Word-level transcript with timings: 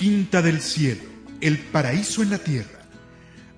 Quinta 0.00 0.40
del 0.40 0.62
Cielo, 0.62 1.02
el 1.42 1.58
paraíso 1.58 2.22
en 2.22 2.30
la 2.30 2.38
tierra. 2.38 2.80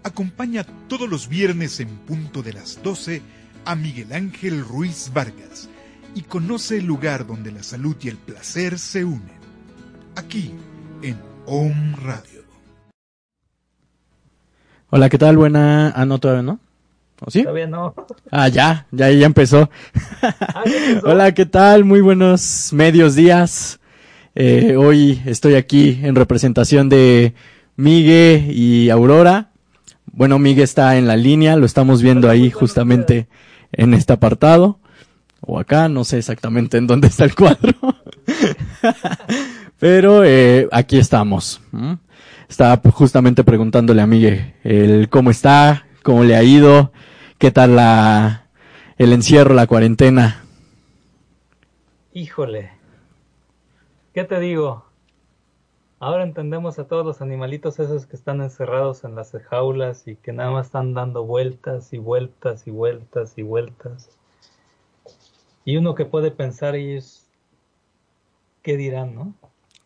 Acompaña 0.02 0.66
todos 0.88 1.08
los 1.08 1.28
viernes 1.28 1.78
en 1.78 1.86
punto 1.98 2.42
de 2.42 2.52
las 2.52 2.82
12 2.82 3.22
a 3.64 3.76
Miguel 3.76 4.12
Ángel 4.12 4.64
Ruiz 4.64 5.12
Vargas 5.14 5.68
y 6.16 6.22
conoce 6.22 6.78
el 6.78 6.84
lugar 6.84 7.28
donde 7.28 7.52
la 7.52 7.62
salud 7.62 7.94
y 8.02 8.08
el 8.08 8.16
placer 8.16 8.80
se 8.80 9.04
unen. 9.04 9.38
Aquí, 10.16 10.52
en 11.02 11.16
Om 11.46 11.94
Radio. 12.02 12.42
Hola, 14.90 15.08
¿qué 15.08 15.18
tal? 15.18 15.36
Buena. 15.36 15.92
Ah, 15.94 16.04
no, 16.06 16.18
todavía 16.18 16.42
no. 16.42 16.58
¿O 17.20 17.30
sí? 17.30 17.44
Todavía 17.44 17.68
no. 17.68 17.94
Ah, 18.32 18.48
ya, 18.48 18.88
ya, 18.90 19.12
ya 19.12 19.26
empezó. 19.26 19.70
Ah, 20.20 20.64
ya 20.66 20.88
empezó. 20.88 21.06
Hola, 21.08 21.32
¿qué 21.34 21.46
tal? 21.46 21.84
Muy 21.84 22.00
buenos 22.00 22.72
medios 22.72 23.14
días. 23.14 23.78
Eh, 24.34 24.76
hoy 24.76 25.20
estoy 25.26 25.54
aquí 25.54 26.00
en 26.02 26.14
representación 26.14 26.88
de 26.88 27.34
Migue 27.76 28.46
y 28.50 28.88
Aurora. 28.90 29.50
Bueno, 30.06 30.38
Migue 30.38 30.62
está 30.62 30.96
en 30.96 31.06
la 31.06 31.16
línea, 31.16 31.56
lo 31.56 31.66
estamos 31.66 32.02
viendo 32.02 32.30
ahí 32.30 32.50
justamente 32.50 33.28
en 33.72 33.94
este 33.94 34.12
apartado. 34.12 34.78
O 35.40 35.58
acá, 35.58 35.88
no 35.88 36.04
sé 36.04 36.18
exactamente 36.18 36.78
en 36.78 36.86
dónde 36.86 37.08
está 37.08 37.24
el 37.24 37.34
cuadro. 37.34 37.74
Pero 39.78 40.24
eh, 40.24 40.68
aquí 40.70 40.98
estamos. 40.98 41.60
Estaba 42.48 42.80
justamente 42.90 43.42
preguntándole 43.44 44.00
a 44.00 44.06
Migue 44.06 44.54
el 44.62 45.08
cómo 45.08 45.30
está, 45.30 45.86
cómo 46.02 46.22
le 46.24 46.36
ha 46.36 46.42
ido, 46.42 46.92
qué 47.38 47.50
tal 47.50 47.76
la, 47.76 48.46
el 48.98 49.12
encierro, 49.12 49.54
la 49.54 49.66
cuarentena. 49.66 50.44
Híjole. 52.14 52.81
¿Qué 54.12 54.24
te 54.24 54.38
digo? 54.40 54.84
Ahora 55.98 56.24
entendemos 56.24 56.78
a 56.78 56.86
todos 56.86 57.06
los 57.06 57.22
animalitos 57.22 57.78
esos 57.78 58.04
que 58.04 58.14
están 58.14 58.42
encerrados 58.42 59.04
en 59.04 59.14
las 59.14 59.32
jaulas 59.48 60.06
y 60.06 60.16
que 60.16 60.34
nada 60.34 60.50
más 60.50 60.66
están 60.66 60.92
dando 60.92 61.24
vueltas 61.24 61.94
y 61.94 61.98
vueltas 61.98 62.66
y 62.66 62.70
vueltas 62.70 63.38
y 63.38 63.42
vueltas. 63.42 64.10
Y 65.64 65.78
uno 65.78 65.94
que 65.94 66.04
puede 66.04 66.30
pensar 66.30 66.76
y 66.76 66.96
es, 66.96 67.26
¿qué 68.62 68.76
dirán, 68.76 69.14
no? 69.14 69.34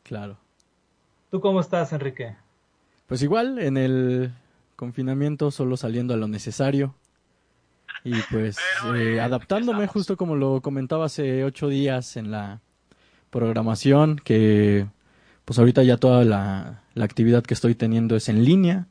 Claro. 0.03 0.39
¿Tú 1.31 1.41
cómo 1.41 1.61
estás, 1.61 1.93
Enrique? 1.93 2.35
Pues 3.07 3.23
igual, 3.23 3.61
en 3.61 3.77
el 3.77 4.35
confinamiento 4.75 5.53
solo 5.53 5.77
saliendo 5.77 6.15
a 6.15 6.17
lo 6.17 6.27
necesario. 6.27 6.97
Y 8.03 8.15
pues 8.31 8.59
eh, 8.97 9.21
adaptándome 9.21 9.87
justo 9.87 10.17
como 10.17 10.35
lo 10.35 10.61
comentaba 10.63 11.05
hace 11.05 11.45
ocho 11.45 11.69
días 11.69 12.17
en 12.17 12.33
la 12.33 12.61
programación, 13.31 14.21
que 14.23 14.87
pues 15.45 15.59
ahorita 15.59 15.83
ya 15.83 15.97
toda 15.97 16.25
la, 16.25 16.83
la 16.95 17.05
actividad 17.05 17.45
que 17.45 17.55
estoy 17.55 17.75
teniendo 17.75 18.17
es 18.17 18.29
en 18.29 18.45
línea. 18.45 18.87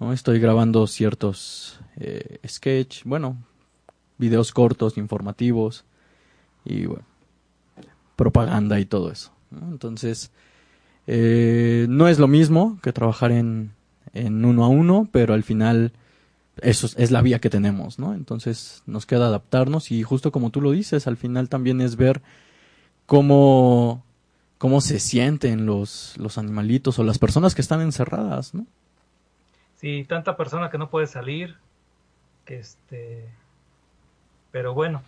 ¿no? 0.00 0.12
Estoy 0.12 0.40
grabando 0.40 0.86
ciertos 0.86 1.80
eh, 1.96 2.38
sketch, 2.46 3.04
bueno, 3.04 3.36
videos 4.18 4.52
cortos, 4.52 4.98
informativos 4.98 5.84
y 6.64 6.86
bueno, 6.86 7.04
propaganda 8.16 8.80
y 8.80 8.84
todo 8.84 9.10
eso. 9.12 9.32
Entonces, 9.52 10.30
eh, 11.06 11.86
no 11.88 12.08
es 12.08 12.18
lo 12.18 12.28
mismo 12.28 12.78
que 12.82 12.92
trabajar 12.92 13.30
en, 13.30 13.72
en 14.12 14.44
uno 14.44 14.64
a 14.64 14.68
uno, 14.68 15.08
pero 15.10 15.34
al 15.34 15.42
final 15.42 15.92
eso 16.60 16.86
es, 16.86 16.96
es 16.98 17.10
la 17.10 17.22
vía 17.22 17.40
que 17.40 17.50
tenemos, 17.50 17.98
¿no? 17.98 18.14
Entonces 18.14 18.82
nos 18.86 19.06
queda 19.06 19.26
adaptarnos 19.26 19.90
y 19.92 20.02
justo 20.02 20.32
como 20.32 20.50
tú 20.50 20.60
lo 20.60 20.72
dices, 20.72 21.06
al 21.06 21.16
final 21.16 21.48
también 21.48 21.80
es 21.80 21.96
ver 21.96 22.20
cómo, 23.08 24.04
cómo 24.58 24.82
se 24.82 25.00
sienten 25.00 25.64
los, 25.64 26.14
los 26.18 26.36
animalitos 26.36 26.98
o 26.98 27.04
las 27.04 27.18
personas 27.18 27.54
que 27.54 27.62
están 27.62 27.80
encerradas, 27.80 28.54
¿no? 28.54 28.66
Sí, 29.76 30.04
tanta 30.06 30.36
persona 30.36 30.68
que 30.68 30.76
no 30.76 30.90
puede 30.90 31.06
salir, 31.06 31.56
que 32.44 32.58
este... 32.58 33.24
Pero 34.52 34.74
bueno, 34.74 35.02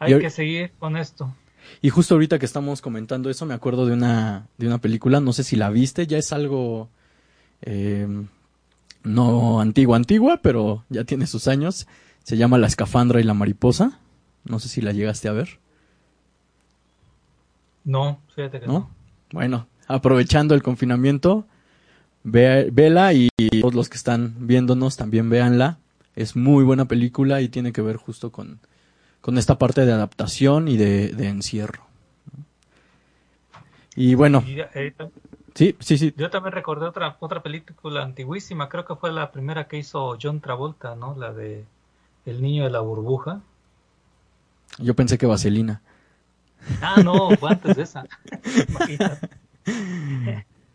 hay 0.00 0.14
Y 0.14 0.18
que 0.18 0.30
seguir 0.30 0.72
con 0.80 0.96
esto. 0.96 1.32
Y 1.80 1.90
justo 1.90 2.14
ahorita 2.14 2.40
que 2.40 2.46
estamos 2.46 2.82
comentando 2.82 3.30
eso, 3.30 3.46
me 3.46 3.54
acuerdo 3.54 3.86
de 3.86 3.92
una, 3.92 4.48
de 4.58 4.66
una 4.66 4.78
película, 4.78 5.20
no 5.20 5.32
sé 5.32 5.44
si 5.44 5.54
la 5.54 5.70
viste, 5.70 6.08
ya 6.08 6.18
es 6.18 6.32
algo 6.32 6.88
eh, 7.62 8.08
no 9.04 9.60
antigua, 9.60 9.96
antigua, 9.96 10.40
pero 10.42 10.84
ya 10.88 11.04
tiene 11.04 11.28
sus 11.28 11.46
años. 11.46 11.86
Se 12.24 12.36
llama 12.36 12.58
La 12.58 12.66
escafandra 12.66 13.20
y 13.20 13.24
la 13.24 13.34
mariposa. 13.34 14.00
No 14.44 14.58
sé 14.58 14.68
si 14.68 14.80
la 14.80 14.90
llegaste 14.90 15.28
a 15.28 15.32
ver, 15.32 15.60
No, 17.86 18.20
fíjate 18.34 18.60
que 18.60 18.66
¿no? 18.66 18.72
no. 18.72 18.90
Bueno, 19.32 19.68
aprovechando 19.86 20.54
el 20.54 20.62
confinamiento, 20.62 21.46
ve, 22.24 22.68
vela 22.72 23.12
y 23.14 23.28
todos 23.60 23.74
los 23.74 23.88
que 23.88 23.96
están 23.96 24.34
viéndonos 24.46 24.96
también 24.96 25.30
véanla. 25.30 25.78
Es 26.16 26.34
muy 26.34 26.64
buena 26.64 26.86
película 26.86 27.40
y 27.40 27.48
tiene 27.48 27.72
que 27.72 27.82
ver 27.82 27.96
justo 27.96 28.32
con, 28.32 28.58
con 29.20 29.38
esta 29.38 29.56
parte 29.56 29.86
de 29.86 29.92
adaptación 29.92 30.66
y 30.68 30.76
de, 30.76 31.08
de 31.08 31.28
encierro. 31.28 31.84
Y 33.94 34.14
bueno, 34.14 34.42
Y, 34.46 34.60
eh, 34.60 34.94
sí, 35.54 35.76
sí, 35.78 35.96
sí, 35.96 36.12
Yo 36.16 36.28
también 36.28 36.52
recordé 36.52 36.86
otra 36.86 37.16
otra 37.20 37.42
película 37.42 38.02
antiguísima, 38.02 38.68
creo 38.68 38.84
que 38.84 38.96
fue 38.96 39.10
la 39.12 39.30
primera 39.32 39.68
que 39.68 39.78
hizo 39.78 40.18
John 40.20 40.40
Travolta, 40.40 40.96
¿no? 40.96 41.14
La 41.16 41.32
de 41.32 41.64
El 42.26 42.42
niño 42.42 42.64
de 42.64 42.70
la 42.70 42.80
burbuja. 42.80 43.40
yo 44.78 44.94
pensé 44.94 45.16
que 45.18 45.26
Vaselina. 45.26 45.80
Ah, 46.80 47.02
no, 47.02 47.30
fue 47.36 47.50
antes 47.50 47.76
de 47.76 47.82
esa. 47.82 48.04
Imagínate. 48.68 49.28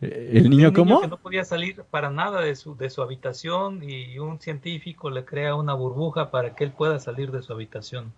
¿El 0.02 0.46
Un 0.46 0.50
niño 0.50 0.74
cómo? 0.74 1.02
que 1.02 1.08
no 1.08 1.18
podía 1.18 1.46
salir 1.46 1.84
para 1.84 2.10
nada 2.10 2.42
de 2.42 2.56
su 2.56 2.76
de 2.76 2.90
su 2.90 3.04
habitación 3.04 3.88
y 3.88 4.18
un 4.18 4.40
científico 4.40 5.12
le 5.12 5.26
crea 5.26 5.54
una 5.54 5.76
burbuja 5.76 6.32
para 6.32 6.56
que 6.56 6.64
él 6.64 6.72
pueda 6.72 7.00
salir 7.00 7.32
de 7.32 7.44
su 7.44 7.54
habitación. 7.54 8.12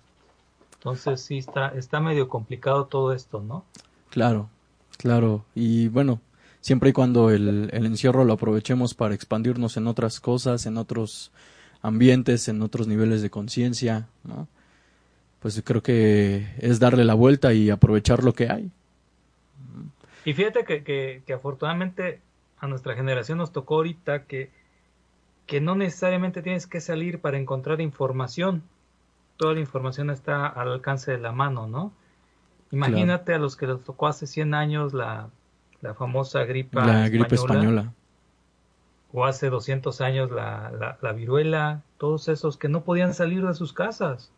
Entonces 0.75 1.21
sí 1.21 1.37
está, 1.37 1.69
está 1.69 1.99
medio 1.99 2.29
complicado 2.29 2.85
todo 2.85 3.13
esto, 3.13 3.41
¿no? 3.41 3.65
Claro, 4.09 4.49
claro. 4.97 5.43
Y 5.55 5.89
bueno, 5.89 6.21
siempre 6.61 6.91
y 6.91 6.93
cuando 6.93 7.29
el, 7.31 7.69
el 7.73 7.85
encierro 7.85 8.23
lo 8.23 8.33
aprovechemos 8.33 8.93
para 8.93 9.13
expandirnos 9.13 9.75
en 9.75 9.87
otras 9.87 10.21
cosas, 10.21 10.65
en 10.65 10.77
otros 10.77 11.31
ambientes, 11.81 12.47
en 12.47 12.61
otros 12.61 12.87
niveles 12.87 13.21
de 13.21 13.29
conciencia, 13.29 14.07
¿no? 14.23 14.47
Pues 15.43 15.61
creo 15.65 15.83
que 15.83 16.47
es 16.59 16.79
darle 16.79 17.03
la 17.03 17.15
vuelta 17.15 17.51
y 17.51 17.69
aprovechar 17.69 18.23
lo 18.23 18.31
que 18.33 18.49
hay. 18.49 18.71
Y 20.23 20.33
fíjate 20.33 20.63
que, 20.63 20.85
que, 20.85 21.21
que 21.27 21.33
afortunadamente 21.33 22.21
a 22.59 22.67
nuestra 22.67 22.95
generación 22.95 23.39
nos 23.39 23.51
tocó 23.51 23.75
ahorita 23.75 24.23
que, 24.23 24.51
que 25.45 25.59
no 25.59 25.75
necesariamente 25.75 26.41
tienes 26.43 26.65
que 26.65 26.79
salir 26.79 27.19
para 27.19 27.37
encontrar 27.37 27.81
información. 27.81 28.63
Toda 29.35 29.55
la 29.55 29.59
información 29.59 30.09
está 30.11 30.47
al 30.47 30.71
alcance 30.71 31.11
de 31.11 31.17
la 31.17 31.33
mano, 31.33 31.67
¿no? 31.67 31.91
Imagínate 32.71 33.33
a 33.33 33.37
los 33.37 33.57
que 33.57 33.67
les 33.67 33.83
tocó 33.83 34.07
hace 34.07 34.27
100 34.27 34.53
años 34.53 34.93
la, 34.93 35.27
la 35.81 35.93
famosa 35.93 36.45
gripa 36.45 36.85
La 36.85 37.09
gripe 37.09 37.35
española. 37.35 37.91
o 39.11 39.25
hace 39.25 39.49
200 39.49 39.99
años 39.99 40.31
la, 40.31 40.71
la, 40.71 40.97
la 41.01 41.11
viruela, 41.11 41.81
todos 41.97 42.29
esos 42.29 42.55
que 42.55 42.69
no 42.69 42.85
podían 42.85 43.13
salir 43.13 43.45
de 43.45 43.53
sus 43.53 43.73
casas 43.73 44.31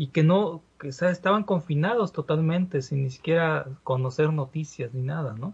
y 0.00 0.06
que 0.06 0.22
no, 0.22 0.62
que 0.78 0.88
o 0.88 0.92
sea, 0.92 1.10
estaban 1.10 1.42
confinados 1.42 2.14
totalmente 2.14 2.80
sin 2.80 3.02
ni 3.02 3.10
siquiera 3.10 3.66
conocer 3.84 4.32
noticias 4.32 4.94
ni 4.94 5.02
nada, 5.02 5.34
¿no? 5.38 5.52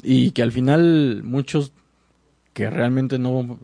Y 0.00 0.30
que 0.30 0.44
al 0.44 0.52
final 0.52 1.24
muchos 1.24 1.72
que 2.52 2.70
realmente 2.70 3.18
no, 3.18 3.58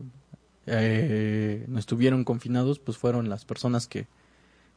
eh, 0.65 1.63
no 1.69 1.79
estuvieron 1.79 2.25
confinados, 2.25 2.77
pues 2.77 2.97
fueron 2.97 3.29
las 3.29 3.45
personas 3.45 3.87
que, 3.87 4.07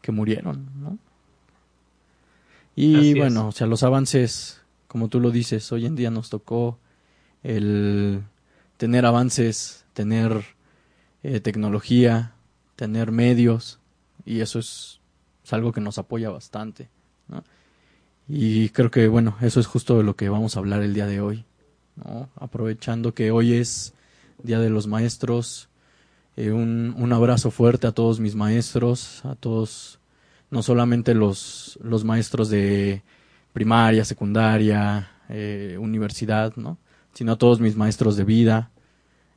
que 0.02 0.12
murieron, 0.12 0.70
¿no? 0.80 0.98
Y 2.76 2.94
Así 2.94 3.10
es. 3.10 3.16
bueno, 3.16 3.48
o 3.48 3.50
sea, 3.52 3.66
los 3.66 3.82
avances, 3.82 4.62
como 4.86 5.08
tú 5.08 5.18
lo 5.18 5.32
dices, 5.32 5.72
hoy 5.72 5.86
en 5.86 5.96
día 5.96 6.12
nos 6.12 6.30
tocó 6.30 6.78
el 7.42 8.22
tener 8.76 9.04
avances, 9.04 9.84
tener 9.94 10.44
eh, 11.24 11.40
tecnología, 11.40 12.34
tener 12.76 13.10
medios, 13.10 13.80
y 14.24 14.42
eso 14.42 14.60
es, 14.60 14.97
algo 15.52 15.72
que 15.72 15.80
nos 15.80 15.98
apoya 15.98 16.30
bastante. 16.30 16.88
Y 18.28 18.68
creo 18.70 18.90
que, 18.90 19.08
bueno, 19.08 19.36
eso 19.40 19.60
es 19.60 19.66
justo 19.66 19.96
de 19.96 20.04
lo 20.04 20.16
que 20.16 20.28
vamos 20.28 20.56
a 20.56 20.60
hablar 20.60 20.82
el 20.82 20.94
día 20.94 21.06
de 21.06 21.20
hoy. 21.20 21.44
Aprovechando 22.36 23.14
que 23.14 23.30
hoy 23.30 23.54
es 23.54 23.94
Día 24.42 24.60
de 24.60 24.70
los 24.70 24.86
Maestros, 24.86 25.68
eh, 26.36 26.52
un, 26.52 26.94
un 26.96 27.12
abrazo 27.12 27.50
fuerte 27.50 27.88
a 27.88 27.92
todos 27.92 28.20
mis 28.20 28.36
maestros, 28.36 29.24
a 29.24 29.34
todos, 29.34 29.98
no 30.50 30.62
solamente 30.62 31.12
los, 31.12 31.76
los 31.82 32.04
maestros 32.04 32.48
de 32.48 33.02
primaria, 33.52 34.04
secundaria, 34.04 35.10
eh, 35.28 35.76
universidad, 35.80 36.54
¿no? 36.54 36.78
Sino 37.12 37.32
a 37.32 37.38
todos 37.38 37.58
mis 37.58 37.74
maestros 37.74 38.16
de 38.16 38.22
vida, 38.22 38.70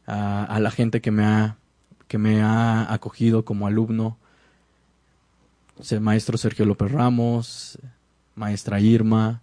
a, 0.05 0.43
a 0.43 0.59
la 0.59 0.69
gente 0.69 1.01
que 1.01 1.09
me 1.09 1.23
ha, 1.23 1.57
que 2.07 2.19
me 2.19 2.43
ha 2.43 2.93
acogido 2.93 3.45
como 3.45 3.65
alumno, 3.65 4.19
el 5.89 6.01
maestro 6.01 6.37
Sergio 6.37 6.65
López 6.65 6.91
Ramos, 6.91 7.79
maestra 8.35 8.79
Irma, 8.79 9.41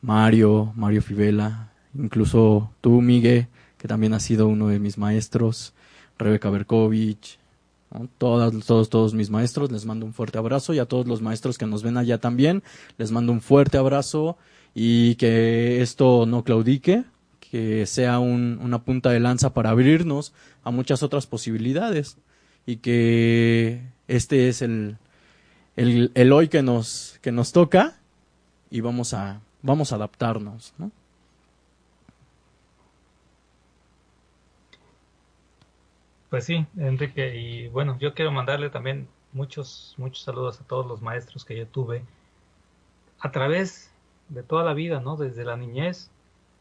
Mario, 0.00 0.72
Mario 0.76 1.02
Fivela, 1.02 1.72
incluso 1.94 2.70
tú, 2.80 3.00
Miguel, 3.00 3.48
que 3.78 3.88
también 3.88 4.14
has 4.14 4.22
sido 4.22 4.48
uno 4.48 4.68
de 4.68 4.78
mis 4.78 4.98
maestros, 4.98 5.74
Rebeca 6.18 6.50
Berkovich, 6.50 7.38
¿no? 7.90 8.08
todas, 8.18 8.52
todos, 8.64 8.88
todos 8.88 9.14
mis 9.14 9.30
maestros, 9.30 9.70
les 9.70 9.84
mando 9.84 10.06
un 10.06 10.12
fuerte 10.12 10.38
abrazo 10.38 10.74
y 10.74 10.78
a 10.78 10.86
todos 10.86 11.06
los 11.06 11.22
maestros 11.22 11.58
que 11.58 11.66
nos 11.66 11.82
ven 11.82 11.96
allá 11.96 12.18
también, 12.18 12.62
les 12.98 13.10
mando 13.10 13.32
un 13.32 13.40
fuerte 13.40 13.78
abrazo 13.78 14.38
y 14.74 15.16
que 15.16 15.82
esto 15.82 16.26
no 16.26 16.44
claudique, 16.44 17.04
que 17.40 17.86
sea 17.86 18.18
un, 18.18 18.58
una 18.62 18.82
punta 18.82 19.10
de 19.10 19.20
lanza 19.20 19.54
para 19.54 19.70
abrirnos 19.70 20.32
a 20.64 20.70
muchas 20.70 21.02
otras 21.02 21.26
posibilidades 21.26 22.18
y 22.66 22.76
que 22.76 23.82
este 24.08 24.48
es 24.48 24.62
el, 24.62 24.98
el, 25.76 26.10
el 26.14 26.32
hoy 26.32 26.48
que 26.48 26.62
nos, 26.62 27.18
que 27.22 27.32
nos 27.32 27.52
toca 27.52 27.98
y 28.70 28.80
vamos 28.80 29.14
a, 29.14 29.40
vamos 29.62 29.92
a 29.92 29.96
adaptarnos, 29.96 30.74
¿no? 30.78 30.90
Pues 36.30 36.44
sí, 36.44 36.66
Enrique, 36.76 37.34
y 37.36 37.68
bueno, 37.68 37.98
yo 37.98 38.14
quiero 38.14 38.30
mandarle 38.30 38.70
también 38.70 39.08
muchos, 39.32 39.94
muchos 39.96 40.22
saludos 40.22 40.60
a 40.60 40.64
todos 40.64 40.86
los 40.86 41.02
maestros 41.02 41.44
que 41.44 41.56
yo 41.56 41.66
tuve 41.66 42.04
a 43.18 43.30
través 43.30 43.90
de 44.28 44.42
toda 44.42 44.64
la 44.64 44.74
vida, 44.74 45.00
¿no? 45.00 45.16
Desde 45.16 45.44
la 45.44 45.56
niñez, 45.56 46.10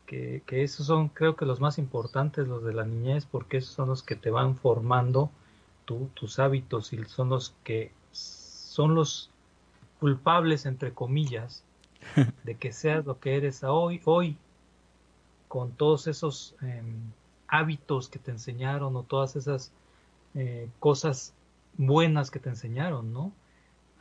que, 0.05 0.43
que 0.45 0.63
esos 0.63 0.85
son 0.87 1.09
creo 1.09 1.35
que 1.35 1.45
los 1.45 1.59
más 1.59 1.77
importantes, 1.79 2.47
los 2.47 2.63
de 2.63 2.73
la 2.73 2.85
niñez, 2.85 3.25
porque 3.25 3.57
esos 3.57 3.73
son 3.73 3.89
los 3.89 4.03
que 4.03 4.15
te 4.15 4.29
van 4.29 4.55
formando 4.55 5.31
tu- 5.85 6.09
tus 6.13 6.39
hábitos 6.39 6.93
y 6.93 7.03
son 7.05 7.29
los 7.29 7.53
que 7.63 7.91
son 8.75 8.93
los 8.93 9.29
culpables, 10.01 10.65
entre 10.65 10.91
comillas, 10.91 11.63
de 12.43 12.55
que 12.55 12.73
seas 12.73 13.05
lo 13.05 13.21
que 13.21 13.37
eres 13.37 13.63
hoy, 13.63 14.01
hoy, 14.03 14.37
con 15.47 15.71
todos 15.71 16.07
esos 16.07 16.55
em, 16.61 16.97
hábitos 17.47 18.09
que 18.09 18.19
te 18.19 18.31
enseñaron 18.31 18.93
o 18.97 19.03
todas 19.03 19.37
esas 19.37 19.71
eh, 20.33 20.67
cosas 20.79 21.33
buenas 21.77 22.29
que 22.31 22.39
te 22.39 22.49
enseñaron, 22.49 23.13
¿no? 23.13 23.31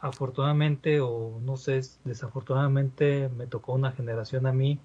Afortunadamente 0.01 1.01
o 1.01 1.39
no 1.41 1.57
sé, 1.57 1.81
desafortunadamente 2.03 3.29
me 3.29 3.47
tocó 3.47 3.75
una 3.75 3.93
generación 3.93 4.45
a 4.47 4.53
mí 4.53 4.81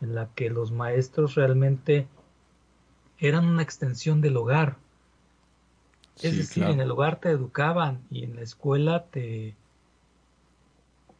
en 0.00 0.16
la 0.16 0.26
que 0.34 0.50
los 0.50 0.72
maestros 0.72 1.36
realmente 1.36 2.08
eran 3.18 3.46
una 3.46 3.62
extensión 3.62 4.20
del 4.20 4.36
hogar. 4.36 4.78
Es 6.20 6.36
Sí, 6.36 6.38
decir, 6.38 6.68
claro. 6.68 6.70
en 6.70 6.80
el 6.80 6.90
hogar 6.92 7.20
te 7.20 7.30
educaban 7.30 8.06
y 8.10 8.24
en 8.24 8.36
la 8.36 8.42
escuela 8.42 9.10
te, 9.10 9.56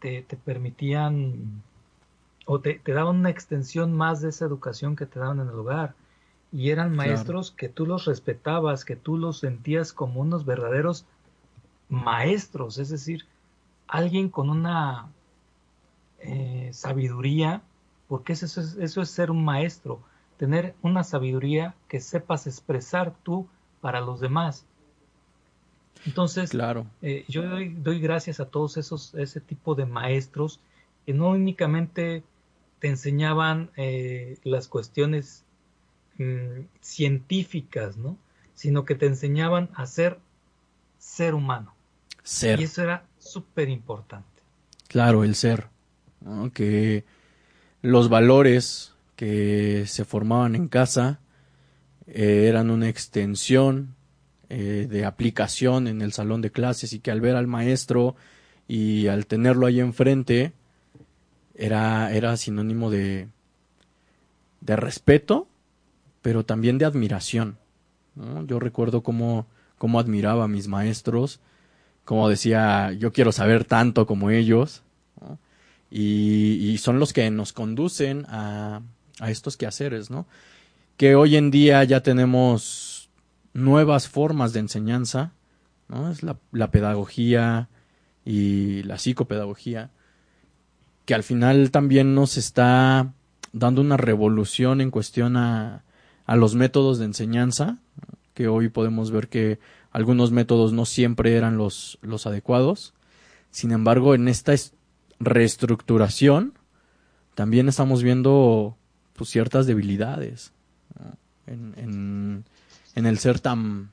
te, 0.00 0.23
te 0.23 0.37
permitían 0.37 1.62
o 2.47 2.61
te, 2.61 2.75
te 2.81 2.93
daban 2.93 3.17
una 3.19 3.31
extensión 3.31 3.93
más 3.95 4.21
de 4.23 4.31
esa 4.31 4.47
educación 4.47 4.97
que 4.97 5.06
te 5.06 5.21
daban 5.21 5.41
en 5.41 5.49
el 5.49 5.55
hogar. 5.56 5.97
Y 6.53 6.71
eran 6.71 6.95
Claro. 6.97 7.35
maestros 7.35 7.53
que 7.53 7.69
tú 7.69 7.87
los 7.87 8.06
respetabas, 8.06 8.85
que 8.85 8.97
tú 8.97 9.19
los 9.19 9.41
sentías 9.41 9.93
como 9.93 10.21
unos 10.23 10.45
verdaderos 10.47 11.06
maestros, 11.89 12.79
es 12.79 12.91
decir, 12.91 13.27
alguien 13.89 14.31
con 14.31 14.50
una 14.50 15.15
eh, 16.19 16.71
sabiduría, 16.73 17.62
porque 18.07 18.33
eso 18.35 18.47
es, 18.47 18.76
eso 18.76 19.02
es 19.02 19.11
ser 19.11 19.31
un 19.31 19.45
maestro, 19.45 20.02
tener 20.37 20.75
una 20.83 21.05
sabiduría 21.05 21.76
que 21.88 22.00
sepas 22.00 22.47
expresar 22.47 23.17
tú 23.23 23.49
para 23.81 24.00
los 24.00 24.21
demás. 24.21 24.67
Entonces, 26.07 26.50
Claro, 26.50 26.87
eh, 27.02 27.25
yo 27.28 27.43
doy, 27.43 27.71
doy 27.71 28.00
gracias 28.00 28.40
a 28.40 28.47
todos 28.47 28.76
esos, 28.76 29.14
ese 29.14 29.40
tipo 29.40 29.75
de 29.75 29.87
maestros 29.87 30.61
que 31.05 31.12
no 31.14 31.31
únicamente 31.31 32.23
te 32.78 32.88
enseñaban 32.88 33.71
eh, 33.76 34.38
las 34.45 34.69
cuestiones 34.69 35.45
mm, 36.19 36.67
científicas, 36.81 37.97
¿no? 37.97 38.17
Sino 38.55 38.85
que 38.85 38.95
te 38.95 39.07
enseñaban 39.07 39.71
a 39.75 39.87
ser 39.87 40.19
ser 40.99 41.35
humano. 41.35 41.75
ser. 42.23 42.61
Y 42.61 42.64
eso 42.64 42.83
era 42.83 43.05
súper 43.19 43.69
importante. 43.69 44.28
Claro, 44.88 45.25
el 45.25 45.35
ser. 45.35 45.69
¿no? 46.21 46.52
Que 46.52 47.05
los 47.83 48.09
valores 48.09 48.95
que 49.17 49.85
se 49.87 50.05
formaban 50.05 50.55
en 50.55 50.69
casa 50.69 51.21
eh, 52.07 52.47
eran 52.49 52.71
una 52.71 52.88
extensión 52.88 53.95
eh, 54.50 54.87
de 54.88 55.05
aplicación 55.05 55.87
en 55.87 56.02
el 56.02 56.12
salón 56.12 56.43
de 56.43 56.50
clases 56.50 56.93
y 56.93 57.00
que 57.00 57.11
al 57.11 57.21
ver 57.21 57.37
al 57.37 57.47
maestro 57.47 58.17
y 58.67 59.07
al 59.07 59.26
tenerlo 59.26 59.67
ahí 59.67 59.81
enfrente 59.81 60.52
era, 61.55 62.12
era 62.12 62.37
sinónimo 62.37 62.90
de, 62.90 63.28
de 64.61 64.76
respeto, 64.76 65.49
pero 66.23 66.45
también 66.45 66.78
de 66.78 66.85
admiración. 66.85 67.59
Yo 68.47 68.59
recuerdo 68.59 69.02
cómo, 69.02 69.47
cómo 69.78 70.00
admiraba 70.00 70.45
a 70.45 70.49
mis 70.49 70.67
maestros 70.67 71.40
como 72.09 72.31
decía, 72.31 72.93
yo 72.93 73.12
quiero 73.12 73.33
saber 73.33 73.67
tanto 73.67 74.07
como 74.07 74.31
ellos, 74.31 74.83
y, 75.90 76.55
y 76.55 76.78
son 76.78 76.99
los 76.99 77.12
que 77.12 77.31
nos 77.31 77.52
conducen 77.52 78.25
a, 78.31 78.81
a 79.21 79.31
estos 79.31 79.59
quehaceres, 79.59 80.09
¿no? 80.09 80.26
Que 80.97 81.17
hoy 81.17 81.37
en 81.37 81.50
día 81.50 81.85
ya 81.85 82.02
tenemos 82.02 82.88
nuevas 83.52 84.09
formas 84.09 84.52
de 84.52 84.61
enseñanza, 84.61 85.33
¿no? 85.88 86.11
Es 86.11 86.23
la, 86.23 86.38
la 86.52 86.71
pedagogía 86.71 87.69
y 88.25 88.83
la 88.83 88.99
psicopedagogía, 88.99 89.90
que 91.05 91.14
al 91.14 91.23
final 91.23 91.71
también 91.71 92.14
nos 92.14 92.37
está 92.37 93.14
dando 93.52 93.81
una 93.81 93.97
revolución 93.97 94.81
en 94.81 94.90
cuestión 94.90 95.37
a, 95.37 95.85
los 96.26 96.55
métodos 96.55 96.99
de 96.99 97.07
enseñanza, 97.07 97.78
que 98.35 98.49
hoy 98.49 98.69
podemos 98.69 99.11
ver 99.11 99.28
que 99.28 99.59
algunos 99.90 100.31
métodos 100.31 100.75
no 100.75 100.85
siempre 100.85 101.35
eran 101.37 101.57
los, 101.57 101.99
los 102.02 102.26
adecuados. 102.26 102.93
Sin 103.50 103.73
embargo, 103.73 104.14
en 104.14 104.28
esta 104.28 104.52
reestructuración 105.19 106.52
también 107.35 107.69
estamos 107.69 108.02
viendo 108.02 108.76
pues, 109.14 109.31
ciertas 109.31 109.67
debilidades 109.67 110.52
en, 111.47 112.45
el 113.07 113.19
ser 113.19 113.40
tan, 113.40 113.90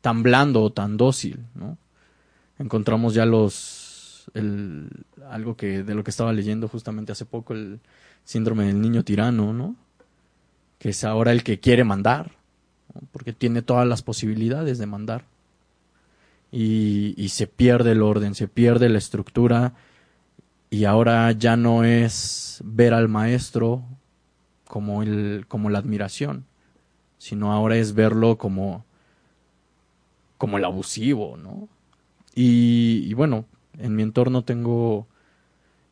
tan 0.00 0.22
blando 0.22 0.62
o 0.62 0.72
tan 0.72 0.96
dócil. 0.96 1.40
¿no? 1.54 1.78
Encontramos 2.58 3.14
ya 3.14 3.26
los 3.26 4.30
el, 4.34 4.88
algo 5.30 5.56
que 5.56 5.82
de 5.82 5.94
lo 5.94 6.04
que 6.04 6.10
estaba 6.10 6.32
leyendo 6.32 6.68
justamente 6.68 7.12
hace 7.12 7.24
poco 7.24 7.54
el 7.54 7.80
síndrome 8.24 8.66
del 8.66 8.80
niño 8.80 9.04
tirano, 9.04 9.52
¿no? 9.52 9.76
que 10.78 10.90
es 10.90 11.04
ahora 11.04 11.32
el 11.32 11.44
que 11.44 11.60
quiere 11.60 11.84
mandar, 11.84 12.32
porque 13.12 13.32
tiene 13.32 13.62
todas 13.62 13.86
las 13.86 14.02
posibilidades 14.02 14.78
de 14.78 14.86
mandar. 14.86 15.24
Y, 16.50 17.14
y, 17.16 17.30
se 17.30 17.46
pierde 17.46 17.92
el 17.92 18.02
orden, 18.02 18.34
se 18.34 18.46
pierde 18.46 18.90
la 18.90 18.98
estructura 18.98 19.72
y 20.68 20.84
ahora 20.84 21.32
ya 21.32 21.56
no 21.56 21.82
es 21.84 22.60
ver 22.64 22.92
al 22.92 23.08
maestro 23.08 23.84
como, 24.66 25.02
el, 25.02 25.46
como 25.48 25.70
la 25.70 25.78
admiración, 25.78 26.44
sino 27.22 27.52
ahora 27.52 27.76
es 27.76 27.94
verlo 27.94 28.36
como, 28.36 28.84
como 30.38 30.58
el 30.58 30.64
abusivo, 30.64 31.36
¿no? 31.36 31.68
Y, 32.34 33.14
bueno, 33.14 33.44
en 33.78 33.94
mi 33.94 34.02
entorno 34.02 34.42
tengo 34.42 35.06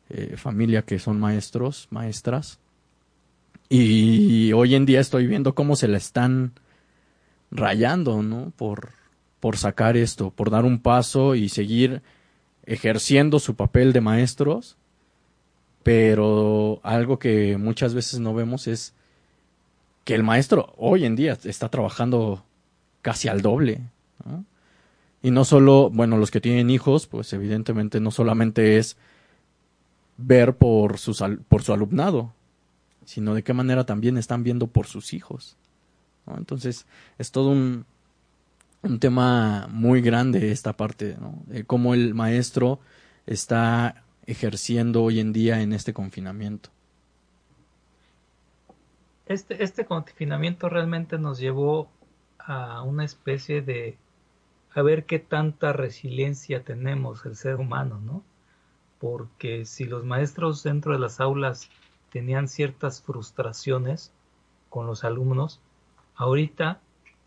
eh, 0.09 0.35
familia 0.35 0.81
que 0.81 0.99
son 0.99 1.21
maestros, 1.21 1.87
maestras, 1.89 2.59
y 3.69 4.51
hoy 4.51 4.75
en 4.75 4.85
día 4.85 4.99
estoy 4.99 5.25
viendo 5.25 5.55
cómo 5.55 5.77
se 5.77 5.87
la 5.87 5.95
están 5.95 6.51
rayando, 7.49 8.23
¿no? 8.23 8.51
Por, 8.57 8.89
por 9.39 9.55
sacar 9.55 9.95
esto, 9.95 10.31
por 10.31 10.49
dar 10.49 10.65
un 10.65 10.81
paso 10.81 11.35
y 11.35 11.47
seguir 11.47 12.01
ejerciendo 12.65 13.39
su 13.39 13.55
papel 13.55 13.93
de 13.93 14.01
maestros, 14.01 14.75
pero 15.81 16.81
algo 16.83 17.19
que 17.19 17.55
muchas 17.55 17.93
veces 17.93 18.19
no 18.19 18.33
vemos 18.33 18.67
es 18.67 18.95
que 20.03 20.15
el 20.15 20.23
maestro 20.23 20.73
hoy 20.77 21.05
en 21.05 21.15
día 21.15 21.37
está 21.43 21.69
trabajando 21.69 22.43
casi 23.01 23.27
al 23.27 23.41
doble. 23.41 23.81
Y 25.23 25.31
no 25.31 25.45
solo, 25.45 25.89
bueno, 25.91 26.17
los 26.17 26.31
que 26.31 26.41
tienen 26.41 26.69
hijos, 26.69 27.07
pues 27.07 27.31
evidentemente 27.33 27.99
no 27.99 28.11
solamente 28.11 28.77
es 28.77 28.97
ver 30.17 30.55
por, 30.55 30.95
por 31.47 31.63
su 31.63 31.73
alumnado, 31.73 32.33
sino 33.05 33.33
de 33.33 33.43
qué 33.43 33.53
manera 33.53 33.85
también 33.85 34.17
están 34.17 34.43
viendo 34.43 34.67
por 34.67 34.87
sus 34.87 35.13
hijos. 35.13 35.57
Entonces, 36.37 36.85
es 37.17 37.31
todo 37.31 37.49
un, 37.49 37.85
un 38.83 38.99
tema 38.99 39.67
muy 39.69 40.01
grande 40.01 40.51
esta 40.51 40.75
parte, 40.77 41.17
¿no? 41.19 41.41
De 41.47 41.63
cómo 41.65 41.93
el 41.93 42.13
maestro 42.13 42.79
está 43.25 44.03
ejerciendo 44.25 45.03
hoy 45.03 45.19
en 45.19 45.33
día 45.33 45.61
en 45.61 45.73
este 45.73 45.93
confinamiento. 45.93 46.69
Este, 49.25 49.63
este 49.63 49.85
confinamiento 49.85 50.69
realmente 50.69 51.17
nos 51.17 51.39
llevó 51.39 51.89
a 52.39 52.81
una 52.83 53.05
especie 53.05 53.61
de 53.61 53.97
a 54.73 54.81
ver 54.81 55.05
qué 55.05 55.19
tanta 55.19 55.73
resiliencia 55.73 56.63
tenemos 56.63 57.25
el 57.25 57.35
ser 57.35 57.55
humano, 57.55 57.99
¿no? 58.03 58.23
Porque 58.99 59.65
si 59.65 59.85
los 59.85 60.05
maestros 60.05 60.63
dentro 60.63 60.93
de 60.93 60.99
las 60.99 61.19
aulas 61.19 61.69
tenían 62.09 62.47
ciertas 62.47 63.01
frustraciones 63.01 64.11
con 64.69 64.87
los 64.87 65.03
alumnos, 65.03 65.59
ahorita 66.15 66.79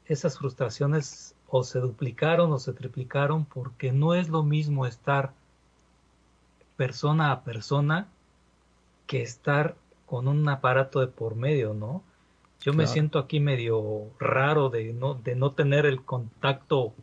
esas 0.07 0.39
frustraciones 0.39 1.35
o 1.49 1.65
se 1.65 1.81
duplicaron 1.81 2.53
o 2.53 2.59
se 2.59 2.73
triplicaron 2.73 3.45
porque 3.45 3.93
no 3.93 4.15
es 4.15 4.29
lo 4.29 4.43
mismo 4.43 4.87
estar 4.87 5.33
persona 6.77 7.33
a 7.33 7.45
persona 7.45 8.09
que 9.07 9.23
estar 9.23 9.77
con 10.07 10.29
un 10.29 10.49
aparato 10.49 11.01
de 11.01 11.07
por 11.07 11.35
medio, 11.35 11.75
¿no? 11.75 12.03
Yo 12.61 12.73
me 12.73 12.87
siento 12.87 13.19
aquí 13.19 13.41
medio 13.41 14.11
raro 14.19 14.71
de 14.71 14.95
no, 14.95 15.15
de 15.15 15.35
no 15.37 15.53
tener 15.53 15.85
el 15.85 16.03
contacto 16.03 16.95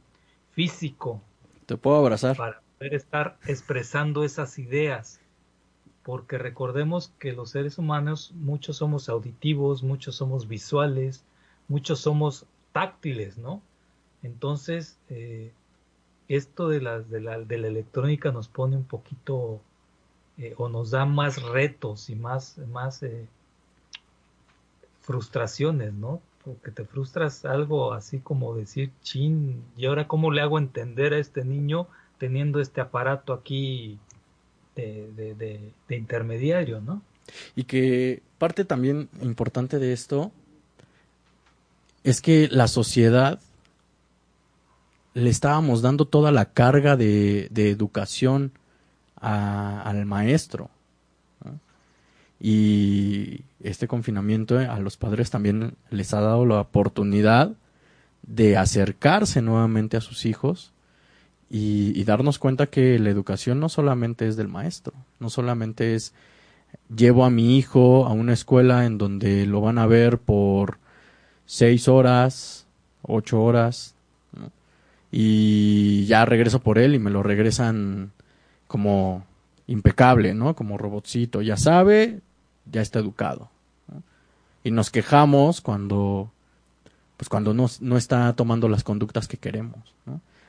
físico. 0.54 1.22
Te 1.68 1.78
puedo 1.78 1.98
abrazar. 1.98 2.36
Para 2.36 2.62
poder 2.80 2.96
estar 2.96 3.38
expresando 3.46 4.24
esas 4.24 4.58
ideas. 4.58 5.20
Porque 6.02 6.40
recordemos 6.40 7.14
que 7.20 7.32
los 7.32 7.52
seres 7.52 7.78
humanos, 7.78 8.34
muchos 8.34 8.78
somos 8.78 9.08
auditivos, 9.08 9.84
muchos 9.84 10.16
somos 10.16 10.48
visuales, 10.48 11.24
muchos 11.68 12.00
somos 12.00 12.48
táctiles, 12.72 13.38
¿no? 13.38 13.62
Entonces, 14.24 14.98
eh, 15.10 15.52
esto 16.28 16.70
de 16.70 16.82
la, 16.82 17.02
de, 17.02 17.22
la, 17.22 17.40
de 17.40 17.58
la 17.60 17.68
electrónica 17.68 18.32
nos 18.32 18.48
pone 18.48 18.78
un 18.78 18.86
poquito 18.86 19.62
eh, 20.38 20.54
o 20.58 20.70
nos 20.70 20.92
da 20.92 21.06
más 21.06 21.42
retos 21.42 22.10
y 22.10 22.16
más, 22.16 22.58
más 22.72 23.04
eh, 23.04 23.26
frustraciones, 25.02 25.94
¿no? 25.94 26.22
Porque 26.44 26.72
te 26.72 26.86
frustras 26.86 27.46
algo 27.46 27.94
así 27.94 28.20
como 28.20 28.56
decir, 28.56 28.92
chin, 29.04 29.64
¿y 29.78 29.86
ahora 29.86 30.08
cómo 30.08 30.32
le 30.32 30.42
hago 30.42 30.58
entender 30.58 31.14
a 31.14 31.20
este 31.20 31.44
niño 31.46 31.88
teniendo 32.18 32.60
este 32.60 32.82
aparato 32.82 33.34
aquí 33.34 34.00
de, 34.76 35.12
de, 35.16 35.60
de 35.88 35.96
intermediario, 35.96 36.82
¿no? 36.82 37.02
Y 37.56 37.66
que 37.66 38.24
parte 38.38 38.66
también 38.66 39.10
importante 39.22 39.80
de 39.80 39.94
esto 39.94 40.32
es 42.04 42.22
que 42.22 42.48
la 42.50 42.68
sociedad 42.68 43.40
le 45.14 45.30
estábamos 45.30 45.82
dando 45.82 46.06
toda 46.06 46.32
la 46.32 46.46
carga 46.46 46.96
de, 46.96 47.50
educación 47.54 48.52
al 49.22 50.06
maestro. 50.06 50.70
Y 52.40 53.42
este 53.64 53.88
confinamiento 53.88 54.58
a 54.58 54.80
los 54.80 54.98
padres 54.98 55.30
también 55.30 55.76
les 55.92 56.14
ha 56.14 56.22
dado 56.22 56.46
la 56.46 56.62
oportunidad 56.62 57.52
de 58.24 58.58
acercarse 58.58 59.42
nuevamente 59.42 59.96
a 59.96 60.02
sus 60.02 60.26
hijos 60.26 60.72
y, 61.50 61.92
y, 62.00 62.04
darnos 62.04 62.40
cuenta 62.40 62.68
que 62.68 62.98
la 62.98 63.10
educación 63.10 63.60
no 63.60 63.70
solamente 63.70 64.28
es 64.28 64.38
del 64.38 64.48
maestro, 64.48 64.94
no 65.20 65.30
solamente 65.30 65.96
es 65.96 66.14
llevo 66.96 67.26
a 67.26 67.30
mi 67.30 67.58
hijo 67.58 68.06
a 68.06 68.14
una 68.14 68.34
escuela 68.34 68.86
en 68.86 68.98
donde 68.98 69.46
lo 69.46 69.62
van 69.62 69.78
a 69.78 69.86
ver 69.86 70.18
por 70.18 70.78
seis 71.46 71.88
horas, 71.88 72.66
ocho 73.02 73.44
horas, 73.44 73.96
y 75.12 76.06
ya 76.06 76.26
regreso 76.26 76.60
por 76.60 76.78
él 76.80 76.96
y 76.96 77.00
me 77.00 77.12
lo 77.12 77.22
regresan 77.22 78.12
como 78.72 79.26
impecable, 79.68 80.34
¿no? 80.34 80.56
Como 80.56 80.78
robotcito, 80.78 81.42
ya 81.42 81.58
sabe, 81.58 82.22
ya 82.72 82.82
está 82.82 83.00
educado. 83.00 83.50
Y 84.64 84.72
nos 84.72 84.90
quejamos 84.90 85.60
cuando, 85.60 86.32
pues 87.18 87.28
cuando 87.28 87.54
no, 87.54 87.68
no, 87.82 87.98
está 87.98 88.34
tomando 88.34 88.70
las 88.70 88.86
conductas 88.86 89.28
que 89.28 89.36
queremos. 89.36 89.94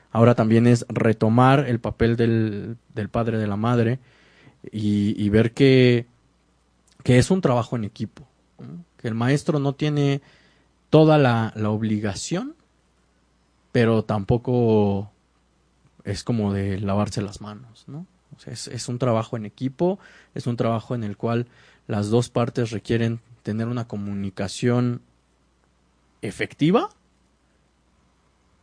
Ahora 0.09 0.35
también 0.35 0.67
es 0.67 0.85
retomar 0.87 1.67
el 1.67 1.81
papel 1.81 2.15
del, 2.15 2.77
del 2.95 3.09
padre, 3.09 3.37
de 3.37 3.47
la 3.47 3.57
madre, 3.57 3.99
y, 4.71 5.21
y 5.21 5.27
ver 5.27 5.51
que, 5.51 6.05
que 7.03 7.17
es 7.17 7.29
un 7.29 7.41
trabajo 7.41 7.75
en 7.75 7.83
equipo, 7.83 8.25
que 8.99 9.09
el 9.09 9.15
maestro 9.15 9.59
no 9.59 9.73
tiene 9.73 10.21
toda 10.89 11.17
la, 11.17 11.51
la 11.57 11.71
obligación, 11.71 12.55
pero 13.73 14.05
tampoco 14.05 15.11
es 16.05 16.23
como 16.23 16.53
de 16.53 16.79
lavarse 16.79 17.21
las 17.21 17.41
manos, 17.41 17.83
¿no? 17.87 18.05
Es, 18.45 18.87
un 18.89 18.99
trabajo 18.99 19.37
en 19.37 19.45
equipo, 19.45 19.99
es 20.33 20.47
un 20.47 20.57
trabajo 20.57 20.95
en 20.95 21.03
el 21.03 21.17
cual 21.17 21.47
las 21.87 22.09
dos 22.09 22.29
partes 22.29 22.71
requieren 22.71 23.19
tener 23.43 23.67
una 23.67 23.87
comunicación 23.87 25.01
efectiva 26.21 26.89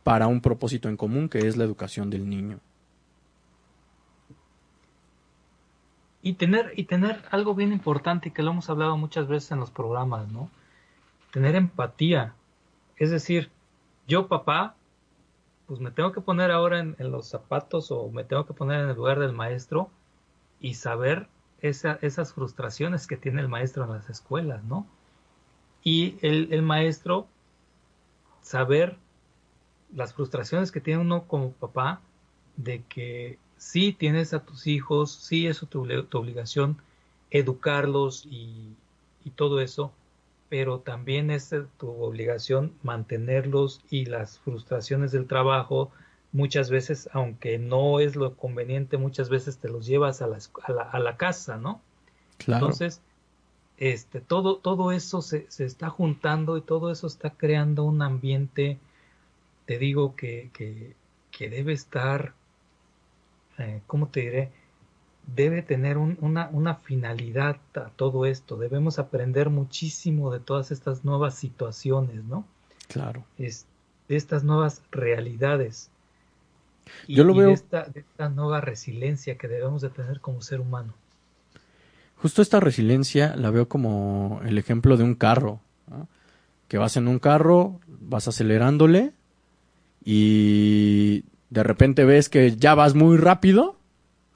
para 0.03 0.27
un 0.27 0.41
propósito 0.41 0.89
en 0.89 0.97
común 0.97 1.29
que 1.29 1.47
es 1.47 1.57
la 1.57 1.63
educación 1.63 2.09
del 2.09 2.29
niño. 2.29 2.59
Y 6.23 6.33
tener, 6.33 6.73
y 6.75 6.83
tener 6.83 7.23
algo 7.31 7.55
bien 7.55 7.71
importante 7.71 8.31
que 8.31 8.43
lo 8.43 8.51
hemos 8.51 8.69
hablado 8.69 8.95
muchas 8.97 9.27
veces 9.27 9.51
en 9.51 9.59
los 9.59 9.71
programas, 9.71 10.31
¿no? 10.31 10.49
tener 11.31 11.55
empatía. 11.55 12.35
Es 12.97 13.09
decir, 13.09 13.49
yo 14.07 14.27
papá, 14.27 14.75
pues 15.71 15.79
me 15.79 15.91
tengo 15.91 16.11
que 16.11 16.19
poner 16.19 16.51
ahora 16.51 16.79
en, 16.79 17.11
los 17.11 17.29
zapatos 17.29 17.91
o 17.91 18.09
me 18.09 18.25
tengo 18.25 18.45
que 18.45 18.53
poner 18.53 18.81
en 18.81 18.89
el 18.89 18.97
lugar 18.97 19.19
del 19.19 19.31
maestro 19.31 19.89
y 20.59 20.73
saber 20.73 21.29
esas 21.61 22.33
frustraciones 22.33 23.07
que 23.07 23.15
tiene 23.15 23.39
el 23.39 23.47
maestro 23.47 23.85
en 23.85 23.91
las 23.91 24.09
escuelas, 24.09 24.65
¿no? 24.65 24.85
Y 25.81 26.17
el, 26.23 26.61
maestro 26.61 27.25
saber 28.41 28.97
las 29.95 30.13
frustraciones 30.13 30.73
que 30.73 30.81
tiene 30.81 30.99
uno 30.99 31.23
como 31.23 31.53
papá 31.53 32.01
de 32.57 32.83
que 32.89 33.39
sí 33.55 33.93
tienes 33.93 34.33
a 34.33 34.43
tus 34.43 34.67
hijos, 34.67 35.09
sí 35.09 35.47
es 35.47 35.65
tu, 35.69 35.87
obligación 36.11 36.81
educarlos 37.29 38.25
y 38.25 38.75
todo 39.37 39.61
eso, 39.61 39.93
pero 40.51 40.81
también 40.81 41.31
es 41.31 41.55
tu 41.77 41.89
obligación 42.03 42.73
mantenerlos 42.83 43.79
y 43.89 44.03
las 44.03 44.37
frustraciones 44.39 45.13
del 45.13 45.25
trabajo 45.25 45.91
muchas 46.33 46.69
veces, 46.69 47.09
aunque 47.13 47.57
no 47.57 48.01
es 48.01 48.17
lo 48.17 48.35
conveniente, 48.35 48.97
muchas 48.97 49.29
veces 49.29 49.59
te 49.59 49.69
los 49.69 49.85
llevas 49.85 50.21
a 50.21 50.27
la, 50.27 50.39
a 50.91 50.99
la, 50.99 51.15
casa, 51.15 51.55
¿no? 51.55 51.79
Claro. 52.37 52.65
Entonces, 52.65 52.99
este, 53.77 54.19
todo, 54.19 54.57
todo 54.57 54.91
eso 54.91 55.21
se, 55.21 55.49
se, 55.49 55.63
está 55.63 55.89
juntando 55.89 56.57
y 56.57 56.61
todo 56.61 56.91
eso 56.91 57.07
está 57.07 57.29
creando 57.29 57.85
un 57.85 58.01
ambiente, 58.01 58.77
te 59.65 59.77
digo, 59.77 60.17
que, 60.17 60.49
que, 60.51 60.97
que 61.31 61.49
debe 61.49 61.71
estar, 61.71 62.33
eh, 63.57 63.79
¿cómo 63.87 64.09
te 64.09 64.19
diré? 64.19 64.51
Debe 65.27 65.61
tener 65.61 65.97
una, 65.97 66.49
una 66.51 66.75
finalidad 66.75 67.57
a 67.75 67.89
todo 67.89 68.25
esto. 68.25 68.57
Debemos 68.57 68.99
aprender 68.99 69.49
muchísimo 69.49 70.31
de 70.31 70.39
todas 70.39 70.71
estas 70.71 71.05
nuevas 71.05 71.35
situaciones, 71.35 72.23
¿no? 72.25 72.45
Claro. 72.87 73.23
Es, 73.37 73.65
de 74.09 74.17
estas 74.17 74.43
nuevas 74.43 74.81
realidades. 74.91 75.89
Y, 77.07 77.15
Yo 77.15 77.23
lo 77.23 77.33
veo. 77.33 77.47
De 77.47 77.53
esta, 77.53 77.85
de 77.85 78.01
esta 78.01 78.29
nueva 78.29 78.59
resiliencia 78.59 79.37
que 79.37 79.47
debemos 79.47 79.81
de 79.81 79.89
tener 79.89 80.19
como 80.19 80.41
ser 80.41 80.59
humano. 80.59 80.93
Justo 82.17 82.41
esta 82.41 82.59
resiliencia 82.59 83.35
la 83.35 83.49
veo 83.51 83.67
como 83.67 84.41
el 84.45 84.57
ejemplo 84.57 84.97
de 84.97 85.03
un 85.03 85.15
carro. 85.15 85.59
¿no? 85.87 86.07
Que 86.67 86.77
vas 86.77 86.97
en 86.97 87.07
un 87.07 87.19
carro, 87.19 87.79
vas 87.87 88.27
acelerándole 88.27 89.13
y 90.03 91.23
de 91.49 91.63
repente 91.63 92.05
ves 92.05 92.29
que 92.29 92.55
ya 92.55 92.75
vas 92.75 92.95
muy 92.95 93.17
rápido, 93.17 93.77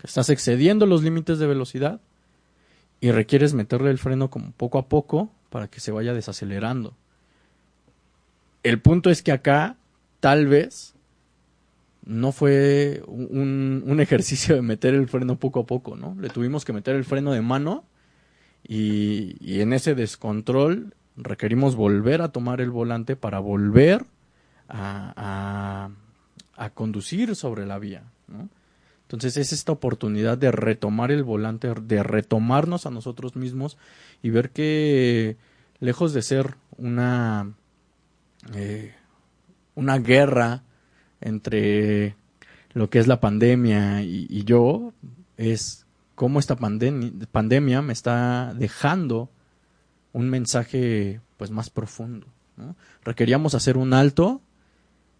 estás 0.05 0.29
excediendo 0.29 0.85
los 0.85 1.03
límites 1.03 1.39
de 1.39 1.47
velocidad 1.47 1.99
y 3.01 3.11
requieres 3.11 3.53
meterle 3.53 3.91
el 3.91 3.97
freno 3.97 4.29
como 4.29 4.51
poco 4.51 4.77
a 4.77 4.87
poco 4.87 5.31
para 5.49 5.67
que 5.67 5.79
se 5.79 5.91
vaya 5.91 6.13
desacelerando. 6.13 6.95
El 8.63 8.79
punto 8.81 9.09
es 9.09 9.21
que 9.21 9.31
acá 9.31 9.77
tal 10.19 10.47
vez 10.47 10.95
no 12.05 12.31
fue 12.31 13.03
un, 13.07 13.97
ejercicio 13.99 14.55
de 14.55 14.61
meter 14.61 14.93
el 14.93 15.07
freno 15.07 15.37
poco 15.37 15.61
a 15.61 15.65
poco, 15.65 15.95
¿no? 15.95 16.15
Le 16.19 16.29
tuvimos 16.29 16.65
que 16.65 16.73
meter 16.73 16.95
el 16.95 17.05
freno 17.05 17.31
de 17.31 17.41
mano 17.41 17.83
y, 18.67 19.35
y, 19.39 19.61
en 19.61 19.73
ese 19.73 19.93
descontrol 19.93 20.95
requerimos 21.17 21.75
volver 21.75 22.21
a 22.21 22.29
tomar 22.29 22.61
el 22.61 22.71
volante 22.71 23.15
para 23.15 23.39
volver 23.39 24.05
a, 24.67 25.13
a, 25.15 26.63
a 26.63 26.69
conducir 26.71 27.35
sobre 27.35 27.65
la 27.65 27.77
vía, 27.77 28.03
¿no? 28.27 28.49
Entonces 29.05 29.37
es 29.37 29.53
esta 29.53 29.71
oportunidad 29.71 30.37
de 30.37 30.51
retomar 30.51 31.11
el 31.11 31.23
volante, 31.23 31.73
de 31.81 32.03
retomarnos 32.03 32.85
a 32.85 32.91
nosotros 32.91 33.35
mismos 33.35 33.77
y 34.21 34.31
ver 34.31 34.49
que 34.49 35.37
lejos 35.79 36.13
de 36.13 36.21
ser 36.21 36.55
una, 36.77 37.53
eh, 38.53 38.93
una 39.75 39.99
guerra, 39.99 40.63
entre 41.25 42.15
lo 42.73 42.89
que 42.89 42.99
es 42.99 43.07
la 43.07 43.19
pandemia 43.19 44.03
y, 44.03 44.43
yo 44.43 44.93
es 45.37 45.85
cómo 46.13 46.39
esta 46.39 46.55
pandem 46.55 47.19
pandemia 47.31 47.81
me 47.81 47.93
está 47.93 48.53
dejando 48.53 49.29
un 50.13 50.29
mensaje 50.29 51.19
pues 51.37 51.51
más 51.51 51.69
profundo. 51.69 52.27
¿no? 52.57 52.75
Requeríamos 53.03 53.55
hacer 53.55 53.77
un 53.77 53.93
alto 53.93 54.41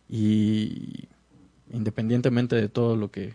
y 0.08 1.08
independientemente 1.72 2.56
de 2.56 2.70
todo 2.70 2.96
lo 2.96 3.10
que 3.10 3.34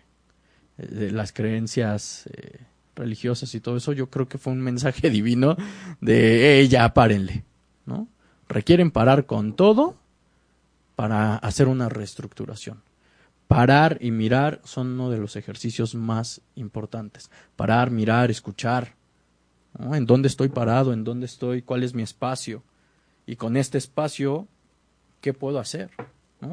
de 0.88 1.10
las 1.10 1.32
creencias 1.32 2.28
eh, 2.32 2.60
religiosas 2.96 3.54
y 3.54 3.60
todo 3.60 3.76
eso, 3.76 3.92
yo 3.92 4.10
creo 4.10 4.28
que 4.28 4.38
fue 4.38 4.52
un 4.52 4.60
mensaje 4.60 5.10
divino 5.10 5.56
de, 6.00 6.60
ella 6.60 6.92
párenle, 6.94 7.44
¿no? 7.86 8.08
Requieren 8.48 8.90
parar 8.90 9.26
con 9.26 9.54
todo 9.54 9.96
para 10.96 11.36
hacer 11.36 11.68
una 11.68 11.88
reestructuración. 11.88 12.82
Parar 13.46 13.98
y 14.00 14.10
mirar 14.10 14.60
son 14.64 14.88
uno 14.92 15.10
de 15.10 15.18
los 15.18 15.34
ejercicios 15.34 15.94
más 15.94 16.40
importantes. 16.54 17.30
Parar, 17.56 17.90
mirar, 17.90 18.30
escuchar. 18.30 18.94
¿En 19.92 20.06
dónde 20.06 20.28
estoy 20.28 20.48
parado? 20.48 20.92
¿En 20.92 21.04
dónde 21.04 21.26
estoy? 21.26 21.62
¿Cuál 21.62 21.82
es 21.82 21.94
mi 21.94 22.02
espacio? 22.02 22.62
Y 23.26 23.36
con 23.36 23.56
este 23.56 23.78
espacio, 23.78 24.46
¿qué 25.20 25.32
puedo 25.32 25.58
hacer? 25.58 25.90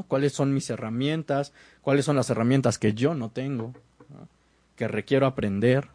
¿Cuáles 0.08 0.34
son 0.34 0.54
mis 0.54 0.70
herramientas? 0.70 1.54
¿Cuáles 1.82 2.06
son 2.06 2.16
las 2.16 2.30
herramientas 2.30 2.80
que 2.80 2.94
yo 2.94 3.14
no 3.14 3.30
tengo? 3.30 3.74
Que 4.78 4.88
requiero 4.88 5.28
aprender. 5.28 5.90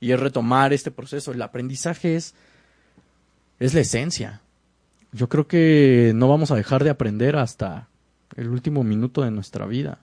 Y 0.00 0.10
es 0.10 0.18
retomar 0.18 0.72
este 0.72 0.90
proceso. 0.90 1.30
El 1.30 1.42
aprendizaje 1.42 2.16
es, 2.16 2.34
es 3.60 3.74
la 3.74 3.80
esencia 3.80 4.42
yo 5.12 5.28
creo 5.28 5.46
que 5.48 6.12
no 6.14 6.28
vamos 6.28 6.50
a 6.50 6.56
dejar 6.56 6.84
de 6.84 6.90
aprender 6.90 7.36
hasta 7.36 7.88
el 8.36 8.48
último 8.48 8.84
minuto 8.84 9.22
de 9.22 9.30
nuestra 9.30 9.66
vida. 9.66 10.00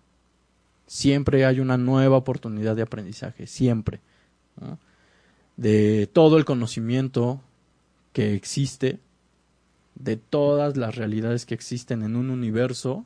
Siempre 0.86 1.46
hay 1.46 1.60
una 1.60 1.78
nueva 1.78 2.18
oportunidad 2.18 2.76
de 2.76 2.82
aprendizaje, 2.82 3.48
siempre. 3.48 4.02
De 5.56 6.08
todo 6.08 6.38
el 6.38 6.46
conocimiento 6.46 7.42
que 8.14 8.34
existe, 8.36 9.00
de 9.96 10.18
todas 10.18 10.78
las 10.78 10.96
realidades 10.96 11.46
que 11.46 11.54
existen 11.54 12.04
en 12.04 12.16
un 12.16 12.30
universo, 12.30 13.06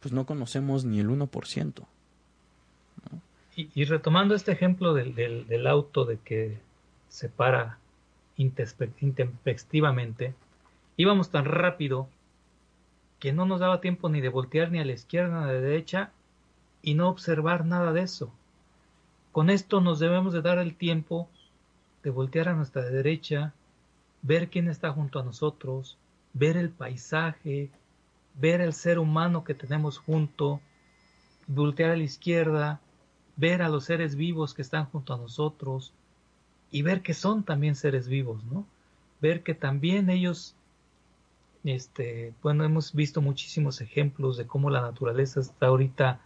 pues 0.00 0.12
no 0.12 0.24
conocemos 0.24 0.84
ni 0.84 1.00
el 1.00 1.08
1%. 1.08 1.84
Y, 3.74 3.84
retomando 3.84 4.34
este 4.34 4.52
ejemplo 4.52 4.94
del, 4.94 5.14
del, 5.14 5.46
del 5.46 5.66
auto 5.66 6.04
de 6.04 6.18
que 6.18 6.58
se 7.08 7.28
para 7.28 7.78
intempestivamente, 8.36 10.34
íbamos 10.96 11.30
tan 11.30 11.44
rápido 11.44 12.08
que 13.18 13.32
no 13.32 13.44
nos 13.44 13.60
daba 13.60 13.80
tiempo 13.80 14.08
ni 14.08 14.20
de 14.20 14.30
voltear 14.30 14.70
ni 14.70 14.78
a 14.80 14.84
la 14.84 14.92
izquierda 14.92 15.38
ni 15.38 15.44
a 15.44 15.52
la 15.52 15.60
derecha 15.60 16.10
y 16.82 16.94
no 16.94 17.08
observar 17.08 17.66
nada 17.66 17.92
de 17.92 18.02
eso. 18.02 18.32
Con 19.32 19.50
esto 19.50 19.80
nos 19.80 19.98
debemos 19.98 20.32
de 20.32 20.42
dar 20.42 20.58
el 20.58 20.74
tiempo 20.74 21.28
de 22.02 22.10
voltear 22.10 22.48
a 22.48 22.54
nuestra 22.54 22.82
derecha, 22.82 23.52
ver 24.22 24.48
quién 24.48 24.68
está 24.68 24.90
junto 24.92 25.18
a 25.18 25.22
nosotros, 25.22 25.98
ver 26.32 26.56
el 26.56 26.70
paisaje, 26.70 27.70
ver 28.34 28.60
el 28.60 28.72
ser 28.72 28.98
humano 28.98 29.44
que 29.44 29.54
tenemos 29.54 29.98
junto, 29.98 30.60
voltear 31.46 31.90
a 31.90 31.96
la 31.96 32.02
izquierda, 32.02 32.80
ver 33.40 33.62
a 33.62 33.68
los 33.70 33.84
seres 33.84 34.14
vivos 34.14 34.52
que 34.54 34.62
están 34.62 34.84
junto 34.84 35.14
a 35.14 35.16
nosotros 35.16 35.92
y 36.70 36.82
ver 36.82 37.00
que 37.00 37.14
son 37.14 37.42
también 37.42 37.74
seres 37.74 38.06
vivos, 38.06 38.44
¿no? 38.44 38.66
Ver 39.20 39.42
que 39.42 39.54
también 39.54 40.10
ellos 40.10 40.54
este, 41.64 42.32
bueno, 42.42 42.64
hemos 42.64 42.94
visto 42.94 43.20
muchísimos 43.20 43.80
ejemplos 43.80 44.36
de 44.36 44.46
cómo 44.46 44.70
la 44.70 44.80
naturaleza 44.82 45.40
está 45.40 45.66
ahorita 45.66 46.20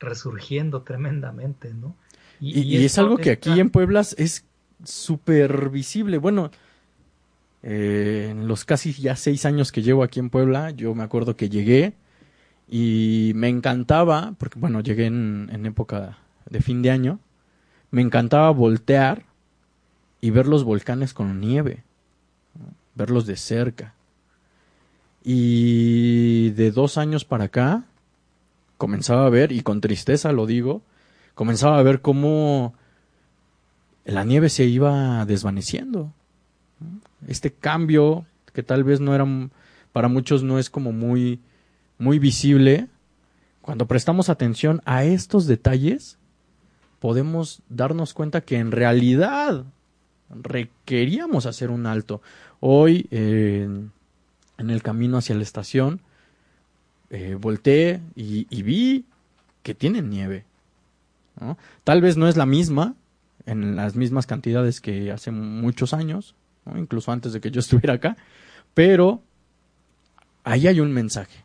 resurgiendo 0.00 0.82
tremendamente, 0.82 1.72
¿no? 1.72 1.94
Y, 2.40 2.60
y, 2.60 2.78
y 2.78 2.84
es 2.84 2.98
algo 2.98 3.16
que 3.16 3.30
aquí 3.30 3.60
en 3.60 3.70
Puebla 3.70 4.00
es 4.00 4.44
súper 4.82 5.70
visible. 5.70 6.18
Bueno, 6.18 6.50
eh, 7.62 8.28
en 8.30 8.48
los 8.48 8.64
casi 8.64 8.92
ya 8.92 9.16
seis 9.16 9.46
años 9.46 9.72
que 9.72 9.82
llevo 9.82 10.02
aquí 10.02 10.20
en 10.20 10.30
Puebla, 10.30 10.70
yo 10.70 10.94
me 10.94 11.04
acuerdo 11.04 11.36
que 11.36 11.48
llegué 11.48 11.94
y 12.76 13.30
me 13.36 13.48
encantaba, 13.48 14.34
porque 14.36 14.58
bueno, 14.58 14.80
llegué 14.80 15.06
en, 15.06 15.48
en 15.52 15.64
época 15.64 16.18
de 16.50 16.60
fin 16.60 16.82
de 16.82 16.90
año, 16.90 17.20
me 17.92 18.02
encantaba 18.02 18.50
voltear 18.50 19.22
y 20.20 20.30
ver 20.30 20.48
los 20.48 20.64
volcanes 20.64 21.14
con 21.14 21.38
nieve, 21.38 21.84
verlos 22.96 23.26
de 23.26 23.36
cerca. 23.36 23.94
Y 25.22 26.50
de 26.50 26.72
dos 26.72 26.98
años 26.98 27.24
para 27.24 27.44
acá, 27.44 27.84
comenzaba 28.76 29.24
a 29.24 29.30
ver, 29.30 29.52
y 29.52 29.60
con 29.60 29.80
tristeza 29.80 30.32
lo 30.32 30.44
digo, 30.44 30.82
comenzaba 31.36 31.78
a 31.78 31.82
ver 31.84 32.00
cómo 32.00 32.74
la 34.04 34.24
nieve 34.24 34.48
se 34.48 34.64
iba 34.64 35.24
desvaneciendo. 35.26 36.12
Este 37.28 37.52
cambio, 37.52 38.26
que 38.52 38.64
tal 38.64 38.82
vez 38.82 38.98
no 38.98 39.14
era, 39.14 39.24
para 39.92 40.08
muchos 40.08 40.42
no 40.42 40.58
es 40.58 40.70
como 40.70 40.90
muy, 40.90 41.38
muy 41.98 42.18
visible, 42.18 42.88
cuando 43.60 43.86
prestamos 43.86 44.28
atención 44.28 44.82
a 44.84 45.04
estos 45.04 45.46
detalles, 45.46 46.18
podemos 47.00 47.62
darnos 47.68 48.14
cuenta 48.14 48.40
que 48.40 48.58
en 48.58 48.72
realidad 48.72 49.64
requeríamos 50.30 51.46
hacer 51.46 51.70
un 51.70 51.86
alto. 51.86 52.20
Hoy, 52.60 53.06
en 53.10 53.90
el 54.58 54.82
camino 54.82 55.18
hacia 55.18 55.34
la 55.34 55.42
estación, 55.42 56.00
eh, 57.10 57.36
volteé 57.38 58.00
y, 58.14 58.62
vi 58.62 59.04
que 59.62 59.74
tienen 59.74 60.10
nieve. 60.10 60.44
Tal 61.84 62.00
vez 62.00 62.16
no 62.16 62.28
es 62.28 62.36
la 62.36 62.46
misma, 62.46 62.94
en 63.46 63.76
las 63.76 63.96
mismas 63.96 64.26
cantidades 64.26 64.80
que 64.80 65.12
hace 65.12 65.30
muchos 65.30 65.92
años, 65.94 66.34
incluso 66.76 67.12
antes 67.12 67.32
de 67.32 67.40
que 67.40 67.50
yo 67.50 67.60
estuviera 67.60 67.94
acá, 67.94 68.16
pero 68.72 69.22
ahí 70.42 70.66
hay 70.66 70.80
un 70.80 70.92
mensaje. 70.92 71.43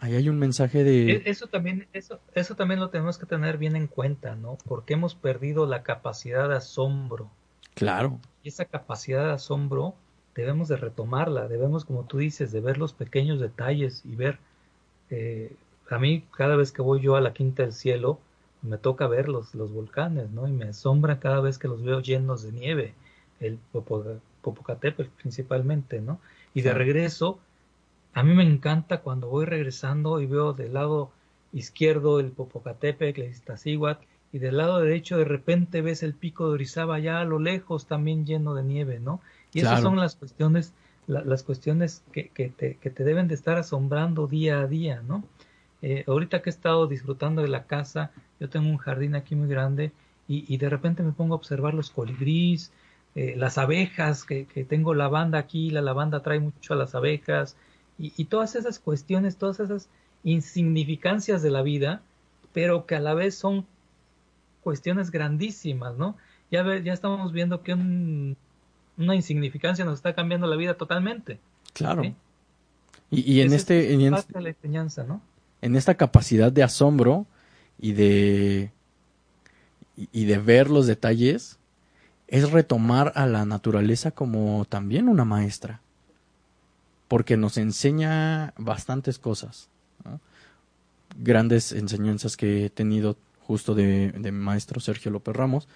Ahí 0.00 0.14
hay 0.14 0.28
un 0.28 0.38
mensaje 0.38 0.82
de... 0.82 1.12
E, 1.12 1.22
eso 1.26 1.46
también, 1.46 1.86
eso, 1.92 2.20
eso 2.34 2.56
también 2.56 2.80
lo 2.80 2.90
tenemos 2.90 3.18
que 3.18 3.26
tener 3.26 3.58
bien 3.58 3.76
en 3.76 3.86
cuenta, 3.86 4.34
¿no? 4.34 4.58
Porque 4.66 4.94
hemos 4.94 5.14
perdido 5.14 5.66
la 5.66 5.82
capacidad 5.82 6.48
de 6.48 6.56
asombro. 6.56 7.30
Claro. 7.74 8.18
Y 8.42 8.48
esa 8.48 8.64
capacidad 8.64 9.24
de 9.26 9.32
asombro 9.32 9.94
debemos 10.34 10.68
de 10.68 10.76
retomarla, 10.76 11.48
debemos, 11.48 11.84
como 11.84 12.04
tú 12.04 12.18
dices, 12.18 12.52
de 12.52 12.60
ver 12.60 12.78
los 12.78 12.92
pequeños 12.92 13.40
detalles 13.40 14.02
y 14.04 14.14
ver 14.16 14.38
eh, 15.10 15.52
a 15.90 15.98
mí 15.98 16.24
cada 16.36 16.56
vez 16.56 16.72
que 16.72 16.82
voy 16.82 17.00
yo 17.00 17.16
a 17.16 17.20
la 17.20 17.32
Quinta 17.32 17.62
del 17.62 17.72
Cielo, 17.72 18.18
me 18.62 18.78
toca 18.78 19.06
ver 19.06 19.28
los, 19.28 19.54
los 19.54 19.72
volcanes, 19.72 20.30
¿no? 20.30 20.48
Y 20.48 20.52
me 20.52 20.66
asombra 20.66 21.20
cada 21.20 21.40
vez 21.40 21.58
que 21.58 21.68
los 21.68 21.82
veo 21.82 22.00
llenos 22.00 22.42
de 22.42 22.52
nieve, 22.52 22.94
el 23.40 23.58
Popocatépetl 24.42 25.10
principalmente, 25.20 26.00
¿no? 26.00 26.20
Y 26.54 26.62
de 26.62 26.74
regreso, 26.74 27.38
a 28.18 28.24
mí 28.24 28.34
me 28.34 28.42
encanta 28.42 28.98
cuando 28.98 29.28
voy 29.28 29.46
regresando 29.46 30.20
y 30.20 30.26
veo 30.26 30.52
del 30.52 30.74
lado 30.74 31.12
izquierdo 31.52 32.18
el 32.18 32.32
Popocatépetl, 32.32 33.20
el 33.20 33.30
Iztaccíhuatl, 33.30 34.04
y 34.32 34.40
del 34.40 34.56
lado 34.56 34.80
derecho 34.80 35.16
de 35.16 35.24
repente 35.24 35.82
ves 35.82 36.02
el 36.02 36.14
pico 36.14 36.48
de 36.48 36.54
Orizaba 36.54 36.96
allá 36.96 37.20
a 37.20 37.24
lo 37.24 37.38
lejos 37.38 37.86
también 37.86 38.26
lleno 38.26 38.54
de 38.54 38.64
nieve, 38.64 38.98
¿no? 38.98 39.20
Y 39.52 39.60
esas 39.60 39.82
son 39.82 39.98
las 39.98 40.16
cuestiones, 40.16 40.72
las 41.06 41.44
cuestiones 41.44 42.02
que, 42.10 42.30
que, 42.30 42.48
te, 42.48 42.74
que 42.78 42.90
te 42.90 43.04
deben 43.04 43.28
de 43.28 43.36
estar 43.36 43.56
asombrando 43.56 44.26
día 44.26 44.62
a 44.62 44.66
día, 44.66 45.00
¿no? 45.06 45.22
Eh, 45.80 46.02
ahorita 46.08 46.42
que 46.42 46.50
he 46.50 46.52
estado 46.52 46.88
disfrutando 46.88 47.42
de 47.42 47.48
la 47.48 47.66
casa, 47.66 48.10
yo 48.40 48.48
tengo 48.48 48.68
un 48.68 48.78
jardín 48.78 49.14
aquí 49.14 49.36
muy 49.36 49.48
grande 49.48 49.92
y, 50.26 50.56
de 50.56 50.68
repente 50.68 51.04
me 51.04 51.12
pongo 51.12 51.34
a 51.34 51.36
observar 51.36 51.72
los 51.72 51.90
colibríes, 51.90 52.72
eh, 53.14 53.34
las 53.36 53.58
abejas, 53.58 54.24
que, 54.24 54.44
tengo 54.68 54.92
lavanda 54.92 55.38
aquí, 55.38 55.70
la 55.70 55.82
lavanda 55.82 56.20
trae 56.20 56.40
mucho 56.40 56.74
a 56.74 56.76
las 56.76 56.96
abejas 56.96 57.56
y, 57.98 58.24
todas 58.26 58.54
esas 58.54 58.78
cuestiones, 58.78 59.36
todas 59.36 59.60
esas 59.60 59.88
insignificancias 60.22 61.42
de 61.42 61.50
la 61.50 61.62
vida, 61.62 62.00
pero 62.52 62.86
que 62.86 62.94
a 62.94 63.00
la 63.00 63.14
vez 63.14 63.34
son 63.34 63.66
cuestiones 64.62 65.10
grandísimas, 65.10 65.96
¿no? 65.96 66.16
Ya, 66.50 66.64
ya 66.78 66.92
estamos 66.92 67.32
viendo 67.32 67.62
que 67.62 67.74
una 67.74 69.14
insignificancia 69.14 69.84
nos 69.84 69.94
está 69.94 70.14
cambiando 70.14 70.46
la 70.46 70.56
vida 70.56 70.74
totalmente. 70.74 71.40
Claro. 71.72 72.02
Y, 73.10 73.40
en 73.40 73.52
este... 73.52 73.92
En, 73.92 74.10
la 74.10 74.48
enseñanza, 74.48 75.02
¿no? 75.02 75.20
en 75.60 75.76
esta 75.76 75.94
capacidad 75.96 76.52
de 76.52 76.62
asombro 76.62 77.26
y 77.78 77.92
de 77.92 78.72
y 80.12 80.26
de 80.26 80.38
ver 80.38 80.70
los 80.70 80.86
detalles 80.86 81.58
es 82.28 82.52
retomar 82.52 83.12
a 83.16 83.26
la 83.26 83.44
naturaleza 83.44 84.12
como 84.12 84.64
también 84.66 85.08
una 85.08 85.24
maestra 85.24 85.80
porque 87.08 87.36
nos 87.36 87.56
enseña 87.56 88.52
bastantes 88.56 89.18
cosas 89.18 89.68
grandes 91.16 91.72
enseñanzas 91.72 92.36
que 92.36 92.66
he 92.66 92.70
tenido 92.70 93.16
justo 93.40 93.74
de, 93.74 94.12
de, 94.12 94.32
mi 94.32 94.38
maestro 94.38 94.80
Sergio 94.80 95.10
López 95.10 95.34
Ramos 95.34 95.68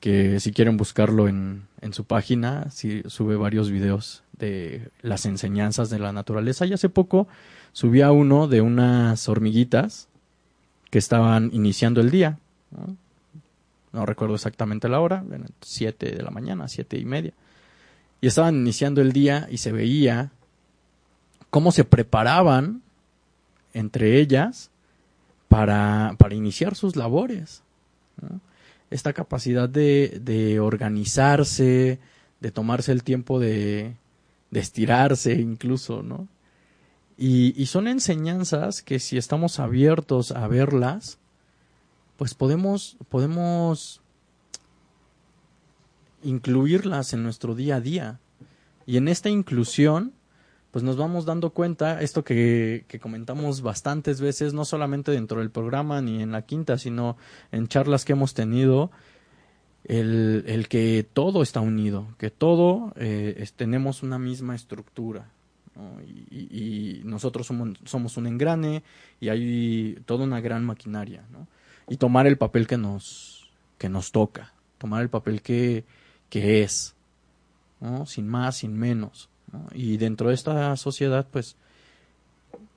que 0.00 0.40
si 0.40 0.52
quieren 0.52 0.76
buscarlo 0.76 1.28
en, 1.28 1.66
en 1.80 1.92
su 1.92 2.04
página 2.04 2.70
si, 2.70 3.02
sube 3.06 3.36
varios 3.36 3.70
videos 3.70 4.22
de 4.32 4.88
las 5.02 5.26
enseñanzas 5.26 5.90
de 5.90 5.98
la 5.98 6.12
naturaleza 6.12 6.66
y 6.66 6.72
hace 6.72 6.88
poco 6.88 7.28
subía 7.72 8.10
uno 8.10 8.48
de 8.48 8.60
unas 8.60 9.28
hormiguitas 9.28 10.08
que 10.90 10.98
estaban 10.98 11.50
iniciando 11.52 12.00
el 12.00 12.10
día. 12.10 12.38
¿no? 13.92 14.06
recuerdo 14.06 14.36
exactamente 14.36 14.88
la 14.88 15.00
hora, 15.00 15.24
siete 15.60 16.12
de 16.12 16.22
la 16.22 16.30
mañana, 16.30 16.68
siete 16.68 16.98
y 16.98 17.04
media. 17.04 17.32
Y 18.20 18.28
estaban 18.28 18.54
iniciando 18.54 19.00
el 19.00 19.12
día 19.12 19.48
y 19.50 19.58
se 19.58 19.72
veía 19.72 20.30
cómo 21.54 21.70
se 21.70 21.84
preparaban 21.84 22.82
entre 23.74 24.18
ellas 24.18 24.72
para, 25.46 26.16
para 26.18 26.34
iniciar 26.34 26.74
sus 26.74 26.96
labores. 26.96 27.62
Esta 28.90 29.12
capacidad 29.12 29.68
de, 29.68 30.20
de, 30.20 30.58
organizarse, 30.58 32.00
de 32.40 32.50
tomarse 32.50 32.90
el 32.90 33.04
tiempo 33.04 33.38
de, 33.38 33.94
de 34.50 34.58
estirarse 34.58 35.34
incluso, 35.34 36.02
¿no? 36.02 36.26
Y, 37.16 37.64
son 37.66 37.86
enseñanzas 37.86 38.82
que 38.82 38.98
si 38.98 39.16
estamos 39.16 39.60
abiertos 39.60 40.32
a 40.32 40.48
verlas, 40.48 41.18
pues 42.16 42.34
podemos, 42.34 42.96
podemos 43.08 44.00
incluirlas 46.24 47.12
en 47.12 47.22
nuestro 47.22 47.54
día 47.54 47.76
a 47.76 47.80
día. 47.80 48.18
Y 48.86 48.96
en 48.96 49.06
esta 49.06 49.28
inclusión, 49.30 50.14
pues 50.74 50.82
nos 50.82 50.96
vamos 50.96 51.24
dando 51.24 51.50
cuenta, 51.50 52.00
esto 52.00 52.24
que, 52.24 52.84
que, 52.88 52.98
comentamos 52.98 53.62
bastantes 53.62 54.20
veces, 54.20 54.54
no 54.54 54.64
solamente 54.64 55.12
dentro 55.12 55.38
del 55.38 55.52
programa 55.52 56.00
ni 56.00 56.20
en 56.20 56.32
la 56.32 56.42
quinta, 56.42 56.78
sino 56.78 57.16
en 57.52 57.68
charlas 57.68 58.04
que 58.04 58.14
hemos 58.14 58.34
tenido, 58.34 58.90
el, 59.84 60.42
el 60.48 60.66
que 60.66 61.06
todo 61.12 61.42
está 61.42 61.60
unido, 61.60 62.08
que 62.18 62.30
todo 62.30 62.92
eh, 62.96 63.46
tenemos 63.54 64.02
una 64.02 64.18
misma 64.18 64.56
estructura, 64.56 65.30
y, 66.00 67.02
nosotros 67.04 67.46
somos, 67.46 67.78
somos, 67.84 68.16
un 68.16 68.26
engrane 68.26 68.82
y 69.20 69.28
hay 69.28 70.02
toda 70.06 70.24
una 70.24 70.40
gran 70.40 70.64
maquinaria, 70.64 71.24
¿no? 71.30 71.46
Y 71.88 71.98
tomar 71.98 72.26
el 72.26 72.36
papel 72.36 72.66
que 72.66 72.78
nos, 72.78 73.48
que 73.78 73.88
nos 73.88 74.10
toca, 74.10 74.52
tomar 74.78 75.02
el 75.02 75.08
papel 75.08 75.40
que, 75.40 75.84
que 76.28 76.64
es, 76.64 76.96
¿no? 77.80 78.06
Sin 78.06 78.26
más, 78.26 78.56
sin 78.56 78.76
menos. 78.76 79.30
Y 79.72 79.96
dentro 79.96 80.28
de 80.28 80.34
esta 80.34 80.76
sociedad, 80.76 81.26
pues, 81.30 81.56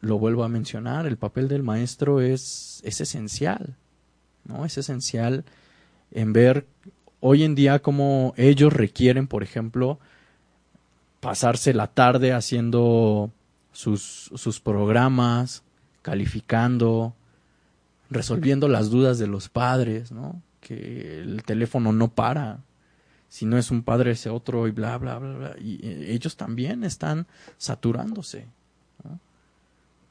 lo 0.02 0.20
vuelvo 0.20 0.44
a 0.44 0.50
mencionar, 0.50 1.06
el 1.06 1.18
papel 1.18 1.48
del 1.48 1.64
maestro 1.64 2.22
es, 2.22 2.82
es 2.84 3.02
esencial, 3.02 3.76
¿no? 4.46 4.66
Es 4.66 4.78
esencial 4.78 5.44
en 6.12 6.34
ver 6.34 6.66
hoy 7.20 7.44
en 7.44 7.56
día 7.56 7.80
cómo 7.80 8.34
ellos 8.38 8.74
requieren, 8.74 9.28
por 9.28 9.44
ejemplo, 9.44 10.00
pasarse 11.20 11.74
la 11.74 11.88
tarde 11.88 12.34
haciendo 12.34 13.32
sus, 13.72 14.32
sus 14.36 14.60
programas, 14.60 15.64
calificando, 16.02 17.14
resolviendo 18.10 18.68
las 18.68 18.90
dudas 18.90 19.20
de 19.20 19.28
los 19.28 19.50
padres, 19.50 20.12
¿no? 20.12 20.42
Que 20.62 21.20
el 21.20 21.44
teléfono 21.44 21.92
no 21.92 22.10
para. 22.10 22.60
Si 23.30 23.46
no 23.46 23.58
es 23.58 23.72
un 23.72 23.84
padre, 23.84 24.12
ese 24.12 24.30
otro 24.30 24.68
y 24.68 24.72
bla, 24.72 24.98
bla, 24.98 25.20
bla, 25.20 25.38
bla. 25.38 25.56
Y 25.60 25.86
eh, 25.86 26.14
ellos 26.14 26.38
también 26.38 26.84
están 26.84 27.28
saturándose. 27.58 28.48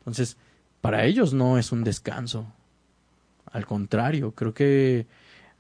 Entonces, 0.01 0.37
para 0.81 1.05
ellos 1.05 1.33
no 1.33 1.59
es 1.59 1.73
un 1.73 1.83
descanso. 1.83 2.47
Al 3.51 3.67
contrario, 3.67 4.33
creo 4.33 4.55
que 4.55 5.07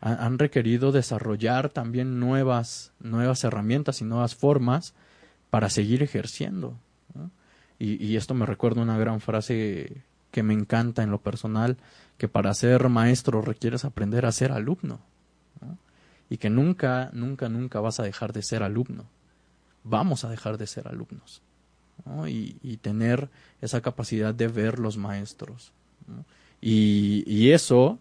han 0.00 0.38
requerido 0.38 0.92
desarrollar 0.92 1.70
también 1.70 2.20
nuevas, 2.20 2.92
nuevas 3.00 3.42
herramientas 3.42 4.00
y 4.00 4.04
nuevas 4.04 4.34
formas 4.34 4.94
para 5.50 5.70
seguir 5.70 6.02
ejerciendo. 6.02 6.78
Y, 7.78 8.16
esto 8.16 8.34
me 8.34 8.46
recuerda 8.46 8.82
una 8.82 8.96
gran 8.96 9.20
frase 9.20 10.02
que 10.30 10.42
me 10.42 10.54
encanta 10.54 11.02
en 11.02 11.10
lo 11.10 11.20
personal, 11.20 11.76
que 12.18 12.28
para 12.28 12.54
ser 12.54 12.88
maestro 12.88 13.42
requieres 13.42 13.84
aprender 13.84 14.24
a 14.26 14.32
ser 14.32 14.52
alumno. 14.52 15.00
Y 16.28 16.38
que 16.38 16.50
nunca, 16.50 17.10
nunca, 17.12 17.48
nunca 17.48 17.80
vas 17.80 18.00
a 18.00 18.02
dejar 18.02 18.32
de 18.32 18.42
ser 18.42 18.62
alumno. 18.62 19.04
Vamos 19.84 20.24
a 20.24 20.28
dejar 20.28 20.58
de 20.58 20.66
ser 20.66 20.88
alumnos. 20.88 21.42
Y, 22.28 22.76
tener 22.78 23.30
esa 23.60 23.80
capacidad 23.80 24.34
de 24.34 24.48
ver 24.48 24.78
los 24.78 24.96
maestros. 24.96 25.72
Y, 26.60 27.24
y 27.26 27.52
eso, 27.52 27.98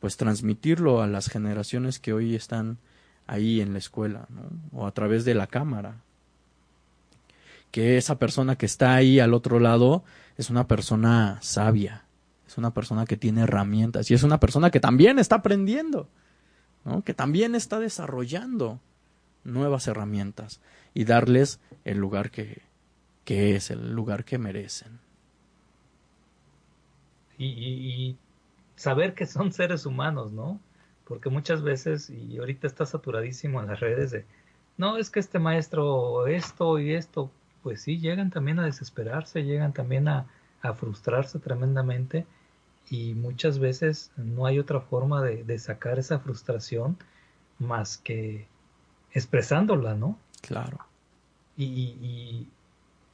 pues 0.00 0.16
transmitirlo 0.16 1.02
a 1.02 1.06
las 1.06 1.28
generaciones 1.28 1.98
que 1.98 2.12
hoy 2.12 2.34
están 2.34 2.78
ahí 3.26 3.60
en 3.60 3.72
la 3.72 3.78
escuela, 3.78 4.26
o 4.72 4.86
a 4.86 4.92
través 4.92 5.24
de 5.24 5.34
la 5.34 5.46
cámara, 5.46 5.96
que 7.70 7.96
esa 7.96 8.18
persona 8.18 8.56
que 8.56 8.66
está 8.66 8.94
ahí 8.94 9.18
al 9.18 9.34
otro 9.34 9.58
lado 9.58 10.04
es 10.36 10.50
una 10.50 10.68
persona 10.68 11.38
sabia, 11.40 12.04
es 12.46 12.58
una 12.58 12.74
persona 12.74 13.06
que 13.06 13.16
tiene 13.16 13.42
herramientas 13.42 14.10
y 14.10 14.14
es 14.14 14.22
una 14.22 14.38
persona 14.38 14.70
que 14.70 14.80
también 14.80 15.18
está 15.18 15.36
aprendiendo, 15.36 16.08
que 17.04 17.14
también 17.14 17.54
está 17.54 17.78
desarrollando 17.78 18.80
nuevas 19.44 19.86
herramientas 19.86 20.60
y 20.94 21.04
darles 21.04 21.60
el 21.84 21.98
lugar 21.98 22.30
que, 22.30 22.62
que 23.24 23.56
es, 23.56 23.70
el 23.70 23.92
lugar 23.92 24.24
que 24.24 24.38
merecen. 24.38 25.00
Y, 27.38 28.16
saber 28.76 29.14
que 29.14 29.26
son 29.26 29.52
seres 29.52 29.86
humanos, 29.86 30.32
¿no? 30.32 30.60
Porque 31.06 31.28
muchas 31.28 31.62
veces, 31.62 32.10
y 32.10 32.38
ahorita 32.38 32.66
está 32.66 32.86
saturadísimo 32.86 33.60
en 33.60 33.68
las 33.68 33.80
redes 33.80 34.10
de, 34.10 34.24
no, 34.76 34.96
es 34.96 35.10
que 35.10 35.20
este 35.20 35.38
maestro 35.38 36.26
esto 36.26 36.78
y 36.78 36.94
esto, 36.94 37.30
pues 37.62 37.82
sí, 37.82 37.98
llegan 37.98 38.30
también 38.30 38.58
a 38.58 38.64
desesperarse, 38.64 39.44
llegan 39.44 39.72
también 39.72 40.08
a, 40.08 40.26
frustrarse 40.76 41.40
tremendamente 41.40 42.24
y 42.92 43.14
muchas 43.14 43.58
veces 43.58 44.10
no 44.18 44.44
hay 44.44 44.58
otra 44.58 44.82
forma 44.82 45.22
de, 45.22 45.58
sacar 45.58 45.98
esa 45.98 46.18
frustración 46.18 46.98
más 47.58 47.96
que 47.96 48.46
expresándola, 49.14 49.94
¿no? 49.94 50.18
Claro. 50.42 50.76
Y, 51.56 51.64
y, 51.64 52.48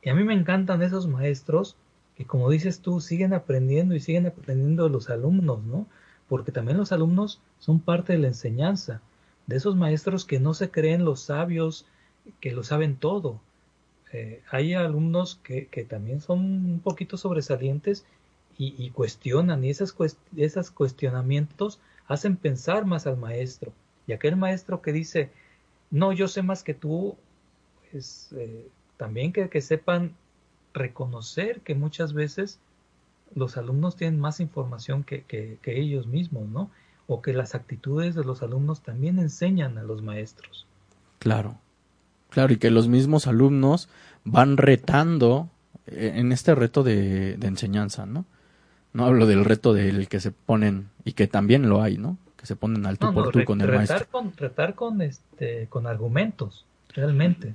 y, 0.03 0.09
a 0.09 0.15
mí 0.15 0.25
me 0.25 0.35
encantan 0.35 0.83
esos 0.83 1.07
maestros 1.07 1.77
que, 2.17 2.25
como 2.25 2.51
dices 2.51 2.81
tú, 2.81 3.01
siguen 3.01 3.33
aprendiendo 3.33 3.95
y 3.95 4.01
siguen 4.01 4.27
aprendiendo 4.27 4.83
de 4.83 4.91
los 4.91 5.11
alumnos, 5.11 5.63
¿no? 5.63 5.87
Porque 6.29 6.51
también 6.51 6.77
los 6.77 6.91
alumnos 6.91 7.41
son 7.61 7.79
parte 7.79 8.15
de 8.15 8.19
la 8.19 8.27
enseñanza, 8.27 9.01
de 9.47 9.59
esos 9.59 9.77
maestros 9.77 10.25
que 10.25 10.41
no 10.41 10.55
se 10.55 10.73
creen 10.73 11.05
los 11.05 11.21
sabios, 11.21 11.87
que 12.41 12.51
lo 12.51 12.65
saben 12.65 12.97
todo, 12.97 13.41
eh, 14.13 14.43
hay 14.51 14.75
alumnos 14.75 15.39
que, 15.45 15.67
que, 15.67 15.85
también 15.85 16.21
son 16.21 16.41
un 16.41 16.81
poquito 16.83 17.17
sobresalientes 17.17 18.05
y, 18.59 18.91
cuestionan 18.91 19.65
y 19.65 19.71
esos 19.71 19.95
esos 20.37 20.71
cuestionamientos 20.73 21.79
hacen 22.09 22.37
pensar 22.37 22.87
más 22.87 23.07
al 23.07 23.17
maestro. 23.17 23.73
Y 24.09 24.13
aquel 24.13 24.37
maestro 24.37 24.83
que 24.83 24.93
dice, 24.93 25.31
no, 25.91 26.13
yo 26.13 26.27
sé 26.27 26.43
más 26.43 26.65
que 26.65 26.75
tú, 26.75 27.17
es 27.93 28.31
eh, 28.37 28.67
también 28.97 29.33
que, 29.33 29.49
que 29.49 29.61
sepan 29.61 30.15
reconocer 30.75 31.61
que 31.61 31.77
muchas 31.77 32.13
veces 32.15 32.59
los 33.35 33.57
alumnos 33.57 33.95
tienen 33.95 34.19
más 34.19 34.41
información 34.41 35.05
que, 35.05 35.23
que, 35.23 35.59
ellos 35.65 36.07
mismos, 36.07 36.49
¿no? 36.49 36.71
O 37.07 37.23
que 37.23 37.33
las 37.33 37.55
actitudes 37.55 38.15
de 38.15 38.25
los 38.25 38.43
alumnos 38.43 38.83
también 38.83 39.19
enseñan 39.19 39.79
a 39.79 39.83
los 39.83 40.03
maestros. 40.03 40.67
Claro, 41.21 41.59
claro, 42.31 42.53
y 42.53 42.57
que 42.57 42.71
los 42.71 42.89
mismos 42.89 43.27
alumnos 43.27 43.89
van 44.25 44.57
retando 44.57 45.49
eh, 45.87 46.15
en 46.17 46.33
este 46.33 46.55
reto 46.55 46.83
de 46.83 47.35
enseñanza, 47.43 48.05
¿no? 48.05 48.25
No 48.93 49.05
hablo 49.05 49.27
del 49.27 49.45
reto 49.45 49.73
del 49.75 50.09
que 50.09 50.21
se 50.21 50.31
ponen, 50.31 50.89
y 51.05 51.13
que 51.13 51.27
también 51.27 51.69
lo 51.69 51.83
hay, 51.83 51.99
¿no? 51.99 52.17
Que 52.37 52.47
se 52.47 52.57
ponen 52.57 52.87
al 52.87 52.99
tú 52.99 53.13
por 53.13 53.31
tú 53.31 53.45
con 53.45 53.61
el 53.61 53.69
retar 53.69 53.89
maestro. 53.89 54.09
Con, 54.11 54.33
retar 54.37 54.75
con, 54.75 55.03
este, 55.03 55.67
con 55.69 55.87
argumentos, 55.87 56.65
realmente. 56.95 57.55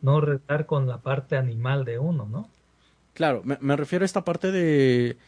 No 0.00 0.20
retar 0.20 0.66
con 0.66 0.86
la 0.86 0.98
parte 0.98 1.36
animal 1.36 1.84
de 1.84 1.98
uno, 1.98 2.26
¿no? 2.30 2.48
Claro, 3.14 3.42
me, 3.44 3.76
refiero 3.76 4.04
a 4.04 4.06
esta 4.06 4.24
parte 4.24 4.50
de 4.50 5.18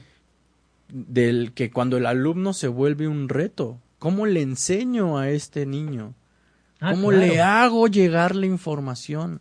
del 0.88 1.52
que 1.52 1.70
cuando 1.70 1.96
el 1.96 2.06
alumno 2.06 2.52
se 2.52 2.68
vuelve 2.68 3.08
un 3.08 3.28
reto, 3.28 3.78
¿cómo 3.98 4.26
le 4.26 4.42
enseño 4.42 5.18
a 5.18 5.30
este 5.30 5.66
niño? 5.66 6.14
Ah, 6.80 6.92
¿Cómo 6.92 7.12
le 7.12 7.40
hago 7.40 7.88
llegar 7.88 8.36
la 8.36 8.46
información? 8.46 9.40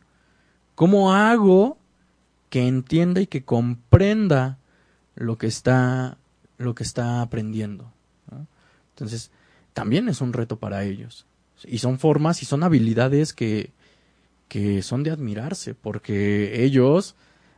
¿Cómo 0.76 1.14
hago 1.14 1.78
que 2.50 2.68
entienda 2.68 3.22
y 3.22 3.28
que 3.28 3.44
comprenda 3.44 4.58
lo 5.16 5.38
que 5.38 5.48
está 5.48 6.18
lo 6.58 6.76
que 6.76 6.84
está 6.84 7.22
aprendiendo? 7.22 7.92
Entonces, 8.90 9.32
también 9.74 10.08
es 10.08 10.22
un 10.22 10.34
reto 10.34 10.58
para 10.58 10.84
ellos. 10.84 11.26
Y 11.66 11.80
son 11.80 11.98
formas 11.98 12.42
y 12.44 12.46
son 12.46 12.64
habilidades 12.64 13.34
que, 13.34 13.72
que 14.48 14.82
son 14.82 15.04
de 15.04 15.12
admirarse, 15.12 15.74
porque 15.74 16.64
ellos 16.64 17.16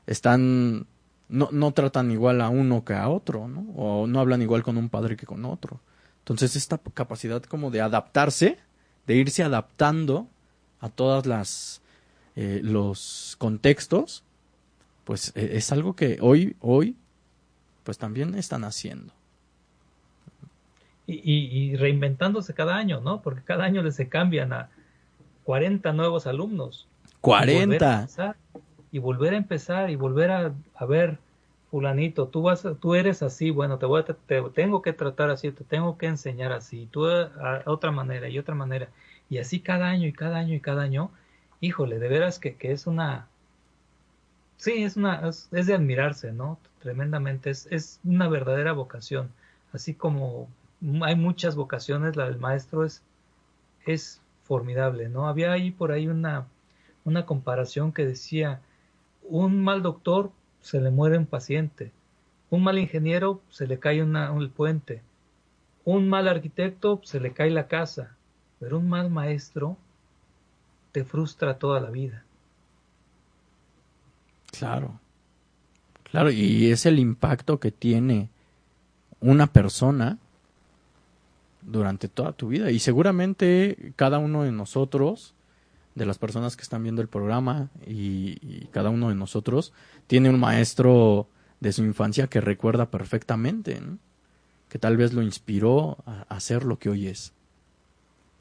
están 0.08 0.88
no, 1.28 1.50
no 1.52 1.72
tratan 1.72 2.12
igual 2.12 2.42
a 2.42 2.50
uno 2.50 2.86
que 2.86 2.94
a 2.94 3.10
otro, 3.10 3.48
¿no? 3.48 3.62
O 3.76 4.08
no 4.08 4.20
hablan 4.20 4.42
igual 4.42 4.64
con 4.64 4.78
un 4.78 4.90
padre 4.90 5.18
que 5.18 5.26
con 5.26 5.46
otro. 5.46 5.80
Entonces, 6.20 6.56
esta 6.56 6.78
capacidad 6.78 7.42
como 7.44 7.72
de 7.72 7.82
adaptarse, 7.82 8.58
de 9.08 9.16
irse 9.16 9.44
adaptando 9.44 10.28
a 10.80 10.90
todas 10.90 11.26
las 11.26 11.82
eh, 12.36 12.60
los 12.64 13.36
contextos, 13.40 14.24
pues 15.04 15.32
e, 15.36 15.58
es 15.58 15.72
algo 15.72 15.96
que 15.96 16.18
hoy, 16.22 16.56
hoy, 16.60 16.96
pues 17.86 17.98
también 17.98 18.36
están 18.36 18.66
haciendo. 18.66 19.14
Y, 21.08 21.22
y, 21.24 21.76
reinventándose 21.76 22.56
cada 22.56 22.76
año, 22.76 23.00
¿no? 23.00 23.22
Porque 23.22 23.44
cada 23.44 23.64
año 23.64 23.90
se 23.92 24.10
cambian 24.10 24.52
a 24.52 24.70
40 25.44 25.94
nuevos 25.94 26.26
alumnos. 26.26 26.88
40 27.22 28.08
y 28.92 29.00
volver 29.00 29.34
a 29.34 29.38
empezar 29.38 29.90
y 29.90 29.96
volver 29.98 30.32
a, 30.32 30.54
a 30.74 30.86
ver, 30.86 31.20
fulanito, 31.70 32.30
tú 32.30 32.44
vas, 32.44 32.66
tú 32.80 32.96
eres 32.96 33.22
así, 33.22 33.50
bueno, 33.50 33.78
te 33.78 33.86
voy 33.86 34.02
a, 34.02 34.06
te, 34.06 34.42
tengo 34.54 34.82
que 34.82 34.94
tratar 34.94 35.30
así, 35.30 35.52
te 35.52 35.66
tengo 35.66 35.98
que 35.98 36.06
enseñar 36.06 36.54
así, 36.54 36.88
tú 36.90 37.06
a, 37.06 37.62
otra 37.66 37.92
manera 37.92 38.30
y 38.30 38.40
otra 38.40 38.56
manera, 38.56 38.88
y 39.30 39.40
así 39.40 39.60
cada 39.60 39.90
año 39.90 40.08
y 40.08 40.14
cada 40.14 40.38
año 40.38 40.54
y 40.54 40.62
cada 40.62 40.84
año, 40.84 41.12
híjole, 41.60 42.00
de 42.00 42.08
veras 42.08 42.40
que, 42.40 42.56
que 42.56 42.72
es 42.72 42.88
una, 42.88 43.28
sí, 44.56 44.84
es 44.84 44.96
una, 44.96 45.28
es, 45.28 45.50
de 45.52 45.74
admirarse, 45.74 46.32
¿no? 46.32 46.58
Tremendamente, 46.86 47.50
es, 47.50 47.68
es 47.72 48.00
una 48.04 48.28
verdadera 48.30 48.72
vocación, 48.72 49.32
así 49.74 49.96
como 49.96 50.48
hay 51.02 51.16
muchas 51.16 51.56
vocaciones, 51.56 52.16
la 52.16 52.26
del 52.26 52.38
maestro 52.38 52.86
es, 52.86 53.02
es 53.88 54.22
formidable, 54.44 55.10
¿no? 55.10 55.28
Había 55.28 55.52
ahí 55.52 55.72
por 55.72 55.92
ahí 55.92 56.08
una, 56.08 56.46
una 57.04 57.26
comparación 57.26 57.92
que 57.92 58.06
decía, 58.06 58.62
un 59.24 59.64
mal 59.64 59.82
doctor 59.82 60.32
se 60.62 60.80
le 60.80 60.92
muere 60.92 61.18
un 61.18 61.26
paciente, 61.26 61.92
un 62.52 62.62
mal 62.62 62.78
ingeniero 62.78 63.42
se 63.50 63.66
le 63.66 63.80
cae 63.80 64.04
una, 64.04 64.32
un 64.32 64.48
puente, 64.52 65.02
un 65.86 66.08
mal 66.08 66.28
arquitecto 66.28 67.02
se 67.04 67.20
le 67.20 67.34
cae 67.34 67.50
la 67.50 67.68
casa, 67.68 68.16
pero 68.60 68.78
un 68.78 68.88
mal 68.88 69.10
maestro 69.10 69.76
te 70.92 71.04
frustra 71.04 71.58
toda 71.58 71.82
la 71.82 71.90
vida. 71.90 72.24
Claro, 74.52 75.00
claro, 76.16 76.32
y 76.32 76.72
es 76.72 76.86
el 76.86 76.98
impacto 76.98 77.60
que 77.60 77.74
tiene 77.74 78.30
una 79.20 79.48
persona 79.48 80.18
durante 81.62 82.08
toda 82.08 82.32
tu 82.32 82.48
vida 82.48 82.72
y 82.72 82.80
seguramente 82.80 83.92
cada 83.98 84.18
uno 84.18 84.44
de 84.44 84.54
nosotros 84.54 85.34
de 85.94 86.06
las 86.06 86.18
personas 86.18 86.56
que 86.56 86.62
están 86.62 86.84
viendo 86.84 87.02
el 87.02 87.10
programa 87.10 87.68
y, 87.86 88.68
cada 88.72 88.92
uno 88.92 89.10
de 89.10 89.16
nosotros 89.16 89.74
tiene 90.08 90.30
un 90.30 90.40
maestro 90.40 91.28
de 91.60 91.74
su 91.74 91.84
infancia 91.84 92.28
que 92.28 92.40
recuerda 92.40 92.92
perfectamente, 92.92 93.82
que 94.70 94.80
tal 94.80 94.96
vez 94.96 95.12
lo 95.12 95.22
inspiró 95.22 95.98
a, 96.06 96.22
hacer 96.34 96.64
lo 96.64 96.80
que 96.80 96.90
hoy 96.90 97.08
es. 97.08 97.34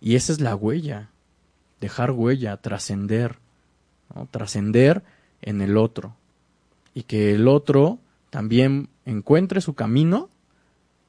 Y 0.00 0.14
esa 0.14 0.32
es 0.32 0.40
la 0.40 0.54
huella, 0.54 1.10
dejar 1.80 2.12
huella, 2.12 2.56
trascender, 2.56 3.40
trascender 4.30 5.02
en 5.42 5.60
el 5.60 5.76
otro. 5.76 6.14
Y 6.94 7.02
que 7.02 7.34
el 7.34 7.48
otro 7.48 7.98
también 8.30 8.88
encuentre 9.04 9.60
su 9.60 9.74
camino 9.74 10.30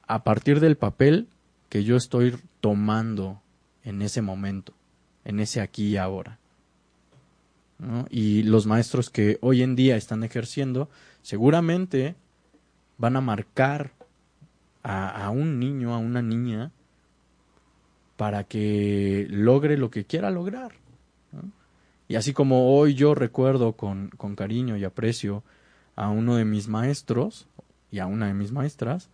a 0.06 0.24
partir 0.24 0.60
del 0.60 0.76
papel 0.76 1.28
que 1.68 1.84
yo 1.84 1.96
estoy 1.96 2.36
tomando 2.60 3.40
en 3.82 4.02
ese 4.02 4.20
momento 4.20 4.74
en 5.26 5.40
ese 5.40 5.60
aquí 5.60 5.88
y 5.88 5.96
ahora. 5.96 6.38
Y 8.08 8.44
los 8.44 8.64
maestros 8.64 9.10
que 9.10 9.38
hoy 9.42 9.62
en 9.62 9.76
día 9.76 9.96
están 9.96 10.22
ejerciendo 10.22 10.88
seguramente 11.20 12.14
van 12.96 13.16
a 13.16 13.20
marcar 13.20 13.92
a, 14.82 15.28
un 15.30 15.58
niño, 15.58 15.92
a 15.92 15.98
una 15.98 16.22
niña, 16.22 16.70
para 18.16 18.44
que 18.44 19.26
logre 19.28 19.76
lo 19.76 19.90
que 19.90 20.04
quiera 20.04 20.30
lograr. 20.30 20.74
Y 22.06 22.14
así 22.14 22.32
como 22.32 22.78
hoy 22.78 22.94
yo 22.94 23.16
recuerdo 23.16 23.72
con, 23.72 24.10
cariño 24.36 24.76
y 24.76 24.84
aprecio 24.84 25.42
a 25.96 26.10
uno 26.10 26.36
de 26.36 26.44
mis 26.44 26.68
maestros 26.68 27.48
y 27.90 27.98
a 27.98 28.06
una 28.06 28.26
de 28.26 28.34
mis 28.34 28.52
maestras, 28.52 29.08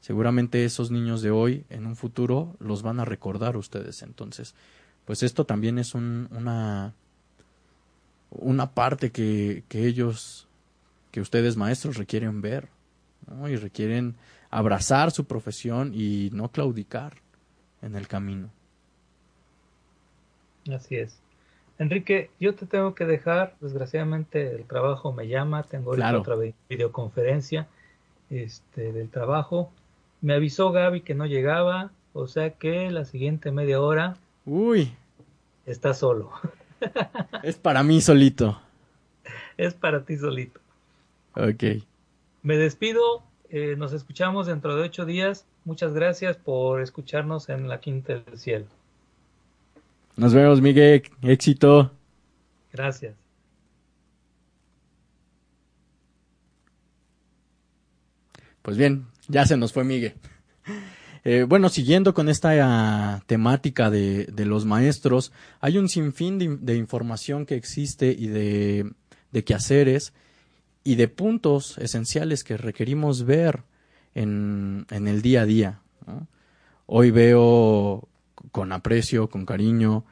seguramente 0.00 0.64
esos 0.64 0.90
niños 0.90 1.20
de 1.20 1.30
hoy 1.30 1.64
en 1.68 1.86
un 1.86 1.96
futuro 1.96 2.56
los 2.60 2.82
van 2.82 3.00
a 3.00 3.04
recordar 3.04 3.56
ustedes. 3.56 4.02
Entonces, 4.02 4.54
pues 5.04 5.22
esto 5.22 5.44
también 5.44 5.78
es 5.78 5.94
una, 5.94 6.94
una 8.30 8.70
parte 8.72 9.10
que, 9.10 9.64
que, 9.68 9.86
ellos, 9.86 10.46
que 11.10 11.20
ustedes 11.20 11.56
maestros 11.56 11.96
requieren 11.96 12.40
ver, 12.40 12.68
y 13.48 13.56
requieren 13.56 14.14
abrazar 14.50 15.10
su 15.10 15.24
profesión 15.24 15.92
y 15.94 16.30
no 16.32 16.50
claudicar 16.50 17.14
en 17.82 17.94
el 17.94 18.08
camino. 18.08 18.50
Así 20.72 20.96
es. 20.96 21.18
Enrique, 21.78 22.30
yo 22.40 22.54
te 22.54 22.66
tengo 22.66 22.94
que 22.94 23.04
dejar, 23.04 23.54
desgraciadamente 23.60 24.54
el 24.54 24.64
trabajo 24.64 25.12
me 25.12 25.28
llama, 25.28 25.62
tengo 25.62 25.92
otra 25.92 26.36
videoconferencia 26.68 27.68
este, 28.30 28.92
del 28.92 29.08
trabajo. 29.10 29.70
Me 30.20 30.34
avisó 30.34 30.72
Gaby 30.72 31.02
que 31.02 31.14
no 31.14 31.26
llegaba, 31.26 31.92
o 32.12 32.26
sea 32.26 32.50
que 32.50 32.90
la 32.90 33.04
siguiente 33.04 33.52
media 33.52 33.80
hora 33.80 34.16
Uy. 34.48 34.90
Está 35.66 35.92
solo. 35.92 36.30
es 37.42 37.56
para 37.56 37.82
mí 37.82 38.00
solito. 38.00 38.60
Es 39.58 39.74
para 39.74 40.04
ti 40.04 40.16
solito. 40.16 40.60
Ok. 41.34 41.82
Me 42.42 42.56
despido. 42.56 43.24
Eh, 43.50 43.74
nos 43.76 43.92
escuchamos 43.92 44.46
dentro 44.46 44.76
de 44.76 44.82
ocho 44.84 45.04
días. 45.04 45.46
Muchas 45.64 45.92
gracias 45.92 46.36
por 46.36 46.80
escucharnos 46.80 47.48
en 47.48 47.68
la 47.68 47.80
Quinta 47.80 48.20
del 48.20 48.38
Cielo. 48.38 48.66
Nos 50.18 50.34
vemos, 50.34 50.60
Miguel. 50.60 51.04
Éxito. 51.22 51.92
Gracias. 52.72 53.14
Pues 58.62 58.76
bien, 58.76 59.06
ya 59.28 59.46
se 59.46 59.56
nos 59.56 59.72
fue 59.72 59.84
Miguel. 59.84 60.14
Eh, 61.24 61.44
bueno, 61.48 61.68
siguiendo 61.68 62.14
con 62.14 62.28
esta 62.28 62.50
ah, 62.62 63.22
temática 63.26 63.90
de, 63.90 64.26
de, 64.26 64.44
los 64.44 64.64
maestros, 64.64 65.30
hay 65.60 65.78
un 65.78 65.88
sinfín 65.88 66.64
de, 66.64 66.76
información 66.76 67.46
que 67.46 67.54
existe 67.54 68.10
y 68.10 68.26
de, 68.26 68.90
de, 69.30 69.44
quehaceres 69.44 70.12
y 70.82 70.96
de 70.96 71.06
puntos 71.06 71.78
esenciales 71.78 72.42
que 72.42 72.56
requerimos 72.56 73.24
ver 73.24 73.62
en, 74.14 74.86
en 74.90 75.06
el 75.06 75.22
día 75.22 75.42
a 75.42 75.46
día. 75.46 75.80
Hoy 76.86 77.10
veo 77.10 78.08
con 78.52 78.72
aprecio, 78.72 79.28
con 79.28 79.46
cariño, 79.46 80.04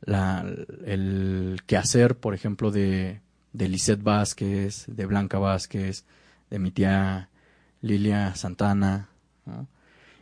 la, 0.00 0.44
el 0.84 1.62
quehacer, 1.66 2.16
por 2.16 2.34
ejemplo, 2.34 2.70
de, 2.70 3.20
de 3.52 3.68
Lisette 3.68 4.02
Vázquez, 4.02 4.84
de 4.88 5.06
Blanca 5.06 5.38
Vázquez, 5.38 6.04
de 6.50 6.58
mi 6.58 6.70
tía 6.70 7.30
Lilia 7.80 8.34
Santana, 8.34 9.08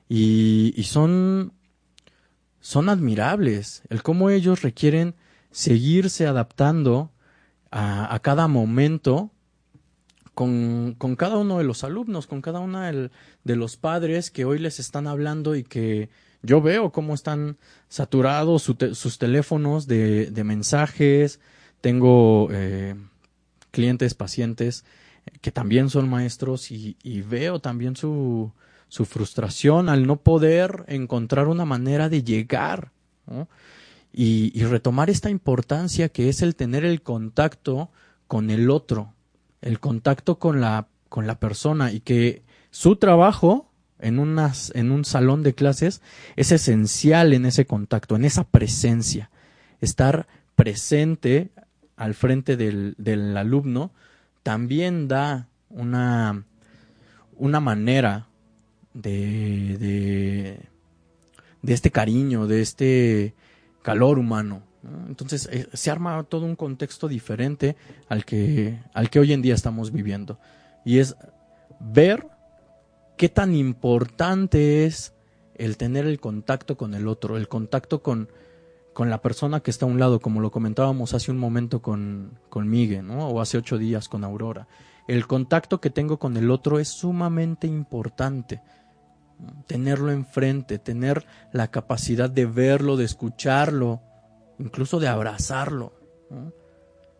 y, 0.08 0.82
son, 0.84 1.52
son 2.60 2.88
admirables, 2.88 3.82
el 3.88 4.02
cómo 4.02 4.30
ellos 4.30 4.62
requieren 4.62 5.14
seguirse 5.50 6.26
adaptando 6.26 7.10
a, 7.70 8.14
a 8.14 8.18
cada 8.20 8.46
momento 8.48 9.30
con, 10.34 10.94
con, 10.98 11.16
cada 11.16 11.38
uno 11.38 11.58
de 11.58 11.64
los 11.64 11.84
alumnos, 11.84 12.26
con 12.26 12.42
cada 12.42 12.60
uno 12.60 12.80
de 12.82 13.56
los 13.56 13.76
padres 13.76 14.30
que 14.30 14.44
hoy 14.44 14.58
les 14.58 14.80
están 14.80 15.06
hablando 15.06 15.54
y 15.54 15.62
que 15.62 16.10
yo 16.42 16.60
veo 16.60 16.90
cómo 16.92 17.14
están 17.14 17.56
saturados 17.88 18.62
sus 18.62 19.18
teléfonos 19.18 19.86
de, 19.86 20.42
mensajes. 20.44 21.40
Tengo 21.80 22.48
eh, 22.50 22.94
clientes, 23.70 24.14
pacientes 24.14 24.84
que 25.40 25.52
también 25.52 25.88
son 25.88 26.08
maestros 26.08 26.72
y, 26.72 26.96
y 27.02 27.20
veo 27.20 27.60
también 27.60 27.94
su, 27.94 28.50
su, 28.88 29.04
frustración 29.04 29.88
al 29.88 30.04
no 30.04 30.16
poder 30.16 30.84
encontrar 30.88 31.46
una 31.46 31.64
manera 31.64 32.08
de 32.08 32.24
llegar 32.24 32.90
y, 34.12 34.50
y 34.52 34.64
retomar 34.64 35.10
esta 35.10 35.30
importancia 35.30 36.08
que 36.08 36.28
es 36.28 36.42
el 36.42 36.56
tener 36.56 36.84
el 36.84 37.02
contacto 37.02 37.90
con 38.26 38.50
el 38.50 38.68
otro 38.68 39.14
el 39.62 39.78
contacto 39.78 40.38
con 40.38 40.60
la, 40.60 40.88
con 41.08 41.26
la 41.26 41.38
persona 41.38 41.92
y 41.92 42.00
que 42.00 42.42
su 42.70 42.96
trabajo 42.96 43.70
en, 44.02 44.18
unas, 44.18 44.72
en 44.74 44.90
un 44.90 45.04
salón 45.04 45.42
de 45.42 45.54
clases 45.54 46.02
es 46.36 46.52
esencial 46.52 47.32
en 47.32 47.46
ese 47.46 47.64
contacto, 47.64 48.16
en 48.16 48.24
esa 48.24 48.44
presencia. 48.44 49.30
Estar 49.80 50.26
presente 50.56 51.50
al 51.96 52.14
frente 52.14 52.56
del, 52.56 52.94
del 52.98 53.36
alumno 53.36 53.92
también 54.42 55.08
da 55.08 55.48
una, 55.70 56.44
una 57.36 57.60
manera 57.60 58.26
de, 58.92 59.78
de, 59.78 60.60
de 61.62 61.72
este 61.72 61.90
cariño, 61.90 62.46
de 62.46 62.60
este 62.60 63.34
calor 63.82 64.18
humano. 64.18 64.62
Entonces 65.06 65.48
eh, 65.52 65.68
se 65.72 65.90
arma 65.90 66.22
todo 66.24 66.44
un 66.44 66.56
contexto 66.56 67.06
diferente 67.06 67.76
al 68.08 68.24
que, 68.24 68.80
al 68.94 69.10
que 69.10 69.20
hoy 69.20 69.32
en 69.32 69.42
día 69.42 69.54
estamos 69.54 69.92
viviendo. 69.92 70.38
Y 70.84 70.98
es 70.98 71.14
ver 71.78 72.26
qué 73.22 73.28
tan 73.28 73.54
importante 73.54 74.84
es 74.84 75.12
el 75.54 75.76
tener 75.76 76.06
el 76.06 76.18
contacto 76.18 76.76
con 76.76 76.92
el 76.92 77.06
otro, 77.06 77.36
el 77.36 77.46
contacto 77.46 78.02
con, 78.02 78.28
con 78.94 79.10
la 79.10 79.22
persona 79.22 79.60
que 79.60 79.70
está 79.70 79.86
a 79.86 79.88
un 79.88 80.00
lado, 80.00 80.18
como 80.18 80.40
lo 80.40 80.50
comentábamos 80.50 81.14
hace 81.14 81.30
un 81.30 81.38
momento 81.38 81.82
con, 81.82 82.40
con 82.48 82.68
Miguel, 82.68 83.06
¿no? 83.06 83.28
o 83.28 83.40
hace 83.40 83.58
ocho 83.58 83.78
días 83.78 84.08
con 84.08 84.24
Aurora. 84.24 84.66
El 85.06 85.28
contacto 85.28 85.80
que 85.80 85.88
tengo 85.88 86.18
con 86.18 86.36
el 86.36 86.50
otro 86.50 86.80
es 86.80 86.88
sumamente 86.88 87.68
importante. 87.68 88.60
Tenerlo 89.68 90.10
enfrente, 90.10 90.80
tener 90.80 91.24
la 91.52 91.68
capacidad 91.68 92.28
de 92.28 92.46
verlo, 92.46 92.96
de 92.96 93.04
escucharlo, 93.04 94.00
incluso 94.58 94.98
de 94.98 95.06
abrazarlo. 95.06 95.92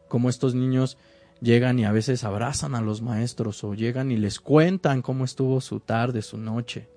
Como 0.09 0.29
estos 0.29 0.57
niños 0.57 0.99
llegan 1.43 1.79
y 1.79 1.85
a 1.85 1.93
veces 1.93 2.25
abrazan 2.25 2.75
a 2.75 2.81
los 2.81 3.03
maestros 3.03 3.65
o 3.65 3.75
llegan 3.75 4.13
y 4.13 4.17
les 4.17 4.41
cuentan 4.41 5.03
cómo 5.03 5.25
estuvo 5.25 5.61
su 5.61 5.81
tarde, 5.81 6.23
su 6.23 6.39
noche. 6.39 6.89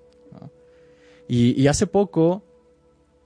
Y, 1.28 1.66
hace 1.66 1.88
poco, 1.88 2.44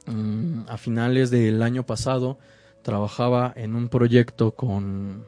mm, 0.07 0.63
a 0.69 0.79
finales 0.79 1.31
del 1.31 1.63
año 1.63 1.85
pasado, 1.85 2.39
trabajaba 2.83 3.53
en 3.55 3.75
un 3.75 3.91
proyecto 3.91 4.53
con, 4.53 5.27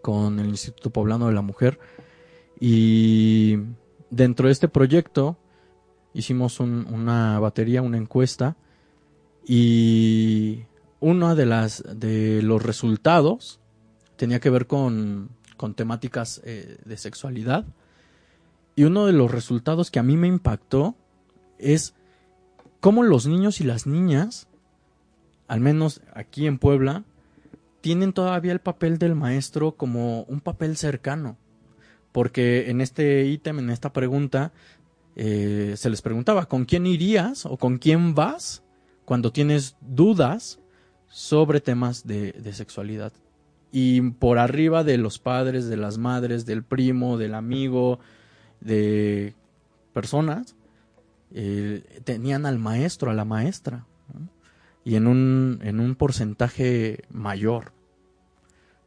con 0.00 0.40
el 0.40 0.48
Instituto 0.48 0.88
Poblano 0.88 1.26
de 1.26 1.34
la 1.34 1.42
Mujer 1.42 1.78
y 2.58 3.58
dentro 4.08 4.46
de 4.46 4.52
este 4.52 4.68
proyecto 4.68 5.36
hicimos 6.14 6.60
una 6.60 7.38
batería, 7.40 7.82
una 7.82 7.98
encuesta 7.98 8.56
y 9.46 10.64
uno 11.00 11.34
de 11.34 11.44
las 11.44 11.84
de 11.94 12.40
los 12.40 12.62
resultados 12.62 13.60
tenía 14.16 14.40
que 14.40 14.50
ver 14.50 14.66
con, 14.66 15.30
con 15.56 15.74
temáticas 15.74 16.40
eh, 16.44 16.78
de 16.84 16.96
sexualidad 16.96 17.64
y 18.74 18.84
uno 18.84 19.06
de 19.06 19.12
los 19.12 19.30
resultados 19.30 19.90
que 19.90 19.98
a 19.98 20.02
mí 20.02 20.16
me 20.16 20.28
impactó 20.28 20.94
es 21.58 21.94
cómo 22.80 23.02
los 23.02 23.26
niños 23.26 23.60
y 23.60 23.64
las 23.64 23.86
niñas 23.86 24.48
al 25.48 25.60
menos 25.60 26.02
aquí 26.12 26.46
en 26.46 26.58
Puebla 26.58 27.04
tienen 27.80 28.12
todavía 28.12 28.52
el 28.52 28.60
papel 28.60 28.98
del 28.98 29.14
maestro 29.14 29.76
como 29.76 30.22
un 30.24 30.40
papel 30.40 30.76
cercano 30.76 31.36
porque 32.12 32.70
en 32.70 32.80
este 32.80 33.26
ítem 33.26 33.58
en 33.58 33.70
esta 33.70 33.92
pregunta 33.92 34.52
eh, 35.16 35.74
se 35.76 35.88
les 35.88 36.02
preguntaba 36.02 36.46
con 36.46 36.66
quién 36.66 36.86
irías 36.86 37.46
o 37.46 37.56
con 37.56 37.78
quién 37.78 38.14
vas 38.14 38.62
cuando 39.06 39.32
tienes 39.32 39.76
dudas 39.80 40.60
sobre 41.08 41.60
temas 41.60 42.06
de, 42.06 42.34
sexualidad. 42.52 43.12
Y 43.72 44.00
por 44.00 44.38
arriba 44.38 44.84
de 44.84 44.96
los 44.96 45.18
padres, 45.18 45.68
de 45.68 45.76
las 45.76 45.98
madres, 45.98 46.46
del 46.46 46.62
primo, 46.62 47.18
del 47.18 47.34
amigo, 47.34 47.98
de 48.60 49.34
personas, 49.92 50.56
eh, 51.32 51.82
tenían 52.04 52.46
al 52.46 52.58
maestro, 52.58 53.10
a 53.10 53.14
la 53.14 53.24
maestra, 53.24 53.86
y 54.84 54.94
en 54.94 55.06
un, 55.06 55.58
en 55.62 55.80
un 55.80 55.94
porcentaje 55.96 57.04
mayor. 57.10 57.72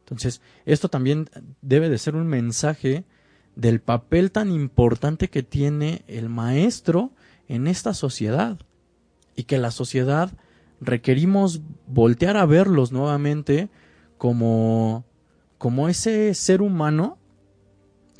Entonces, 0.00 0.40
esto 0.64 0.88
también 0.88 1.28
debe 1.62 1.88
de 1.88 1.98
ser 1.98 2.16
un 2.16 2.26
mensaje 2.26 3.04
del 3.54 3.80
papel 3.80 4.32
tan 4.32 4.50
importante 4.50 5.28
que 5.28 5.42
tiene 5.42 6.02
el 6.08 6.28
maestro 6.28 7.12
en 7.48 7.66
esta 7.66 7.94
sociedad 7.94 8.58
y 9.36 9.44
que 9.44 9.58
la 9.58 9.70
sociedad 9.70 10.32
requerimos 10.80 11.60
voltear 11.86 12.36
a 12.36 12.46
verlos 12.46 12.92
nuevamente 12.92 13.68
como, 14.20 15.06
como 15.56 15.88
ese 15.88 16.34
ser 16.34 16.60
humano, 16.60 17.16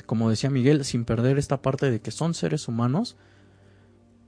como 0.07 0.31
decía 0.31 0.49
Miguel, 0.49 0.83
sin 0.83 1.05
perder 1.05 1.37
esta 1.37 1.61
parte 1.61 1.91
de 1.91 2.01
que 2.01 2.09
son 2.09 2.33
seres 2.33 2.67
humanos, 2.67 3.17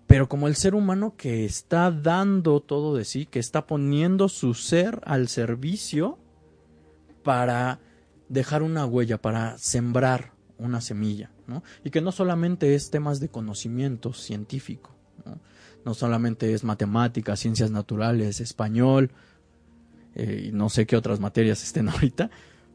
pero 0.05 0.29
como 0.29 0.47
el 0.47 0.55
ser 0.55 0.75
humano 0.75 1.15
que 1.17 1.45
está 1.45 1.89
dando 1.89 2.59
todo 2.59 2.95
de 2.95 3.05
sí, 3.05 3.25
que 3.25 3.39
está 3.39 3.65
poniendo 3.65 4.29
su 4.29 4.53
ser 4.53 5.01
al 5.03 5.29
servicio 5.29 6.19
para 7.23 7.79
dejar 8.29 8.61
una 8.61 8.85
huella, 8.85 9.19
para 9.19 9.57
sembrar 9.57 10.33
una 10.59 10.79
semilla, 10.79 11.31
¿no? 11.47 11.63
Y 11.83 11.89
que 11.89 12.01
no 12.01 12.11
solamente 12.11 12.75
es 12.75 12.91
temas 12.91 13.19
de 13.19 13.29
conocimiento 13.29 14.13
científico, 14.13 14.91
¿no? 15.25 15.39
no 15.85 15.95
solamente 15.95 16.53
es 16.53 16.63
matemáticas, 16.63 17.39
ciencias 17.39 17.71
naturales, 17.71 18.41
español, 18.41 19.09
eh, 20.15 20.45
y 20.47 20.51
no 20.51 20.69
sé 20.69 20.85
qué 20.85 20.95
otras 20.95 21.19
materias 21.19 21.63
estén 21.63 21.89
ahorita, 21.89 22.29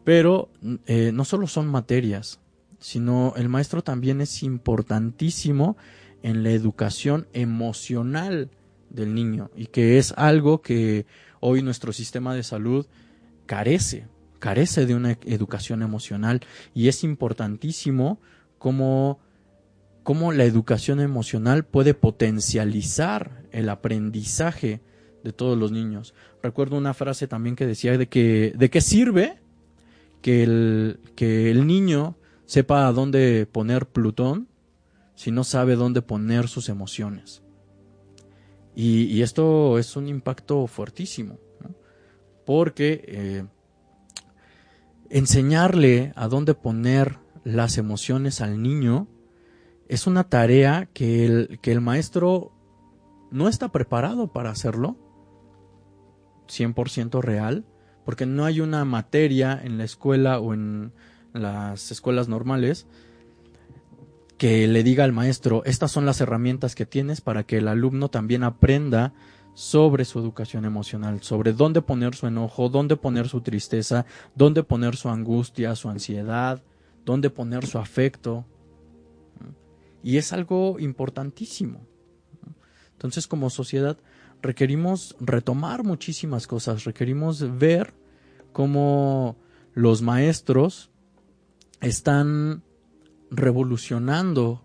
pero 0.05 0.49
eh, 0.87 1.11
no 1.13 1.25
solo 1.25 1.47
son 1.47 1.69
materias, 1.69 2.41
sino 2.79 3.35
el 3.37 3.49
maestro 3.49 3.83
también 3.83 4.21
es 4.21 4.43
importantísimo 4.43 5.77
en 6.23 6.43
la 6.43 6.51
educación 6.51 7.27
emocional 7.33 8.51
del 8.91 9.15
niño 9.15 9.51
y 9.57 9.67
que 9.67 9.99
es 9.99 10.13
algo 10.17 10.63
que 10.63 11.07
hoy 11.41 11.63
nuestro 11.63 11.93
sistema 11.93 12.35
de 12.35 12.43
salud 12.43 12.87
carece, 13.47 14.07
carece 14.39 14.87
de 14.87 14.95
una 14.95 15.19
educación 15.25 15.83
emocional. 15.83 16.41
Y 16.75 16.89
es 16.89 17.05
importantísimo 17.05 18.21
como 18.59 19.19
cómo 20.03 20.33
la 20.33 20.45
educación 20.45 21.01
emocional 21.01 21.65
puede 21.65 21.95
potencializar 21.95 23.45
el 23.53 23.69
aprendizaje 23.69 24.81
de 25.25 25.33
todos 25.33 25.59
los 25.59 25.73
niños. 25.73 26.15
Recuerdo 26.43 26.77
una 26.77 26.95
frase 26.95 27.27
también 27.27 27.57
que 27.57 27.67
decía 27.67 27.97
de 27.97 28.09
que 28.09 28.53
de 28.57 28.71
qué 28.71 28.81
sirve 28.81 29.39
que 30.23 30.43
el, 30.43 31.01
que 31.17 31.51
el 31.51 31.67
niño 31.67 32.17
sepa 32.47 32.91
dónde 32.93 33.47
poner 33.51 33.87
Plutón 33.87 34.49
si 35.15 35.31
no 35.31 35.45
sabe 35.45 35.77
dónde 35.77 36.03
poner 36.03 36.49
sus 36.49 36.69
emociones. 36.69 37.43
Y, 38.75 39.23
esto 39.23 39.77
es 39.77 39.97
un 39.97 40.07
impacto 40.07 40.69
fuertísimo, 40.69 41.41
porque 42.47 43.05
eh, 43.09 43.45
enseñarle 45.11 46.13
a 46.15 46.29
dónde 46.29 46.55
poner 46.55 47.19
las 47.43 47.77
emociones 47.77 48.41
al 48.41 48.63
niño 48.63 49.09
es 49.89 50.07
una 50.07 50.29
tarea 50.29 50.89
que 50.93 51.27
el, 51.27 51.59
que 51.61 51.73
el 51.73 51.81
maestro 51.81 52.53
no 53.33 53.49
está 53.49 53.73
preparado 53.73 54.33
para 54.33 54.51
hacerlo, 54.51 54.97
100% 56.49 57.21
real, 57.23 57.65
porque 58.05 58.27
no 58.27 58.45
hay 58.45 58.61
una 58.61 58.85
materia 58.85 59.61
en 59.63 59.79
la 59.79 59.85
escuela 59.85 60.41
o 60.41 60.55
en 60.55 60.93
las 61.33 61.91
escuelas 61.91 62.29
normales 62.29 62.87
que 64.39 64.69
le 64.69 64.85
diga 64.85 65.05
al 65.05 65.13
maestro, 65.13 65.63
estas 65.65 65.91
son 65.91 66.07
las 66.07 66.21
herramientas 66.21 66.77
que 66.77 66.87
tienes 66.87 67.21
para 67.21 67.43
que 67.43 67.59
el 67.59 67.67
alumno 67.67 68.09
también 68.09 68.45
aprenda 68.45 69.13
sobre 69.53 70.05
su 70.05 70.21
educación 70.21 70.65
emocional, 70.65 71.21
sobre 71.23 71.53
dónde 71.53 71.83
poner 71.83 72.15
su 72.15 72.29
enojo, 72.29 72.69
dónde 72.69 72.97
poner 72.97 73.29
su 73.29 73.41
tristeza, 73.41 74.07
dónde 74.37 74.63
poner 74.63 74.95
su 74.95 75.09
angustia, 75.09 75.75
su 75.75 75.89
ansiedad, 75.89 76.63
dónde 77.05 77.29
poner 77.31 77.67
su 77.67 77.79
afecto, 77.79 78.47
Y 80.01 80.17
es 80.17 80.33
algo 80.33 80.79
importantísimo. 80.79 81.81
Entonces, 82.93 83.27
como 83.27 83.51
sociedad, 83.51 83.99
requerimos 84.43 85.17
retomar 85.21 85.85
muchísimas 85.85 86.47
cosas, 86.47 86.85
requerimos 86.85 87.59
ver 87.59 87.95
cómo 88.53 89.37
los 89.75 90.03
maestros 90.03 90.91
están 91.81 92.63
revolucionando 93.31 94.65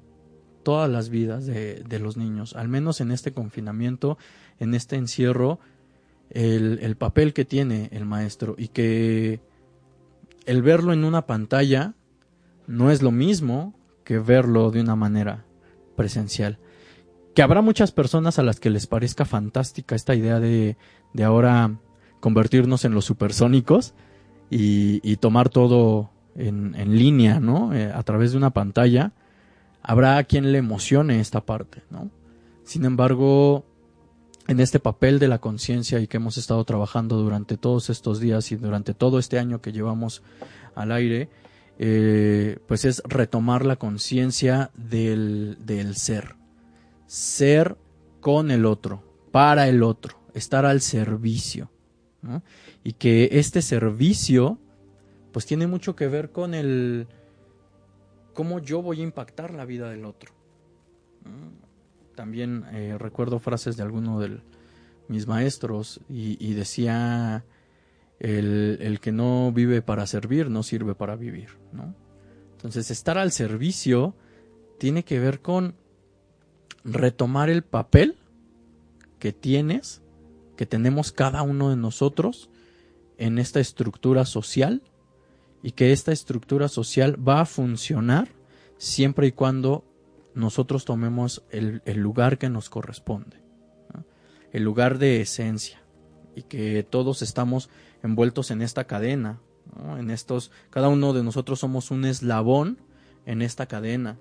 todas 0.64 0.90
las 0.90 1.10
vidas 1.10 1.46
de, 1.46 2.00
los 2.00 2.18
niños, 2.18 2.56
al 2.56 2.70
menos 2.70 3.02
en 3.02 3.12
este 3.12 3.34
confinamiento, 3.34 4.18
en 4.60 4.74
este 4.74 4.96
encierro, 4.96 5.60
el, 6.30 6.80
el, 6.82 6.96
papel 6.96 7.34
que 7.34 7.46
tiene 7.46 7.90
el 7.92 8.06
maestro 8.06 8.56
y 8.58 8.70
que 8.70 9.42
el 10.46 10.62
verlo 10.62 10.94
en 10.94 11.04
una 11.04 11.28
pantalla 11.28 11.94
no 12.66 12.92
es 12.92 13.02
lo 13.02 13.12
mismo 13.12 13.76
que 14.04 14.20
verlo 14.20 14.72
de 14.72 14.82
una 14.82 14.96
manera 14.96 15.46
presencial. 15.96 16.58
Que 17.34 17.42
habrá 17.42 17.62
muchas 17.62 17.92
personas 17.92 18.38
a 18.38 18.44
las 18.44 18.60
que 18.60 18.70
les 18.70 18.88
parezca 18.88 19.26
fantástica 19.26 19.96
esta 19.96 20.14
idea 20.14 20.40
de, 20.40 20.78
de 21.14 21.24
ahora 21.24 21.80
convertirnos 22.20 22.86
en 22.86 22.94
los 22.94 23.06
supersónicos 23.06 23.94
y, 24.50 25.02
y 25.04 25.18
tomar 25.18 25.50
todo 25.50 26.12
en, 26.36 26.76
en 26.76 26.98
línea, 26.98 27.40
¿no? 27.40 27.74
Eh, 27.74 27.92
a 27.92 28.04
través 28.04 28.32
de 28.32 28.38
una 28.38 28.52
pantalla. 28.52 29.14
Habrá 29.82 30.24
quien 30.24 30.52
le 30.52 30.60
emocione 30.60 31.20
esta 31.20 31.42
parte, 31.42 31.84
¿no? 31.90 32.10
Sin 32.64 32.86
embargo, 32.86 33.66
en 34.48 34.60
este 34.60 34.80
papel 34.80 35.20
de 35.20 35.28
la 35.28 35.40
conciencia 35.40 36.00
y 36.00 36.08
que 36.08 36.18
hemos 36.18 36.38
estado 36.38 36.64
trabajando 36.64 37.18
durante 37.18 37.58
todos 37.58 37.90
estos 37.90 38.20
días 38.20 38.52
y 38.52 38.56
durante 38.56 38.94
todo 38.94 39.20
este 39.20 39.40
año 39.40 39.62
que 39.62 39.72
llevamos 39.72 40.22
al 40.76 40.92
aire, 40.92 41.30
eh, 41.80 42.60
pues 42.68 42.86
es 42.86 43.02
retomar 43.06 43.66
la 43.66 43.76
conciencia 43.76 44.72
del, 44.76 45.58
del 45.66 45.96
ser. 45.96 46.36
Ser 47.14 47.78
con 48.22 48.50
el 48.50 48.66
otro, 48.66 49.04
para 49.32 49.68
el 49.68 49.84
otro, 49.84 50.18
estar 50.34 50.66
al 50.66 50.82
servicio. 50.82 51.70
Y 52.84 52.94
que 52.94 53.30
este 53.34 53.62
servicio, 53.62 54.58
pues 55.32 55.46
tiene 55.46 55.68
mucho 55.68 55.96
que 55.96 56.08
ver 56.08 56.32
con 56.32 56.56
el 56.56 57.06
cómo 58.34 58.58
yo 58.58 58.82
voy 58.82 59.02
a 59.02 59.04
impactar 59.04 59.54
la 59.54 59.64
vida 59.64 59.92
del 59.92 60.06
otro. 60.06 60.34
También 62.16 62.66
eh, 62.72 62.98
recuerdo 62.98 63.38
frases 63.38 63.78
de 63.78 63.84
alguno 63.84 64.20
de 64.20 64.42
mis 65.08 65.28
maestros 65.28 66.02
y, 66.10 66.56
decía 66.56 67.46
el, 68.20 68.80
el, 68.82 69.00
que 69.00 69.12
no 69.12 69.52
vive 69.52 69.84
para 69.84 70.08
servir 70.08 70.50
no 70.50 70.64
sirve 70.64 70.96
para 70.96 71.16
vivir. 71.16 71.50
Entonces 72.54 72.90
estar 72.90 73.20
al 73.20 73.32
servicio 73.32 74.16
tiene 74.80 75.04
que 75.04 75.20
ver 75.20 75.42
con 75.42 75.76
retomar 76.84 77.50
el 77.50 77.64
papel 77.64 78.18
que 79.20 79.34
tienes, 79.34 80.02
que 80.58 80.66
tenemos 80.66 81.12
cada 81.12 81.42
uno 81.42 81.70
de 81.70 81.76
nosotros 81.76 82.50
en 83.18 83.40
esta 83.40 83.60
estructura 83.60 84.26
social 84.26 84.82
y 85.62 85.72
que 85.72 85.92
esta 85.92 86.12
estructura 86.12 86.68
social 86.68 87.18
va 87.26 87.42
a 87.42 87.46
funcionar 87.46 88.30
siempre 88.78 89.28
y 89.28 89.32
cuando 89.32 89.86
nosotros 90.36 90.84
tomemos 90.84 91.44
el, 91.50 91.82
lugar 91.96 92.38
que 92.38 92.50
nos 92.50 92.70
corresponde, 92.70 93.38
el 94.52 94.64
lugar 94.64 94.98
de 94.98 95.22
esencia, 95.22 95.82
y 96.36 96.44
que 96.44 96.84
todos 96.84 97.22
estamos 97.22 97.70
envueltos 98.02 98.52
en 98.52 98.62
esta 98.62 98.86
cadena, 98.86 99.40
en 99.98 100.10
estos, 100.10 100.52
cada 100.70 100.90
uno 100.90 101.14
de 101.14 101.24
nosotros 101.24 101.60
somos 101.60 101.92
un 101.92 102.06
eslabón 102.06 102.80
en 103.26 103.42
esta 103.42 103.68
cadena, 103.68 104.18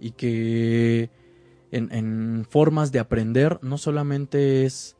y 0.00 0.12
que 0.12 1.10
en, 1.70 2.46
formas 2.48 2.92
de 2.92 2.98
aprender 2.98 3.58
no 3.62 3.78
solamente 3.78 4.64
es, 4.64 4.96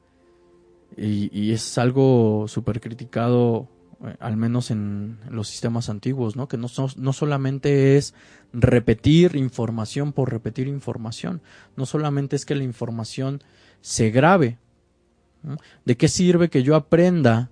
y, 0.96 1.52
es 1.52 1.78
algo 1.78 2.46
súper 2.48 2.80
criticado 2.80 3.68
eh, 4.04 4.14
al 4.20 4.36
menos 4.36 4.70
en 4.70 5.18
los 5.30 5.48
sistemas 5.48 5.88
antiguos, 5.88 6.36
¿no? 6.36 6.48
Que 6.48 6.56
no, 6.56 6.68
no 6.96 7.12
solamente 7.12 7.96
es 7.96 8.14
repetir 8.52 9.36
información 9.36 10.12
por 10.12 10.30
repetir 10.30 10.68
información, 10.68 11.42
no 11.76 11.86
solamente 11.86 12.36
es 12.36 12.44
que 12.44 12.54
la 12.54 12.64
información 12.64 13.42
se 13.80 14.10
grabe. 14.10 14.58
¿De 15.84 15.96
qué 15.96 16.08
sirve 16.08 16.48
que 16.50 16.64
yo 16.64 16.74
aprenda 16.74 17.50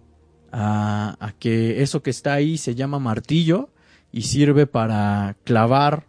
a, 0.51 1.17
a, 1.21 1.33
que 1.33 1.83
eso 1.83 2.03
que 2.03 2.11
está 2.11 2.35
ahí 2.35 2.59
se 2.59 2.75
llama 2.75 2.99
martillo 2.99 3.71
y 4.11 4.23
sirve 4.23 4.67
para 4.67 5.37
clavar 5.45 6.07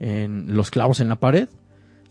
en 0.00 0.56
los 0.56 0.70
clavos 0.70 1.00
en 1.00 1.10
la 1.10 1.16
pared? 1.16 1.48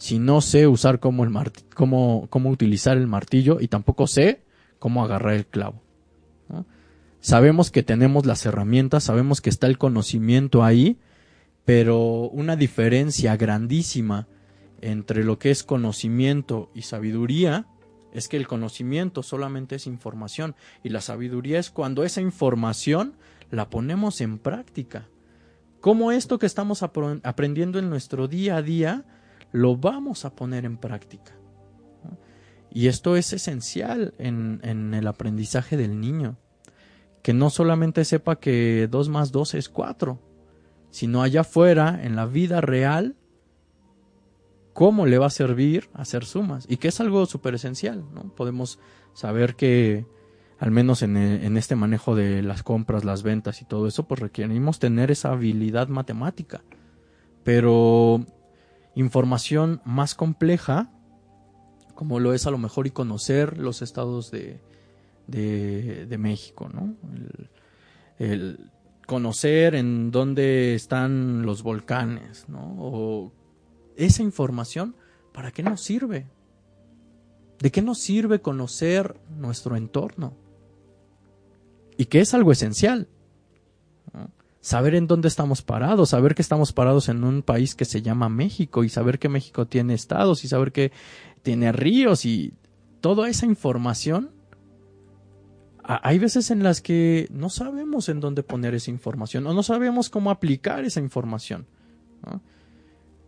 Si 0.01 0.17
no 0.17 0.41
sé 0.41 0.65
usar 0.65 0.99
cómo, 0.99 1.23
el 1.25 1.31
cómo, 1.75 2.27
utilizar 2.49 2.97
el 2.97 3.05
martillo 3.05 3.59
y 3.61 3.67
tampoco 3.67 4.07
sé 4.07 4.41
cómo 4.79 5.03
agarrar 5.03 5.35
el 5.35 5.45
clavo. 5.45 5.79
Sabemos 7.19 7.69
que 7.69 7.83
tenemos 7.83 8.25
las 8.25 8.43
herramientas, 8.47 9.03
sabemos 9.03 9.41
que 9.41 9.51
está 9.51 9.67
el 9.67 9.77
conocimiento 9.77 10.63
ahí, 10.63 10.97
pero 11.65 12.29
una 12.29 12.55
diferencia 12.55 13.37
grandísima 13.37 14.27
entre 14.81 15.23
lo 15.23 15.37
que 15.37 15.51
es 15.51 15.63
conocimiento 15.63 16.71
y 16.73 16.81
sabiduría 16.81 17.67
es 18.11 18.27
que 18.27 18.37
el 18.37 18.47
conocimiento 18.47 19.21
solamente 19.21 19.75
es 19.75 19.85
información 19.85 20.55
y 20.83 20.89
la 20.89 21.01
sabiduría 21.01 21.59
es 21.59 21.69
cuando 21.69 22.03
esa 22.03 22.21
información 22.21 23.13
la 23.51 23.69
ponemos 23.69 24.19
en 24.21 24.39
práctica. 24.39 25.07
¿Cómo 25.79 26.11
esto 26.11 26.39
que 26.39 26.47
estamos 26.47 26.81
aprendiendo 26.81 27.77
en 27.77 27.91
nuestro 27.91 28.27
día 28.27 28.55
a 28.55 28.63
día 28.63 29.05
lo 29.51 29.77
vamos 29.77 30.25
a 30.25 30.35
poner 30.35 30.65
en 30.65 30.77
práctica? 30.77 31.33
Y 32.73 32.87
esto 32.87 33.17
es 33.17 33.33
esencial 33.33 34.13
en, 34.17 34.61
en 34.63 34.93
el 34.93 35.07
aprendizaje 35.07 35.75
del 35.75 35.99
niño 35.99 36.37
que 37.21 37.33
no 37.33 37.49
solamente 37.49 38.03
sepa 38.05 38.37
que 38.37 38.87
2 38.89 39.09
más 39.09 39.31
2 39.31 39.55
es 39.55 39.69
4, 39.69 40.19
sino 40.89 41.21
allá 41.21 41.41
afuera, 41.41 41.99
en 42.03 42.15
la 42.15 42.25
vida 42.25 42.61
real, 42.61 43.15
cómo 44.73 45.05
le 45.05 45.17
va 45.17 45.27
a 45.27 45.31
servir 45.31 45.89
hacer 45.93 46.25
sumas. 46.25 46.65
Y 46.67 46.77
que 46.77 46.87
es 46.87 46.99
algo 46.99 47.25
súper 47.25 47.55
esencial, 47.55 48.03
¿no? 48.13 48.33
Podemos 48.35 48.79
saber 49.13 49.55
que, 49.55 50.05
al 50.57 50.71
menos 50.71 51.01
en, 51.01 51.17
en, 51.17 51.57
este 51.57 51.75
manejo 51.75 52.15
de 52.15 52.41
las 52.41 52.63
compras, 52.63 53.05
las 53.05 53.23
ventas 53.23 53.61
y 53.61 53.65
todo 53.65 53.87
eso, 53.87 54.07
pues 54.07 54.19
requerimos 54.19 54.79
tener 54.79 55.11
esa 55.11 55.31
habilidad 55.31 55.87
matemática. 55.87 56.63
Pero 57.43 58.25
información 58.95 59.81
más 59.85 60.15
compleja, 60.15 60.91
como 61.95 62.19
lo 62.19 62.33
es 62.33 62.47
a 62.47 62.51
lo 62.51 62.57
mejor 62.57 62.87
y 62.87 62.91
conocer 62.91 63.57
los 63.57 63.81
estados 63.81 64.31
de, 64.31 64.59
de, 65.27 66.17
México, 66.17 66.69
¿no? 66.73 66.95
El, 68.17 68.69
conocer 69.07 69.75
en 69.75 70.11
dónde 70.11 70.73
están 70.73 71.45
los 71.45 71.63
volcanes, 71.63 72.47
¿no? 72.47 72.75
O 72.79 73.33
esa 73.95 74.23
información, 74.23 74.95
¿para 75.33 75.51
qué 75.51 75.63
nos 75.63 75.81
sirve? 75.81 76.27
¿De 77.59 77.71
qué 77.71 77.81
nos 77.81 77.99
sirve 77.99 78.41
conocer 78.41 79.19
nuestro 79.37 79.75
entorno? 79.75 80.33
Y 81.97 82.05
que 82.05 82.21
es 82.21 82.33
algo 82.33 82.51
esencial. 82.51 83.07
Saber 84.61 84.93
en 84.93 85.07
dónde 85.07 85.27
estamos 85.27 85.63
parados, 85.63 86.09
saber 86.09 86.35
que 86.35 86.43
estamos 86.43 86.71
parados 86.71 87.09
en 87.09 87.23
un 87.23 87.41
país 87.41 87.73
que 87.73 87.83
se 87.83 88.03
llama 88.03 88.29
México 88.29 88.83
y 88.83 88.89
saber 88.89 89.17
que 89.17 89.27
México 89.27 89.65
tiene 89.65 89.95
estados 89.95 90.43
y 90.43 90.47
saber 90.47 90.71
que 90.71 90.91
tiene 91.41 91.71
ríos 91.71 92.25
y 92.25 92.53
toda 93.01 93.27
esa 93.27 93.47
información 93.47 94.29
hay 95.83 96.19
veces 96.19 96.51
en 96.51 96.63
las 96.63 96.81
que 96.81 97.27
no 97.31 97.49
sabemos 97.49 98.07
en 98.07 98.19
dónde 98.19 98.43
poner 98.43 98.75
esa 98.75 98.91
información 98.91 99.47
o 99.47 99.53
no 99.53 99.63
sabemos 99.63 100.09
cómo 100.09 100.29
aplicar 100.29 100.85
esa 100.85 100.99
información. 100.99 101.65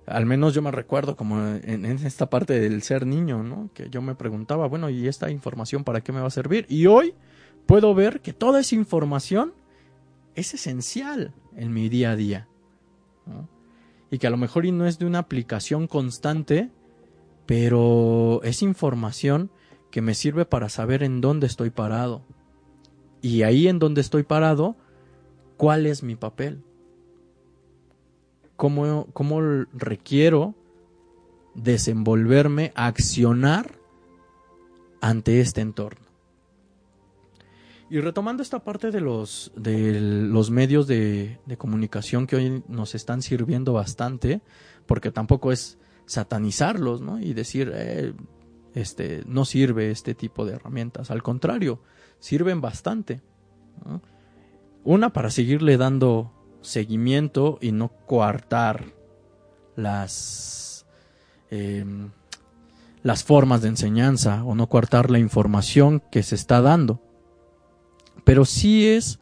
Al 0.06 0.26
menos 0.26 0.54
yo 0.54 0.62
me 0.62 0.72
recuerdo 0.72 1.16
como 1.16 1.40
en, 1.40 1.86
esta 1.86 2.30
parte 2.30 2.60
del 2.60 2.84
ser 2.84 3.08
niño, 3.08 3.42
¿no? 3.42 3.70
que 3.74 3.90
yo 3.90 4.02
me 4.02 4.16
preguntaba, 4.16 4.68
bueno, 4.68 4.90
¿y 4.90 5.08
esta 5.08 5.32
información 5.32 5.84
para 5.84 6.02
qué 6.02 6.12
me 6.12 6.22
va 6.22 6.28
a 6.28 6.32
servir? 6.32 6.66
Y 6.70 6.86
hoy 6.86 7.16
puedo 7.66 7.94
ver 7.96 8.22
que 8.22 8.34
toda 8.34 8.60
esa 8.60 8.76
información 8.76 9.54
es 10.36 10.54
esencial 10.54 11.34
en 11.56 11.74
mi 11.74 11.90
día 11.90 12.12
a 12.12 12.16
día. 12.16 12.48
Y 14.10 14.18
que 14.20 14.28
a 14.28 14.30
lo 14.30 14.38
mejor 14.38 14.66
no 14.66 14.86
es 14.86 15.00
de 15.00 15.06
una 15.06 15.20
aplicación 15.20 15.88
constante, 15.88 16.70
pero 17.46 18.42
es 18.44 18.62
información 18.62 19.52
que 19.92 20.02
me 20.02 20.16
sirve 20.16 20.46
para 20.46 20.70
saber 20.70 21.04
en 21.04 21.22
dónde 21.22 21.48
estoy 21.48 21.70
parado, 21.70 22.24
y 23.24 23.44
ahí 23.44 23.70
en 23.70 23.80
donde 23.80 24.02
estoy 24.02 24.24
parado, 24.24 24.76
¿cuál 25.56 25.86
es 25.86 26.04
mi 26.04 26.18
papel? 26.18 26.62
¿Cómo, 28.58 29.08
cómo 29.14 29.40
requiero 29.72 30.56
desenvolverme, 31.56 32.74
accionar 32.76 33.80
ante 35.00 35.40
este 35.40 35.62
entorno? 35.62 36.03
Y 37.94 38.02
retomando 38.02 38.42
esta 38.42 38.64
parte 38.64 38.90
de 38.90 39.02
los, 39.02 39.52
de 39.56 40.02
los 40.02 40.50
medios 40.50 40.88
de, 40.88 41.38
comunicación 41.60 42.26
que 42.26 42.38
hoy 42.38 42.64
nos 42.68 42.96
están 42.96 43.22
sirviendo 43.22 43.72
bastante, 43.72 44.42
porque 44.88 45.12
tampoco 45.12 45.52
es 45.52 45.78
satanizarlos, 46.08 47.02
¿no? 47.02 47.20
Y 47.20 47.36
decir, 47.36 47.72
eh, 47.72 48.16
este, 48.74 49.22
no 49.28 49.46
sirve 49.46 49.92
este 49.92 50.16
tipo 50.16 50.44
de 50.44 50.54
herramientas. 50.54 51.12
Al 51.12 51.22
contrario, 51.22 51.84
sirven 52.18 52.62
bastante. 52.62 53.22
Una 54.84 55.14
para 55.14 55.30
seguirle 55.30 55.78
dando 55.78 56.34
seguimiento 56.62 57.60
y 57.62 57.74
no 57.74 57.90
coartar 58.08 58.86
las, 59.76 60.88
em, 61.52 62.10
las 63.04 63.24
formas 63.24 63.62
de 63.62 63.68
enseñanza 63.68 64.44
o 64.46 64.56
no 64.56 64.68
coartar 64.68 65.12
la 65.12 65.20
información 65.20 66.02
que 66.12 66.24
se 66.24 66.34
está 66.34 66.60
dando. 66.60 67.13
Pero 68.24 68.46
sí 68.46 68.88
es 68.88 69.20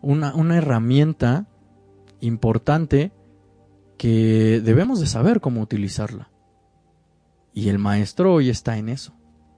una, 0.00 0.34
una 0.34 0.56
herramienta 0.56 1.46
importante 2.20 3.12
que 3.96 4.60
debemos 4.64 5.00
de 5.00 5.06
saber 5.06 5.40
cómo 5.40 5.60
utilizarla. 5.60 6.30
Y 7.52 7.68
el 7.68 7.78
maestro 7.78 8.34
hoy 8.34 8.50
está 8.50 8.78
en 8.78 8.88
eso. 8.88 9.12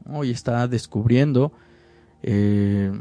Hoy 0.06 0.30
está 0.30 0.66
descubriendo 0.66 1.52
eh, 2.22 2.92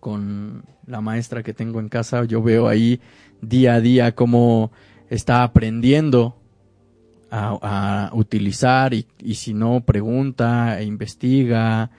con 0.00 0.64
la 0.86 1.00
maestra 1.00 1.42
que 1.42 1.54
tengo 1.54 1.80
en 1.80 1.88
casa, 1.88 2.24
yo 2.24 2.42
veo 2.42 2.68
ahí 2.68 3.00
día 3.40 3.74
a 3.74 3.80
día 3.80 4.14
cómo 4.14 4.72
está 5.10 5.42
aprendiendo 5.42 6.36
a, 7.30 8.10
utilizar 8.14 8.94
y, 8.94 9.06
si 9.34 9.52
no 9.52 9.82
pregunta 9.84 10.80
e 10.80 10.84
investiga, 10.84 11.90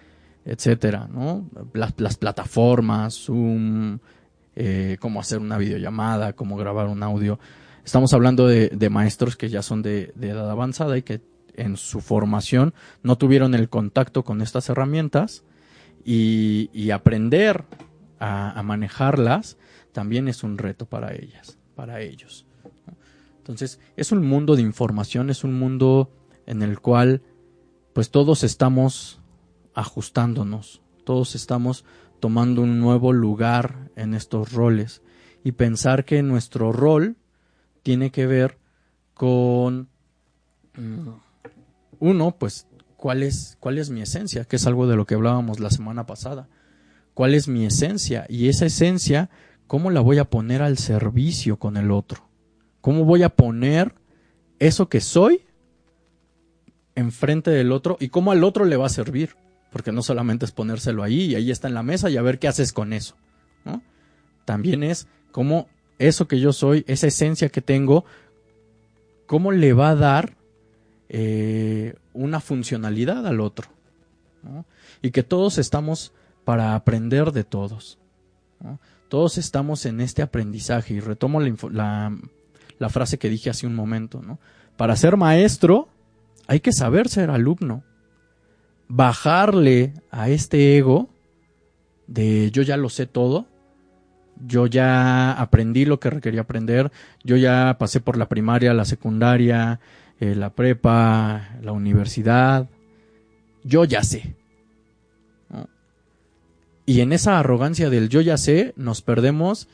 etcétera, 0.50 1.08
¿no? 1.14 1.48
Las, 1.74 2.18
plataformas, 2.18 3.14
Zoom, 3.14 4.00
eh, 4.56 4.98
cómo 5.00 5.20
hacer 5.20 5.38
una 5.38 5.60
videollamada, 5.60 6.34
cómo 6.34 6.58
grabar 6.58 6.88
un 6.88 7.04
audio. 7.04 7.40
Estamos 7.86 8.14
hablando 8.14 8.48
de, 8.48 8.90
maestros 8.90 9.38
que 9.38 9.50
ya 9.50 9.62
son 9.62 9.84
de, 9.84 10.12
edad 10.20 10.50
avanzada 10.50 10.98
y 10.98 11.04
que 11.04 11.22
en 11.54 11.78
su 11.78 12.02
formación 12.02 12.74
no 13.04 13.16
tuvieron 13.16 13.54
el 13.54 13.70
contacto 13.70 14.24
con 14.24 14.42
estas 14.42 14.70
herramientas 14.70 15.44
y, 16.04 16.90
aprender 16.90 17.66
a, 18.20 18.60
manejarlas 18.64 19.56
también 19.92 20.28
es 20.28 20.44
un 20.44 20.58
reto 20.58 20.88
para 20.88 21.14
ellas, 21.14 21.60
para 21.76 22.02
ellos. 22.02 22.48
Entonces, 23.38 23.80
es 23.96 24.12
un 24.12 24.26
mundo 24.26 24.56
de 24.56 24.64
información, 24.64 25.30
es 25.30 25.44
un 25.44 25.60
mundo 25.60 26.12
en 26.48 26.64
el 26.64 26.80
cual 26.80 27.22
pues 27.94 28.10
todos 28.10 28.44
estamos 28.44 29.19
ajustándonos, 29.80 30.82
todos 31.06 31.36
estamos 31.36 31.86
tomando 32.20 32.62
un 32.62 32.80
nuevo 32.80 33.14
lugar 33.14 33.90
en 33.96 34.14
estos 34.14 34.52
roles 34.52 35.02
y 35.44 35.54
pensar 35.54 36.06
que 36.06 36.22
nuestro 36.22 36.72
rol 36.72 37.16
tiene 37.82 38.12
que 38.12 38.28
ver 38.28 38.58
con 39.14 39.88
mm, 40.76 41.10
uno, 42.00 42.36
pues 42.38 42.68
cuál 42.98 43.24
es 43.24 43.58
cuál 43.60 43.78
es 43.78 43.90
mi 43.90 44.02
esencia, 44.02 44.44
que 44.44 44.58
es 44.58 44.68
algo 44.68 44.86
de 44.86 44.98
lo 44.98 45.06
que 45.06 45.16
hablábamos 45.16 45.60
la 45.60 45.70
semana 45.70 46.06
pasada. 46.06 46.50
¿Cuál 47.14 47.34
es 47.34 47.48
mi 47.48 47.66
esencia? 47.66 48.26
Y 48.30 48.50
esa 48.50 48.66
esencia, 48.66 49.30
¿cómo 49.68 49.92
la 49.92 50.02
voy 50.02 50.18
a 50.18 50.30
poner 50.30 50.62
al 50.62 50.78
servicio 50.78 51.58
con 51.58 51.78
el 51.78 51.92
otro? 51.92 52.30
¿Cómo 52.82 53.06
voy 53.06 53.24
a 53.24 53.30
poner 53.30 53.96
eso 54.60 54.90
que 54.90 55.02
soy 55.02 55.42
enfrente 56.96 57.52
del 57.52 57.72
otro 57.72 57.98
y 58.00 58.10
cómo 58.10 58.32
al 58.32 58.44
otro 58.44 58.66
le 58.66 58.78
va 58.78 58.88
a 58.88 58.90
servir? 58.90 59.36
Porque 59.72 59.92
no 59.92 60.02
solamente 60.02 60.46
es 60.46 60.52
ponérselo 60.52 61.04
ahí 61.04 61.26
y 61.26 61.36
ahí 61.36 61.52
está 61.52 61.68
en 61.68 61.74
la 61.74 61.84
mesa 61.84 62.10
y 62.10 62.18
a 62.18 62.22
ver 62.22 62.40
qué 62.40 62.48
haces 62.48 62.74
con 62.74 62.94
eso. 62.94 63.16
También 64.46 64.82
es 64.82 65.08
cómo 65.32 65.68
eso 66.00 66.28
que 66.28 66.40
yo 66.40 66.54
soy, 66.54 66.84
esa 66.88 67.08
esencia 67.08 67.50
que 67.50 67.62
tengo, 67.62 68.06
cómo 69.28 69.52
le 69.52 69.74
va 69.74 69.90
a 69.90 69.96
dar 69.96 70.36
eh, 71.08 71.96
una 72.14 72.40
funcionalidad 72.40 73.28
al 73.28 73.42
otro. 73.42 73.68
Y 75.02 75.12
que 75.12 75.22
todos 75.24 75.58
estamos 75.58 76.14
para 76.46 76.74
aprender 76.74 77.32
de 77.32 77.44
todos. 77.44 78.00
Todos 79.10 79.38
estamos 79.38 79.86
en 79.86 80.02
este 80.02 80.22
aprendizaje 80.22 80.94
y 80.94 81.00
retomo 81.00 81.42
la, 81.42 82.18
la, 82.78 82.90
frase 82.90 83.18
que 83.18 83.30
dije 83.30 83.50
hace 83.50 83.68
un 83.68 83.76
momento. 83.76 84.22
Para 84.78 84.96
ser 84.96 85.18
maestro 85.18 85.90
hay 86.48 86.60
que 86.60 86.72
saber 86.72 87.10
ser 87.10 87.30
alumno. 87.30 87.84
Bajarle 88.90 89.94
a 90.12 90.30
este 90.30 90.78
ego 90.78 91.10
de 92.08 92.52
yo 92.52 92.64
ya 92.64 92.76
lo 92.76 92.90
sé 92.90 93.06
todo, 93.06 93.46
yo 94.46 94.68
ya 94.68 95.32
aprendí 95.34 95.86
lo 95.86 96.00
que 96.00 96.10
requería 96.10 96.42
aprender, 96.42 96.92
yo 97.24 97.38
ya 97.38 97.78
pasé 97.80 98.00
por 98.02 98.18
la 98.18 98.28
primaria, 98.28 98.74
la 98.74 98.86
secundaria, 98.86 99.80
eh, 100.20 100.36
la 100.36 100.50
prepa, 100.50 101.50
la 101.62 101.72
universidad, 101.72 102.68
yo 103.64 103.86
ya 103.86 104.04
sé. 104.04 104.36
Y 106.86 107.02
en 107.02 107.14
esa 107.14 107.38
arrogancia 107.38 107.92
del 107.92 108.10
yo 108.10 108.20
ya 108.20 108.38
sé, 108.38 108.74
nos 108.76 109.04
perdemos 109.04 109.68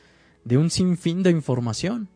de 0.44 0.58
un 0.58 0.68
sinfín 0.68 1.22
de 1.22 1.30
información. 1.30 2.08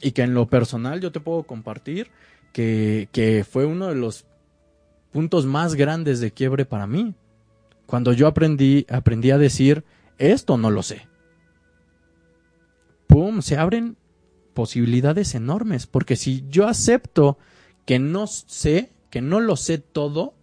Y 0.00 0.12
que 0.12 0.22
en 0.22 0.32
lo 0.32 0.46
personal 0.48 1.00
yo 1.00 1.12
te 1.12 1.20
puedo 1.20 1.42
compartir 1.42 2.08
que, 2.54 3.08
que 3.12 3.44
fue 3.44 3.66
uno 3.66 3.88
de 3.88 3.96
los 3.96 4.24
puntos 5.12 5.46
más 5.46 5.74
grandes 5.74 6.20
de 6.20 6.32
quiebre 6.32 6.64
para 6.64 6.86
mí. 6.86 7.14
Cuando 7.86 8.12
yo 8.12 8.26
aprendí, 8.26 8.86
aprendí 8.88 9.30
a 9.30 9.38
decir, 9.38 9.84
esto 10.18 10.56
no 10.56 10.70
lo 10.70 10.82
sé. 10.82 11.06
¡Pum! 13.06 13.42
Se 13.42 13.56
abren 13.58 13.96
posibilidades 14.54 15.34
enormes, 15.34 15.86
porque 15.86 16.16
si 16.16 16.44
yo 16.48 16.66
acepto 16.66 17.38
que 17.84 17.98
no 17.98 18.26
sé, 18.26 18.92
que 19.10 19.20
no 19.20 19.40
lo 19.40 19.56
sé 19.56 19.78
todo, 19.78 20.34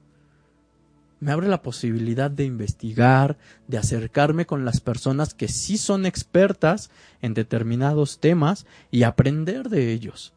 me 1.19 1.31
abre 1.31 1.47
la 1.47 1.61
posibilidad 1.61 2.31
de 2.31 2.45
investigar, 2.45 3.37
de 3.67 3.77
acercarme 3.77 4.45
con 4.45 4.65
las 4.65 4.79
personas 4.79 5.33
que 5.33 5.47
sí 5.47 5.77
son 5.77 6.05
expertas 6.05 6.89
en 7.21 7.33
determinados 7.33 8.19
temas 8.19 8.65
y 8.91 9.03
aprender 9.03 9.69
de 9.69 9.91
ellos. 9.91 10.33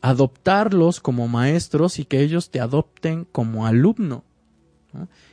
Adoptarlos 0.00 1.00
como 1.00 1.28
maestros 1.28 1.98
y 1.98 2.04
que 2.04 2.20
ellos 2.20 2.50
te 2.50 2.60
adopten 2.60 3.24
como 3.24 3.66
alumno. 3.66 4.24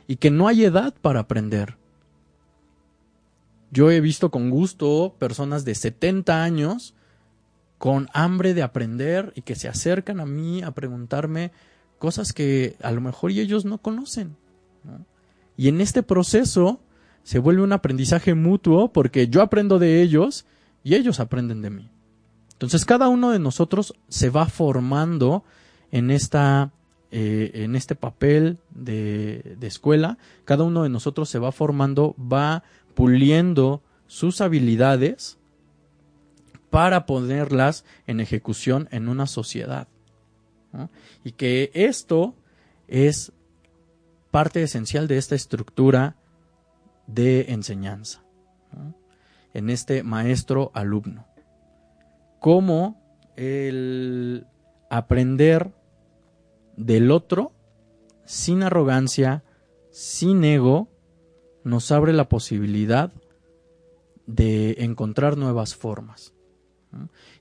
Y 0.06 0.16
que 0.16 0.30
no 0.30 0.48
hay 0.48 0.64
edad 0.64 0.94
para 1.00 1.20
aprender. 1.20 1.76
Yo 3.70 3.90
he 3.90 4.00
visto 4.00 4.30
con 4.30 4.50
gusto 4.50 5.16
personas 5.18 5.64
de 5.64 5.74
70 5.74 6.44
años 6.44 6.94
con 7.78 8.08
hambre 8.14 8.54
de 8.54 8.62
aprender 8.62 9.32
y 9.34 9.42
que 9.42 9.56
se 9.56 9.68
acercan 9.68 10.20
a 10.20 10.26
mí 10.26 10.62
a 10.62 10.70
preguntarme 10.70 11.50
cosas 11.98 12.32
que 12.32 12.76
a 12.82 12.92
lo 12.92 13.00
mejor 13.00 13.30
ellos 13.30 13.64
no 13.64 13.78
conocen. 13.78 14.36
Y 15.56 15.68
en 15.68 15.80
este 15.80 16.02
proceso 16.02 16.80
se 17.22 17.38
vuelve 17.38 17.62
un 17.62 17.72
aprendizaje 17.72 18.34
mutuo 18.34 18.92
porque 18.92 19.28
yo 19.28 19.42
aprendo 19.42 19.78
de 19.78 20.02
ellos 20.02 20.46
y 20.82 20.94
ellos 20.94 21.20
aprenden 21.20 21.62
de 21.62 21.70
mí. 21.70 21.90
Entonces 22.64 22.84
cada 22.84 23.08
uno 23.08 23.30
de 23.30 23.38
nosotros 23.38 23.94
se 24.08 24.30
va 24.30 24.46
formando 24.46 25.44
en 25.90 26.10
esta 26.10 26.72
eh, 27.16 27.62
en 27.62 27.76
este 27.76 27.94
papel 27.94 28.58
de, 28.70 29.56
de 29.60 29.66
escuela, 29.68 30.18
cada 30.44 30.64
uno 30.64 30.82
de 30.82 30.88
nosotros 30.88 31.28
se 31.28 31.38
va 31.38 31.52
formando, 31.52 32.16
va 32.18 32.64
puliendo 32.94 33.82
sus 34.08 34.40
habilidades 34.40 35.38
para 36.70 37.06
ponerlas 37.06 37.84
en 38.08 38.18
ejecución 38.18 38.88
en 38.90 39.08
una 39.08 39.28
sociedad. 39.28 39.86
Y 41.22 41.30
que 41.30 41.70
esto 41.72 42.34
es 42.88 43.32
parte 44.32 44.60
esencial 44.64 45.06
de 45.06 45.18
esta 45.18 45.36
estructura 45.36 46.16
de 47.06 47.52
enseñanza, 47.52 48.24
en 49.52 49.70
este 49.70 50.02
maestro-alumno. 50.02 51.28
Cómo 52.44 53.00
el 53.36 54.46
aprender 54.90 55.72
del 56.76 57.10
otro 57.10 57.52
sin 58.26 58.62
arrogancia, 58.62 59.44
sin 59.90 60.44
ego, 60.44 60.90
nos 61.64 61.90
abre 61.90 62.12
la 62.12 62.28
posibilidad 62.28 63.14
de 64.26 64.76
encontrar 64.80 65.38
nuevas 65.38 65.74
formas. 65.74 66.34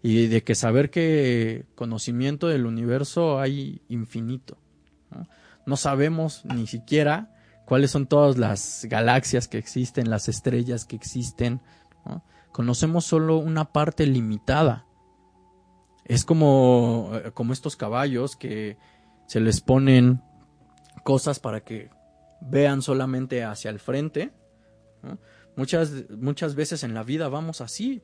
Y 0.01 0.27
de 0.27 0.41
que 0.41 0.55
saber 0.55 0.89
que 0.89 1.65
conocimiento 1.75 2.47
del 2.47 2.65
universo 2.65 3.41
hay 3.41 3.81
infinito. 3.89 4.57
¿no? 5.65 5.75
sabemos 5.75 6.45
ni 6.45 6.65
siquiera 6.65 7.35
cuáles 7.65 7.91
son 7.91 8.07
todas 8.07 8.37
las 8.37 8.85
galaxias 8.89 9.49
que 9.49 9.57
existen, 9.57 10.09
las 10.09 10.29
estrellas 10.29 10.85
que 10.85 10.95
existen. 10.95 11.59
Conocemos 12.53 13.03
solo 13.03 13.35
una 13.39 13.73
parte 13.73 14.07
limitada. 14.07 14.85
Es 16.05 16.25
como, 16.25 17.11
eh, 17.13 17.31
como 17.33 17.53
estos 17.53 17.75
caballos 17.75 18.35
que 18.35 18.77
se 19.27 19.39
les 19.39 19.61
ponen 19.61 20.21
cosas 21.03 21.39
para 21.39 21.61
que 21.63 21.89
vean 22.41 22.81
solamente 22.81 23.43
hacia 23.43 23.69
el 23.69 23.79
frente. 23.79 24.31
Muchas, 25.55 26.09
muchas 26.09 26.55
veces 26.55 26.83
en 26.83 26.93
la 26.93 27.03
vida 27.03 27.29
vamos 27.29 27.61
así, 27.61 28.01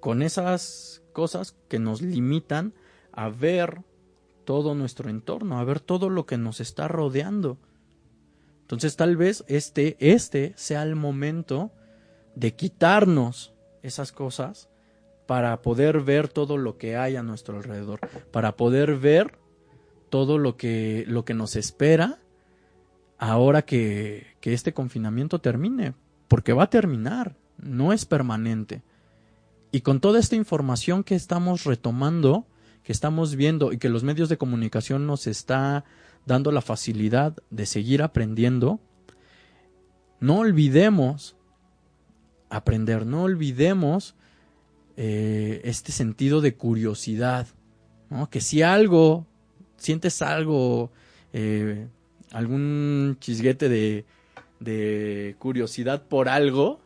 con 0.00 0.22
esas 0.22 1.02
cosas 1.12 1.56
que 1.68 1.78
nos 1.78 2.02
limitan 2.02 2.74
a 3.12 3.28
ver 3.28 3.82
todo 4.44 4.74
nuestro 4.74 5.10
entorno, 5.10 5.58
a 5.58 5.64
ver 5.64 5.80
todo 5.80 6.10
lo 6.10 6.26
que 6.26 6.38
nos 6.38 6.60
está 6.60 6.88
rodeando. 6.88 7.58
Entonces 8.62 8.96
tal 8.96 9.16
vez 9.16 9.44
este, 9.48 9.96
este 9.98 10.52
sea 10.56 10.82
el 10.82 10.94
momento 10.94 11.72
de 12.34 12.54
quitarnos 12.54 13.54
esas 13.82 14.12
cosas 14.12 14.67
para 15.28 15.60
poder 15.60 16.00
ver 16.00 16.28
todo 16.28 16.56
lo 16.56 16.78
que 16.78 16.96
hay 16.96 17.16
a 17.16 17.22
nuestro 17.22 17.58
alrededor, 17.58 18.00
para 18.30 18.56
poder 18.56 18.96
ver 18.96 19.38
todo 20.08 20.38
lo 20.38 20.56
que, 20.56 21.04
lo 21.06 21.26
que 21.26 21.34
nos 21.34 21.54
espera 21.54 22.18
ahora 23.18 23.60
que, 23.60 24.26
que 24.40 24.54
este 24.54 24.72
confinamiento 24.72 25.38
termine, 25.38 25.92
porque 26.28 26.54
va 26.54 26.62
a 26.62 26.70
terminar, 26.70 27.36
no 27.58 27.92
es 27.92 28.06
permanente. 28.06 28.82
Y 29.70 29.82
con 29.82 30.00
toda 30.00 30.18
esta 30.18 30.34
información 30.34 31.04
que 31.04 31.14
estamos 31.14 31.64
retomando, 31.64 32.46
que 32.82 32.92
estamos 32.92 33.36
viendo 33.36 33.74
y 33.74 33.76
que 33.76 33.90
los 33.90 34.04
medios 34.04 34.30
de 34.30 34.38
comunicación 34.38 35.06
nos 35.06 35.26
está 35.26 35.84
dando 36.24 36.52
la 36.52 36.62
facilidad 36.62 37.36
de 37.50 37.66
seguir 37.66 38.00
aprendiendo, 38.00 38.80
no 40.20 40.38
olvidemos 40.38 41.36
aprender, 42.48 43.04
no 43.04 43.24
olvidemos 43.24 44.14
eh, 45.00 45.60
este 45.62 45.92
sentido 45.92 46.40
de 46.40 46.56
curiosidad, 46.56 47.46
que 48.30 48.40
si 48.40 48.62
algo, 48.62 49.26
sientes 49.76 50.22
algo, 50.22 50.90
eh, 51.32 51.86
algún 52.32 53.16
chisguete 53.20 53.68
de, 53.68 54.04
de 54.58 55.36
curiosidad 55.38 56.02
por 56.02 56.28
algo, 56.28 56.80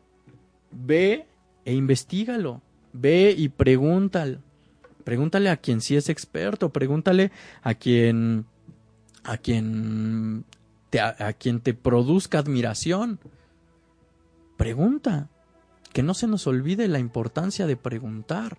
ve 0.70 1.24
e 1.64 1.72
investigalo, 1.72 2.60
ve 2.92 3.34
y 3.34 3.48
pregúntale, 3.48 4.40
pregúntale 5.04 5.48
a 5.48 5.56
quien 5.56 5.80
sí 5.80 5.96
es 5.96 6.10
experto, 6.10 6.68
pregúntale 6.68 7.32
a 7.62 7.72
quien 7.72 8.44
a 9.24 9.38
quien 9.38 10.44
te, 10.90 11.00
a 11.00 11.32
quien 11.32 11.60
te 11.60 11.72
produzca 11.72 12.40
admiración. 12.40 13.20
Pregunta, 14.58 15.30
que 15.92 16.02
no 16.02 16.14
se 16.14 16.26
nos 16.26 16.46
olvide 16.46 16.88
la 16.88 16.98
importancia 16.98 17.66
de 17.66 17.76
preguntar. 17.76 18.58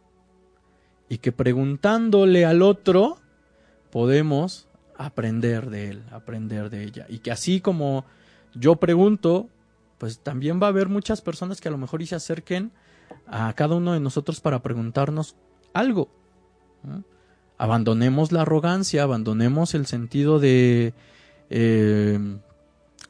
Y 1.09 1.17
que 1.17 1.31
preguntándole 1.31 2.45
al 2.45 2.61
otro 2.61 3.17
podemos 3.91 4.67
aprender 4.97 5.69
de 5.69 5.89
él, 5.89 6.03
aprender 6.11 6.69
de 6.69 6.83
ella. 6.83 7.05
Y 7.09 7.19
que 7.19 7.31
así 7.31 7.61
como 7.61 8.05
yo 8.53 8.77
pregunto, 8.77 9.49
pues 9.97 10.19
también 10.19 10.61
va 10.61 10.67
a 10.67 10.69
haber 10.69 10.89
muchas 10.89 11.21
personas 11.21 11.61
que 11.61 11.67
a 11.67 11.71
lo 11.71 11.77
mejor 11.77 12.01
y 12.01 12.05
se 12.05 12.15
acerquen 12.15 12.71
a 13.27 13.53
cada 13.53 13.75
uno 13.75 13.93
de 13.93 13.99
nosotros 13.99 14.39
para 14.41 14.61
preguntarnos 14.61 15.35
algo. 15.73 16.09
Abandonemos 17.57 18.31
la 18.31 18.41
arrogancia, 18.41 19.03
abandonemos 19.03 19.73
el 19.73 19.85
sentido 19.85 20.39
de, 20.39 20.93
eh, 21.49 22.19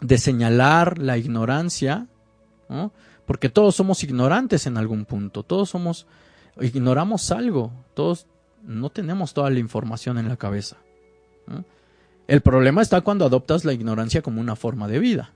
de 0.01 0.17
señalar 0.17 0.97
la 0.99 1.17
ignorancia, 1.17 2.07
porque 3.25 3.49
todos 3.49 3.75
somos 3.75 4.03
ignorantes 4.03 4.67
en 4.67 4.77
algún 4.77 5.05
punto, 5.05 5.43
todos 5.43 5.69
somos, 5.69 6.07
ignoramos 6.59 7.31
algo, 7.31 7.71
todos 7.93 8.27
no 8.63 8.89
tenemos 8.89 9.33
toda 9.33 9.49
la 9.49 9.59
información 9.59 10.17
en 10.17 10.29
la 10.29 10.37
cabeza. 10.37 10.77
El 12.27 12.41
problema 12.41 12.81
está 12.81 13.01
cuando 13.01 13.25
adoptas 13.25 13.65
la 13.65 13.73
ignorancia 13.73 14.21
como 14.21 14.39
una 14.39 14.55
forma 14.55 14.87
de 14.87 14.99
vida. 14.99 15.31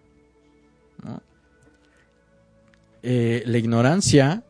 Eh, 3.04 3.44
la 3.46 3.58
ignorancia 3.58 4.44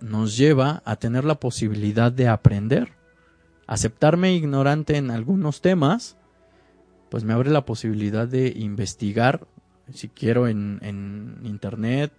nos 0.00 0.36
lleva 0.36 0.82
a 0.84 0.96
tener 0.96 1.24
la 1.24 1.36
posibilidad 1.36 2.10
de 2.10 2.28
aprender. 2.28 2.88
Aceptarme 3.66 4.34
ignorante 4.34 4.96
en 4.96 5.10
algunos 5.10 5.60
temas, 5.60 6.16
pues 7.10 7.24
me 7.24 7.32
abre 7.32 7.50
la 7.50 7.64
posibilidad 7.64 8.26
de 8.26 8.52
investigar, 8.56 9.46
si 9.92 10.08
quiero, 10.08 10.48
en, 10.48 10.78
en 10.82 11.40
internet, 11.44 12.12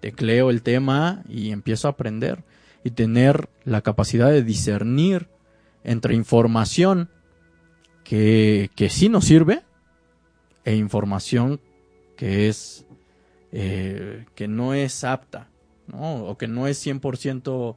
tecleo 0.00 0.50
el 0.50 0.62
tema 0.62 1.22
y 1.28 1.50
empiezo 1.50 1.88
a 1.88 1.92
aprender 1.92 2.44
y 2.84 2.90
tener 2.90 3.48
la 3.64 3.82
capacidad 3.82 4.30
de 4.30 4.42
discernir 4.42 5.28
entre 5.84 6.14
información 6.14 7.10
que, 8.04 8.70
que 8.76 8.90
sí 8.90 9.08
nos 9.08 9.24
sirve 9.24 9.62
e 10.64 10.76
información 10.76 11.60
que 12.16 12.48
es 12.48 12.86
eh, 13.52 14.26
que 14.34 14.48
no 14.48 14.74
es 14.74 15.04
apta 15.04 15.48
o 15.92 16.36
que 16.36 16.48
no 16.48 16.66
es 16.66 16.84
100% 16.86 17.76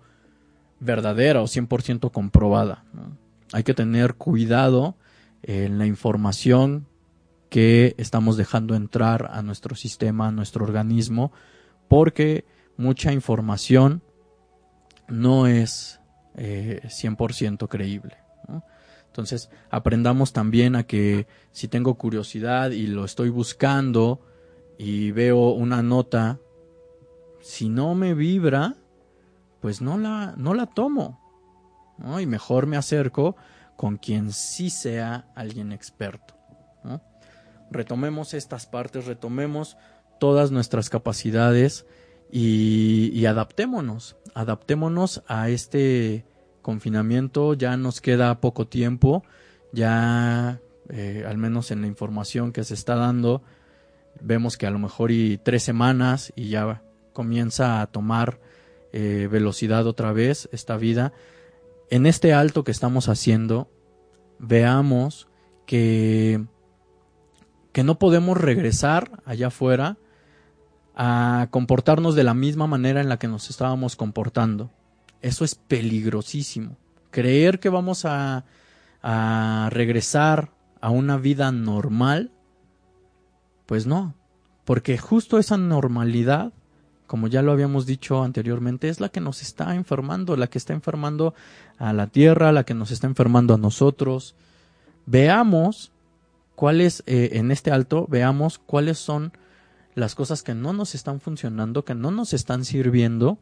verdadera 0.81 1.41
o 1.41 1.45
100% 1.45 2.11
comprobada. 2.11 2.83
Hay 3.53 3.63
que 3.63 3.73
tener 3.73 4.15
cuidado 4.15 4.95
en 5.43 5.77
la 5.77 5.85
información 5.85 6.87
que 7.49 7.95
estamos 7.97 8.35
dejando 8.35 8.75
entrar 8.75 9.29
a 9.31 9.41
nuestro 9.41 9.75
sistema, 9.75 10.27
a 10.27 10.31
nuestro 10.31 10.65
organismo, 10.65 11.31
porque 11.91 12.45
mucha 12.77 13.11
información 13.11 14.01
no 15.09 15.45
es 15.45 15.99
100% 16.37 17.65
eh, 17.65 17.67
creíble. 17.67 18.15
Entonces, 19.07 19.49
aprendamos 19.69 20.31
también 20.31 20.77
a 20.77 20.83
que 20.83 21.27
si 21.51 21.67
tengo 21.67 21.95
curiosidad 21.95 22.71
y 22.71 22.87
lo 22.87 23.03
estoy 23.03 23.27
buscando 23.27 24.25
y 24.77 25.11
veo 25.11 25.49
una 25.49 25.83
nota, 25.83 26.39
si 27.41 27.67
no 27.67 27.93
me 27.93 28.13
vibra, 28.13 28.77
pues 29.59 29.81
no 29.81 29.97
la, 29.97 30.33
no 30.37 30.53
la 30.53 30.67
tomo. 30.67 31.19
Y 32.21 32.25
mejor 32.25 32.67
me 32.67 32.77
acerco 32.77 33.35
con 33.75 33.97
quien 33.97 34.31
sí 34.31 34.69
sea 34.69 35.29
alguien 35.35 35.73
experto. 35.73 36.35
Retomemos 37.69 38.33
estas 38.33 38.65
partes, 38.65 39.07
retomemos 39.07 39.75
todas 40.21 40.51
nuestras 40.51 40.91
capacidades 40.91 41.87
y, 42.31 43.25
adaptémonos, 43.25 44.17
adaptémonos 44.35 45.23
a 45.25 45.49
este 45.49 46.25
confinamiento, 46.61 47.55
ya 47.55 47.75
nos 47.75 48.01
queda 48.01 48.39
poco 48.39 48.67
tiempo, 48.67 49.23
ya 49.71 50.61
eh, 50.89 51.25
al 51.27 51.39
menos 51.39 51.71
en 51.71 51.81
la 51.81 51.87
información 51.87 52.51
que 52.51 52.63
se 52.63 52.75
está 52.75 52.93
dando, 52.93 53.41
vemos 54.21 54.57
que 54.57 54.67
a 54.67 54.69
lo 54.69 54.77
mejor 54.77 55.09
y 55.09 55.39
tres 55.39 55.63
semanas 55.63 56.31
y 56.35 56.49
ya 56.49 56.83
comienza 57.13 57.81
a 57.81 57.87
tomar 57.87 58.39
eh, 58.93 59.27
velocidad 59.29 59.87
otra 59.87 60.13
vez 60.13 60.49
esta 60.51 60.77
vida. 60.77 61.13
En 61.89 62.05
este 62.05 62.31
alto 62.31 62.63
que 62.63 62.69
estamos 62.71 63.09
haciendo, 63.09 63.71
veamos 64.37 65.27
que, 65.65 66.45
que 67.71 67.83
no 67.83 67.97
podemos 67.97 68.37
regresar 68.37 69.23
allá 69.25 69.47
afuera 69.47 69.97
a 71.03 71.47
comportarnos 71.49 72.13
de 72.13 72.23
la 72.23 72.35
misma 72.35 72.67
manera 72.67 73.01
en 73.01 73.09
la 73.09 73.17
que 73.17 73.27
nos 73.27 73.49
estábamos 73.49 73.95
comportando. 73.95 74.69
Eso 75.23 75.43
es 75.43 75.55
peligrosísimo. 75.55 76.77
Creer 77.09 77.59
que 77.59 77.69
vamos 77.69 78.05
a, 78.05 78.45
a 79.01 79.69
regresar 79.71 80.51
a 80.79 80.91
una 80.91 81.17
vida 81.17 81.51
normal, 81.51 82.29
pues 83.65 83.87
no, 83.87 84.13
porque 84.63 84.99
justo 84.99 85.39
esa 85.39 85.57
normalidad, 85.57 86.53
como 87.07 87.27
ya 87.27 87.41
lo 87.41 87.51
habíamos 87.51 87.87
dicho 87.87 88.21
anteriormente, 88.21 88.87
es 88.87 88.99
la 88.99 89.09
que 89.09 89.21
nos 89.21 89.41
está 89.41 89.73
enfermando, 89.73 90.37
la 90.37 90.51
que 90.51 90.59
está 90.59 90.73
enfermando 90.73 91.33
a 91.79 91.93
la 91.93 92.05
tierra, 92.05 92.51
la 92.51 92.63
que 92.63 92.75
nos 92.75 92.91
está 92.91 93.07
enfermando 93.07 93.55
a 93.55 93.57
nosotros. 93.57 94.35
Veamos 95.07 95.93
cuáles, 96.53 97.01
eh, 97.07 97.31
en 97.33 97.49
este 97.49 97.71
alto, 97.71 98.05
veamos 98.07 98.59
cuáles 98.59 98.99
son 98.99 99.33
las 99.95 100.15
cosas 100.15 100.43
que 100.43 100.53
no 100.53 100.73
nos 100.73 100.95
están 100.95 101.19
funcionando, 101.19 101.83
que 101.83 101.95
no 101.95 102.11
nos 102.11 102.33
están 102.33 102.65
sirviendo, 102.65 103.37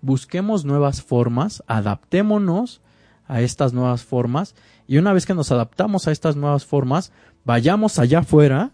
busquemos 0.00 0.64
nuevas 0.64 1.02
formas, 1.02 1.62
adaptémonos 1.66 2.82
a 3.26 3.40
estas 3.40 3.72
nuevas 3.72 4.04
formas 4.04 4.54
y 4.86 4.98
una 4.98 5.12
vez 5.12 5.24
que 5.26 5.34
nos 5.34 5.50
adaptamos 5.50 6.06
a 6.06 6.12
estas 6.12 6.36
nuevas 6.36 6.66
formas, 6.66 7.12
vayamos 7.44 7.98
allá 7.98 8.20
afuera 8.20 8.72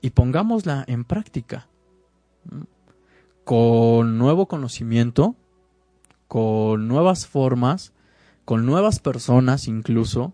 y 0.00 0.10
pongámosla 0.10 0.84
en 0.86 1.04
práctica. 1.04 1.68
Con 3.44 4.18
nuevo 4.18 4.46
conocimiento, 4.46 5.36
con 6.28 6.86
nuevas 6.86 7.26
formas, 7.26 7.92
con 8.44 8.66
nuevas 8.66 8.98
personas 8.98 9.68
incluso, 9.68 10.32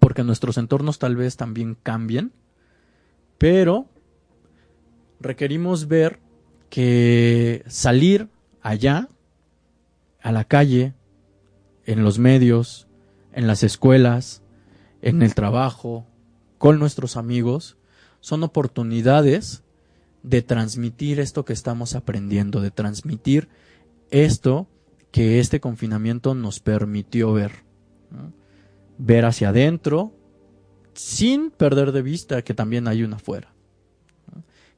porque 0.00 0.24
nuestros 0.24 0.58
entornos 0.58 0.98
tal 0.98 1.16
vez 1.16 1.36
también 1.36 1.76
cambien, 1.82 2.32
pero 3.38 3.86
requerimos 5.20 5.88
ver 5.88 6.20
que 6.70 7.62
salir 7.68 8.28
allá, 8.60 9.08
a 10.20 10.32
la 10.32 10.44
calle, 10.44 10.94
en 11.84 12.02
los 12.02 12.18
medios, 12.18 12.88
en 13.32 13.46
las 13.46 13.62
escuelas, 13.62 14.42
en 15.02 15.22
el 15.22 15.34
trabajo, 15.34 16.06
con 16.58 16.78
nuestros 16.78 17.16
amigos, 17.16 17.76
son 18.20 18.42
oportunidades 18.42 19.62
de 20.22 20.42
transmitir 20.42 21.20
esto 21.20 21.44
que 21.44 21.52
estamos 21.52 21.94
aprendiendo, 21.94 22.60
de 22.60 22.72
transmitir 22.72 23.48
esto 24.10 24.66
que 25.12 25.38
este 25.38 25.60
confinamiento 25.60 26.34
nos 26.34 26.58
permitió 26.60 27.32
ver. 27.32 27.52
Ver 28.98 29.24
hacia 29.24 29.50
adentro 29.50 30.12
sin 30.94 31.50
perder 31.50 31.92
de 31.92 32.02
vista 32.02 32.42
que 32.42 32.54
también 32.54 32.88
hay 32.88 33.02
una 33.02 33.16
afuera. 33.16 33.55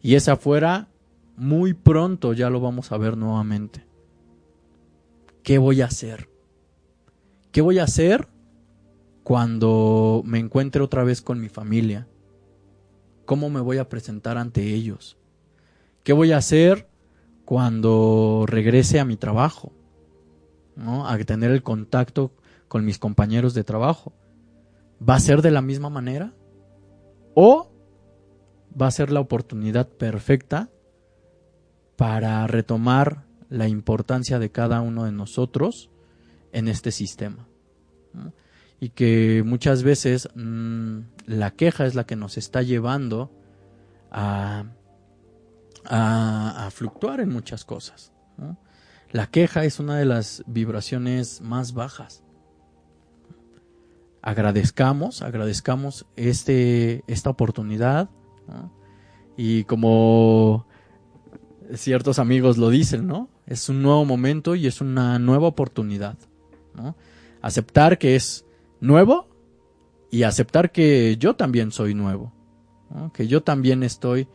Y 0.01 0.15
esa 0.15 0.33
afuera 0.33 0.89
muy 1.37 1.75
pronto 1.75 2.33
ya 2.33 2.51
lo 2.51 2.61
vamos 2.61 2.93
a 2.93 2.99
ver 2.99 3.17
nuevamente. 3.17 3.85
¿Qué 5.43 5.59
voy 5.59 5.81
a 5.81 5.87
hacer? 5.87 6.29
¿Qué 7.53 7.61
voy 7.61 7.79
a 7.79 7.85
hacer 7.85 8.29
cuando 9.23 10.23
me 10.25 10.39
encuentre 10.39 10.83
otra 10.83 11.05
vez 11.05 11.23
con 11.23 11.41
mi 11.41 11.49
familia? 11.49 12.07
¿Cómo 13.25 13.51
me 13.51 13.61
voy 13.61 13.79
a 13.79 13.89
presentar 13.89 14.39
ante 14.39 14.75
ellos? 14.75 15.17
¿Qué 16.03 16.13
voy 16.13 16.33
a 16.33 16.39
hacer 16.39 16.89
cuando 17.45 18.45
regrese 18.47 19.01
a 19.01 19.05
mi 19.05 19.17
trabajo? 19.17 19.73
¿no? 20.79 21.07
A 21.07 21.19
tener 21.19 21.51
el 21.51 21.63
contacto 21.63 22.33
con 22.69 22.85
mis 22.85 22.99
compañeros 22.99 23.53
de 23.55 23.65
trabajo. 23.65 24.13
¿Va 25.07 25.17
a 25.17 25.21
ser 25.21 25.43
de 25.43 25.51
la 25.51 25.63
misma 25.63 25.91
manera? 25.91 26.33
¿O 27.35 27.71
va 28.81 28.87
a 28.87 28.91
ser 28.91 29.11
la 29.11 29.21
oportunidad 29.21 29.89
perfecta 29.89 30.71
para 31.97 32.47
retomar 32.47 33.25
la 33.49 33.69
importancia 33.69 34.39
de 34.39 34.51
cada 34.51 34.81
uno 34.81 35.05
de 35.05 35.13
nosotros 35.13 35.91
en 36.53 36.69
este 36.69 36.93
sistema? 36.93 37.47
Y 38.81 38.91
que 38.91 39.43
muchas 39.45 39.83
veces 39.83 40.29
mm, 40.35 41.01
la 41.27 41.51
queja 41.53 41.87
es 41.87 41.95
la 41.95 42.05
que 42.05 42.17
nos 42.17 42.39
está 42.39 42.63
llevando 42.63 43.33
a, 44.11 44.65
a, 45.85 46.69
fluctuar 46.71 47.21
en 47.21 47.31
muchas 47.31 47.65
cosas. 47.65 48.13
La 49.11 49.27
queja 49.27 49.65
es 49.65 49.81
una 49.81 49.97
de 49.97 50.05
las 50.05 50.45
vibraciones 50.47 51.41
más 51.41 51.73
bajas. 51.73 52.23
Agradezcamos, 54.21 55.23
agradezcamos 55.23 56.07
este, 56.17 57.03
esta 57.07 57.31
oportunidad. 57.31 58.11
Y 59.37 59.65
como 59.65 60.67
ciertos 61.75 62.19
amigos 62.19 62.59
lo 62.59 62.71
dicen, 62.71 63.07
¿no? 63.07 63.29
Es 63.47 63.69
un 63.69 63.83
nuevo 63.83 64.05
momento 64.05 64.55
y 64.55 64.67
es 64.67 64.81
una 64.81 65.19
nueva 65.19 65.47
oportunidad. 65.47 66.19
Aceptar 67.41 67.99
que 67.99 68.17
es 68.17 68.45
nuevo 68.81 69.29
y 70.11 70.23
aceptar 70.23 70.73
que 70.73 71.17
yo 71.19 71.37
también 71.37 71.73
soy 71.73 71.95
nuevo. 71.95 72.33
Que 73.13 73.27
yo 73.27 73.43
también 73.43 73.83
estoy 73.83 74.29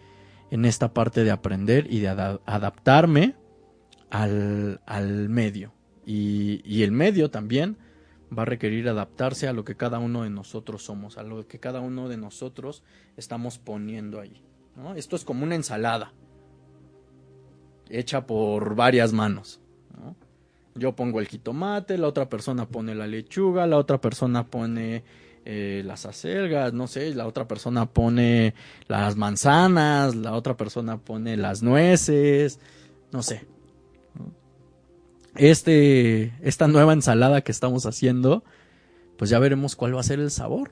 en 0.52 0.66
esta 0.66 0.94
parte 0.94 1.24
de 1.24 1.32
aprender 1.32 1.88
y 1.92 2.00
de 2.00 2.10
adaptarme 2.10 3.36
al, 4.10 4.80
medio. 5.30 5.74
Y, 6.06 6.84
el 6.84 6.92
medio 6.92 7.32
también 7.32 7.78
va 8.38 8.44
a 8.44 8.46
requerir 8.46 8.88
adaptarse 8.90 9.48
a 9.48 9.54
lo 9.54 9.64
que 9.64 9.76
cada 9.76 10.00
uno 10.00 10.24
de 10.24 10.30
nosotros 10.30 10.84
somos, 10.84 11.18
a 11.18 11.24
lo 11.24 11.48
que 11.48 11.60
cada 11.60 11.80
uno 11.80 12.10
de 12.10 12.18
nosotros 12.18 12.84
estamos 13.18 13.58
poniendo 13.58 14.20
ahí. 14.20 14.42
Esto 14.96 15.16
es 15.16 15.24
como 15.24 15.44
una 15.44 15.56
ensalada 15.56 16.14
hecha 17.90 18.26
por 18.26 18.76
varias 18.76 19.14
manos. 19.14 19.60
Yo 20.76 20.96
pongo 20.96 21.20
el 21.20 21.28
jitomate, 21.28 21.98
la 21.98 22.08
otra 22.08 22.28
persona 22.28 22.68
pone 22.68 22.96
la 22.96 23.06
lechuga, 23.06 23.68
la 23.68 23.78
otra 23.78 24.02
persona 24.02 24.48
pone 24.48 25.04
eh, 25.46 25.84
las 25.86 26.08
acelgas, 26.08 26.74
no 26.74 26.88
sé, 26.88 27.14
la 27.14 27.28
otra 27.28 27.48
persona 27.48 27.86
pone 27.86 28.56
las 28.88 29.16
manzanas, 29.16 30.16
la 30.16 30.34
otra 30.34 30.58
persona 30.58 30.98
pone 30.98 31.38
las 31.38 31.62
nueces, 31.62 32.60
no 33.12 33.22
sé 33.22 33.53
este, 35.36 36.34
esta 36.42 36.68
nueva 36.68 36.94
ensalada 36.94 37.42
que 37.42 37.52
estamos 37.52 37.86
haciendo, 37.86 38.44
pues 39.18 39.30
ya 39.30 39.40
veremos 39.40 39.76
cuál 39.76 39.96
va 39.96 40.02
a 40.02 40.04
ser 40.04 40.20
el 40.20 40.32
sabor. 40.32 40.72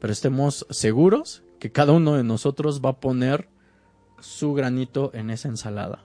Pero 0.00 0.12
estemos 0.12 0.66
seguros 0.70 1.42
que 1.58 1.70
cada 1.70 1.92
uno 1.92 2.14
de 2.14 2.24
nosotros 2.24 2.80
va 2.84 2.90
a 2.90 3.00
poner 3.00 3.48
su 4.20 4.54
granito 4.54 5.10
en 5.14 5.30
esa 5.30 5.48
ensalada. 5.48 6.04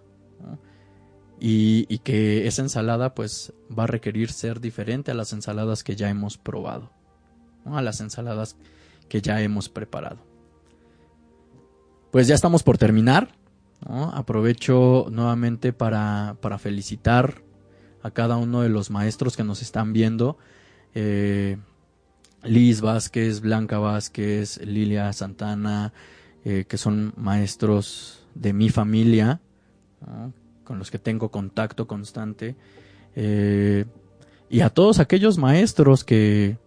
Y, 1.39 1.97
que 1.99 2.47
esa 2.47 2.61
ensalada 2.61 3.13
pues 3.13 3.53
va 3.77 3.83
a 3.83 3.87
requerir 3.87 4.31
ser 4.31 4.61
diferente 4.61 5.11
a 5.11 5.15
las 5.15 5.33
ensaladas 5.33 5.83
que 5.83 5.95
ya 5.95 6.09
hemos 6.09 6.37
probado. 6.37 6.91
A 7.65 7.81
las 7.81 7.99
ensaladas 7.99 8.57
que 9.09 9.21
ya 9.21 9.41
hemos 9.41 9.69
preparado. 9.69 10.19
Pues 12.11 12.27
ya 12.27 12.35
estamos 12.35 12.63
por 12.63 12.77
terminar. 12.77 13.35
Aprovecho 13.87 15.07
nuevamente 15.11 15.73
para, 15.73 16.37
para 16.41 16.57
felicitar 16.57 17.44
a 18.05 18.11
cada 18.11 18.37
uno 18.37 18.61
de 18.61 18.69
los 18.69 18.91
maestros 18.91 19.35
que 19.35 19.43
nos 19.43 19.63
están 19.63 19.91
viendo. 19.91 20.37
Eh, 20.93 21.57
Liz 22.43 22.81
Vázquez, 22.81 23.41
Blanca 23.41 23.79
Vázquez, 23.79 24.61
Lilia 24.63 25.11
Santana, 25.11 25.91
eh, 26.43 26.65
que 26.67 26.77
son 26.77 27.13
maestros 27.17 28.23
de 28.35 28.53
mi 28.53 28.69
familia, 28.69 29.41
con 30.63 30.77
los 30.77 30.91
que 30.91 30.99
tengo 30.99 31.31
contacto 31.31 31.87
constante. 31.87 32.55
Eh, 33.15 33.85
y 34.51 34.59
a 34.59 34.69
todos 34.69 34.99
aquellos 34.99 35.39
maestros 35.39 36.03
que, 36.03 36.59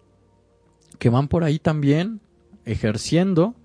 que 0.97 1.07
van 1.07 1.29
por 1.29 1.45
ahí 1.45 1.57
también 1.57 2.19
ejerciendo, 2.65 3.55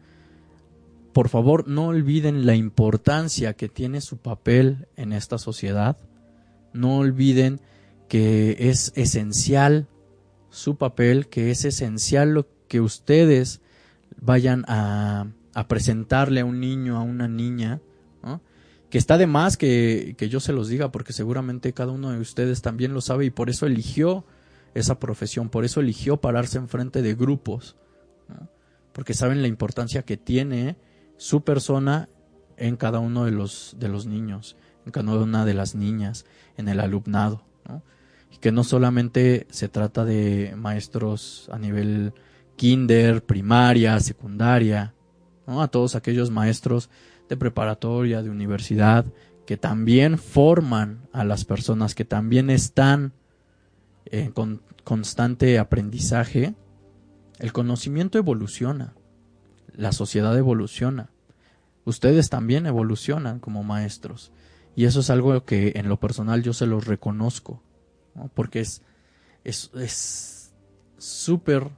por 1.12 1.28
favor 1.28 1.66
no 1.66 1.88
olviden 1.88 2.46
la 2.46 2.54
importancia 2.54 3.54
que 3.54 3.68
tiene 3.68 4.00
su 4.00 4.18
papel 4.18 4.86
en 4.94 5.12
esta 5.12 5.38
sociedad 5.38 5.96
no 6.74 6.98
olviden 6.98 7.60
que 8.08 8.56
es 8.68 8.92
esencial 8.96 9.88
su 10.50 10.76
papel, 10.76 11.28
que 11.28 11.50
es 11.50 11.64
esencial 11.64 12.34
lo 12.34 12.46
que 12.68 12.80
ustedes 12.80 13.60
vayan 14.20 14.64
a, 14.68 15.28
presentarle 15.68 16.40
a 16.40 16.44
un 16.44 16.60
niño, 16.60 16.98
a 16.98 17.02
una 17.02 17.28
niña, 17.28 17.80
que 18.90 18.98
está 18.98 19.18
de 19.18 19.26
más 19.26 19.56
que, 19.56 20.14
yo 20.30 20.38
se 20.38 20.52
los 20.52 20.68
diga, 20.68 20.92
porque 20.92 21.12
seguramente 21.12 21.72
cada 21.72 21.92
uno 21.92 22.12
de 22.12 22.20
ustedes 22.20 22.62
también 22.62 22.92
lo 22.92 23.00
sabe 23.00 23.24
y 23.24 23.30
por 23.30 23.50
eso 23.50 23.66
eligió 23.66 24.24
esa 24.74 25.00
profesión, 25.00 25.48
por 25.48 25.64
eso 25.64 25.80
eligió 25.80 26.18
pararse 26.18 26.58
enfrente 26.58 27.02
de 27.02 27.14
grupos, 27.14 27.76
porque 28.92 29.14
saben 29.14 29.42
la 29.42 29.48
importancia 29.48 30.02
que 30.02 30.16
tiene 30.16 30.76
su 31.16 31.42
persona 31.42 32.08
en 32.56 32.76
cada 32.76 33.00
uno 33.00 33.24
de 33.24 33.32
los, 33.32 33.76
de 33.80 33.88
los 33.88 34.06
niños 34.06 34.56
en 34.86 34.92
cada 34.92 35.14
una 35.14 35.44
de 35.44 35.54
las 35.54 35.74
niñas, 35.74 36.26
en 36.56 36.68
el 36.68 36.80
alumnado. 36.80 37.42
Y 38.30 38.38
que 38.38 38.52
no 38.52 38.64
solamente 38.64 39.46
se 39.50 39.68
trata 39.68 40.04
de 40.04 40.54
maestros 40.56 41.48
a 41.52 41.58
nivel 41.58 42.12
kinder, 42.56 43.24
primaria, 43.24 44.00
secundaria, 44.00 44.94
a 45.46 45.68
todos 45.68 45.94
aquellos 45.94 46.30
maestros 46.30 46.90
de 47.28 47.36
preparatoria, 47.36 48.22
de 48.22 48.30
universidad, 48.30 49.06
que 49.46 49.56
también 49.56 50.18
forman 50.18 51.06
a 51.12 51.24
las 51.24 51.44
personas, 51.44 51.94
que 51.94 52.04
también 52.04 52.50
están 52.50 53.12
en 54.06 54.32
constante 54.84 55.58
aprendizaje, 55.58 56.54
el 57.38 57.52
conocimiento 57.52 58.18
evoluciona, 58.18 58.94
la 59.76 59.92
sociedad 59.92 60.36
evoluciona, 60.36 61.10
ustedes 61.84 62.30
también 62.30 62.66
evolucionan 62.66 63.40
como 63.40 63.62
maestros 63.62 64.32
y 64.76 64.84
eso 64.84 65.00
es 65.00 65.10
algo 65.10 65.44
que 65.44 65.72
en 65.76 65.88
lo 65.88 65.98
personal 65.98 66.42
yo 66.42 66.52
se 66.52 66.66
los 66.66 66.86
reconozco, 66.86 67.62
porque 68.34 68.60
es 68.60 68.82
es 69.44 70.44
súper, 70.98 71.70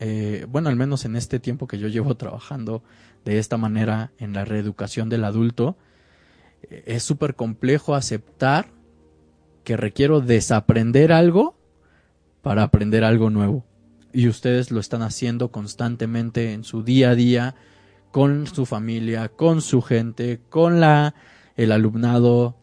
eh, 0.00 0.46
bueno, 0.48 0.68
al 0.68 0.76
menos 0.76 1.04
en 1.04 1.16
este 1.16 1.40
tiempo 1.40 1.66
que 1.66 1.78
yo 1.78 1.88
llevo 1.88 2.14
trabajando 2.16 2.82
de 3.24 3.38
esta 3.38 3.56
manera 3.56 4.12
en 4.18 4.32
la 4.32 4.44
reeducación 4.44 5.08
del 5.08 5.24
adulto, 5.24 5.76
eh, 6.62 6.84
es 6.86 7.02
súper 7.02 7.34
complejo 7.34 7.94
aceptar 7.94 8.68
que 9.64 9.76
requiero 9.76 10.20
desaprender 10.20 11.10
algo 11.10 11.56
para 12.42 12.62
aprender 12.62 13.02
algo 13.02 13.30
nuevo. 13.30 13.64
Y 14.12 14.28
ustedes 14.28 14.70
lo 14.70 14.78
están 14.78 15.02
haciendo 15.02 15.50
constantemente 15.50 16.52
en 16.52 16.62
su 16.62 16.82
día 16.82 17.10
a 17.10 17.14
día, 17.14 17.54
con 18.12 18.46
su 18.46 18.64
familia, 18.64 19.28
con 19.28 19.60
su 19.60 19.82
gente, 19.82 20.40
con 20.48 20.80
la 20.80 21.14
el 21.56 21.72
alumnado. 21.72 22.56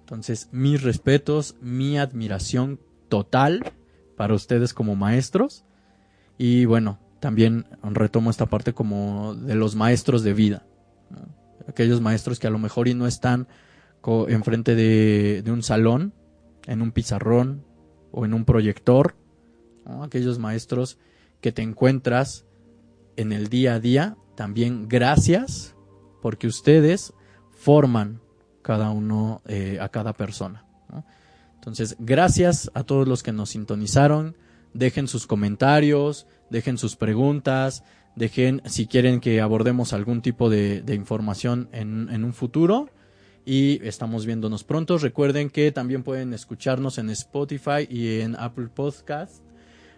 Entonces, 0.00 0.48
mis 0.52 0.82
respetos, 0.82 1.56
mi 1.60 1.98
admiración 1.98 2.80
total 3.08 3.72
para 4.16 4.34
ustedes 4.34 4.74
como 4.74 4.94
maestros. 4.94 5.64
Y 6.38 6.64
bueno, 6.64 7.00
también 7.20 7.66
retomo 7.82 8.30
esta 8.30 8.46
parte 8.46 8.72
como 8.72 9.34
de 9.34 9.54
los 9.54 9.74
maestros 9.74 10.22
de 10.22 10.34
vida. 10.34 10.66
Aquellos 11.68 12.00
maestros 12.00 12.38
que 12.38 12.46
a 12.46 12.50
lo 12.50 12.58
mejor 12.58 12.88
y 12.88 12.94
no 12.94 13.06
están 13.06 13.48
enfrente 14.28 14.76
de, 14.76 15.42
de 15.42 15.50
un 15.50 15.64
salón, 15.64 16.14
en 16.66 16.82
un 16.82 16.92
pizarrón 16.92 17.64
o 18.12 18.24
en 18.24 18.34
un 18.34 18.44
proyector. 18.44 19.16
Aquellos 20.02 20.38
maestros 20.38 20.98
que 21.40 21.52
te 21.52 21.62
encuentras 21.62 22.44
en 23.16 23.32
el 23.32 23.48
día 23.48 23.74
a 23.74 23.80
día, 23.80 24.16
también 24.36 24.88
gracias 24.88 25.74
porque 26.22 26.46
ustedes 26.46 27.14
forman 27.50 28.20
cada 28.66 28.90
uno, 28.90 29.42
eh, 29.46 29.78
a 29.80 29.88
cada 29.90 30.12
persona. 30.12 30.64
Entonces, 31.54 31.94
gracias 32.00 32.68
a 32.74 32.82
todos 32.82 33.06
los 33.06 33.22
que 33.22 33.30
nos 33.30 33.50
sintonizaron. 33.50 34.36
Dejen 34.74 35.06
sus 35.06 35.28
comentarios, 35.28 36.26
dejen 36.50 36.76
sus 36.76 36.96
preguntas, 36.96 37.84
dejen 38.16 38.62
si 38.64 38.88
quieren 38.88 39.20
que 39.20 39.40
abordemos 39.40 39.92
algún 39.92 40.20
tipo 40.20 40.50
de, 40.50 40.82
información 40.88 41.68
en, 41.70 42.08
en 42.10 42.24
un 42.24 42.32
futuro 42.32 42.90
y 43.44 43.80
estamos 43.86 44.26
viéndonos 44.26 44.64
pronto. 44.64 44.98
Recuerden 44.98 45.48
que 45.48 45.70
también 45.70 46.02
pueden 46.02 46.34
escucharnos 46.34 46.98
en 46.98 47.08
Spotify 47.10 47.86
y 47.88 48.20
en 48.20 48.34
Apple 48.34 48.66
Podcast. 48.74 49.44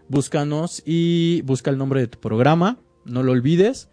Búscanos 0.09 0.83
y 0.85 1.41
busca 1.43 1.71
el 1.71 1.79
nombre 1.79 2.01
de 2.01 2.09
tu 2.09 2.21
programa, 2.21 2.79
no 3.07 3.23
lo 3.23 3.33
olvides. 3.33 3.89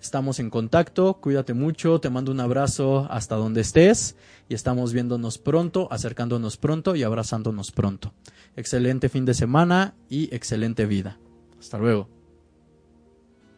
Estamos 0.00 0.38
en 0.38 0.48
contacto, 0.48 1.14
cuídate 1.20 1.54
mucho, 1.54 2.00
te 2.00 2.08
mando 2.08 2.30
un 2.30 2.40
abrazo 2.40 3.08
hasta 3.10 3.34
donde 3.34 3.62
estés 3.62 4.16
y 4.48 4.54
estamos 4.54 4.92
viéndonos 4.92 5.38
pronto, 5.38 5.88
acercándonos 5.92 6.56
pronto 6.56 6.94
y 6.94 7.02
abrazándonos 7.02 7.72
pronto. 7.72 8.14
Excelente 8.56 9.08
fin 9.08 9.24
de 9.24 9.34
semana 9.34 9.94
y 10.08 10.32
excelente 10.34 10.86
vida. 10.86 11.18
Hasta 11.58 11.78
luego. 11.78 12.08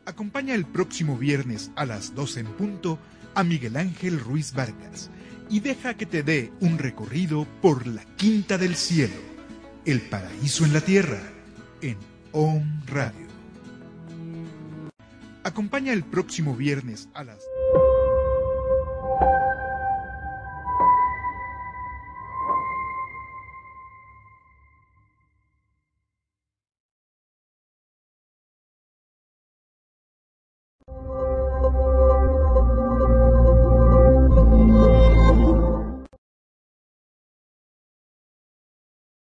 Acompaña 0.06 0.54
el 0.54 0.64
próximo 0.64 1.18
viernes 1.18 1.70
a 1.76 1.84
las 1.84 2.14
12 2.14 2.40
en 2.40 2.46
punto 2.46 2.98
a 3.34 3.44
Miguel 3.44 3.76
Ángel 3.76 4.18
Ruiz 4.18 4.54
Vargas 4.54 5.10
y 5.50 5.60
deja 5.60 5.94
que 5.94 6.06
te 6.06 6.22
dé 6.22 6.52
un 6.60 6.78
recorrido 6.78 7.46
por 7.60 7.86
la 7.86 8.04
Quinta 8.16 8.56
del 8.56 8.76
Cielo, 8.76 9.20
el 9.84 10.00
paraíso 10.00 10.64
en 10.64 10.72
la 10.72 10.80
tierra, 10.80 11.20
en 11.82 11.98
OM 12.32 12.64
Radio. 12.86 13.29
Acompaña 15.42 15.92
el 15.92 16.04
próximo 16.04 16.54
viernes 16.54 17.08
a 17.14 17.24
las... 17.24 17.44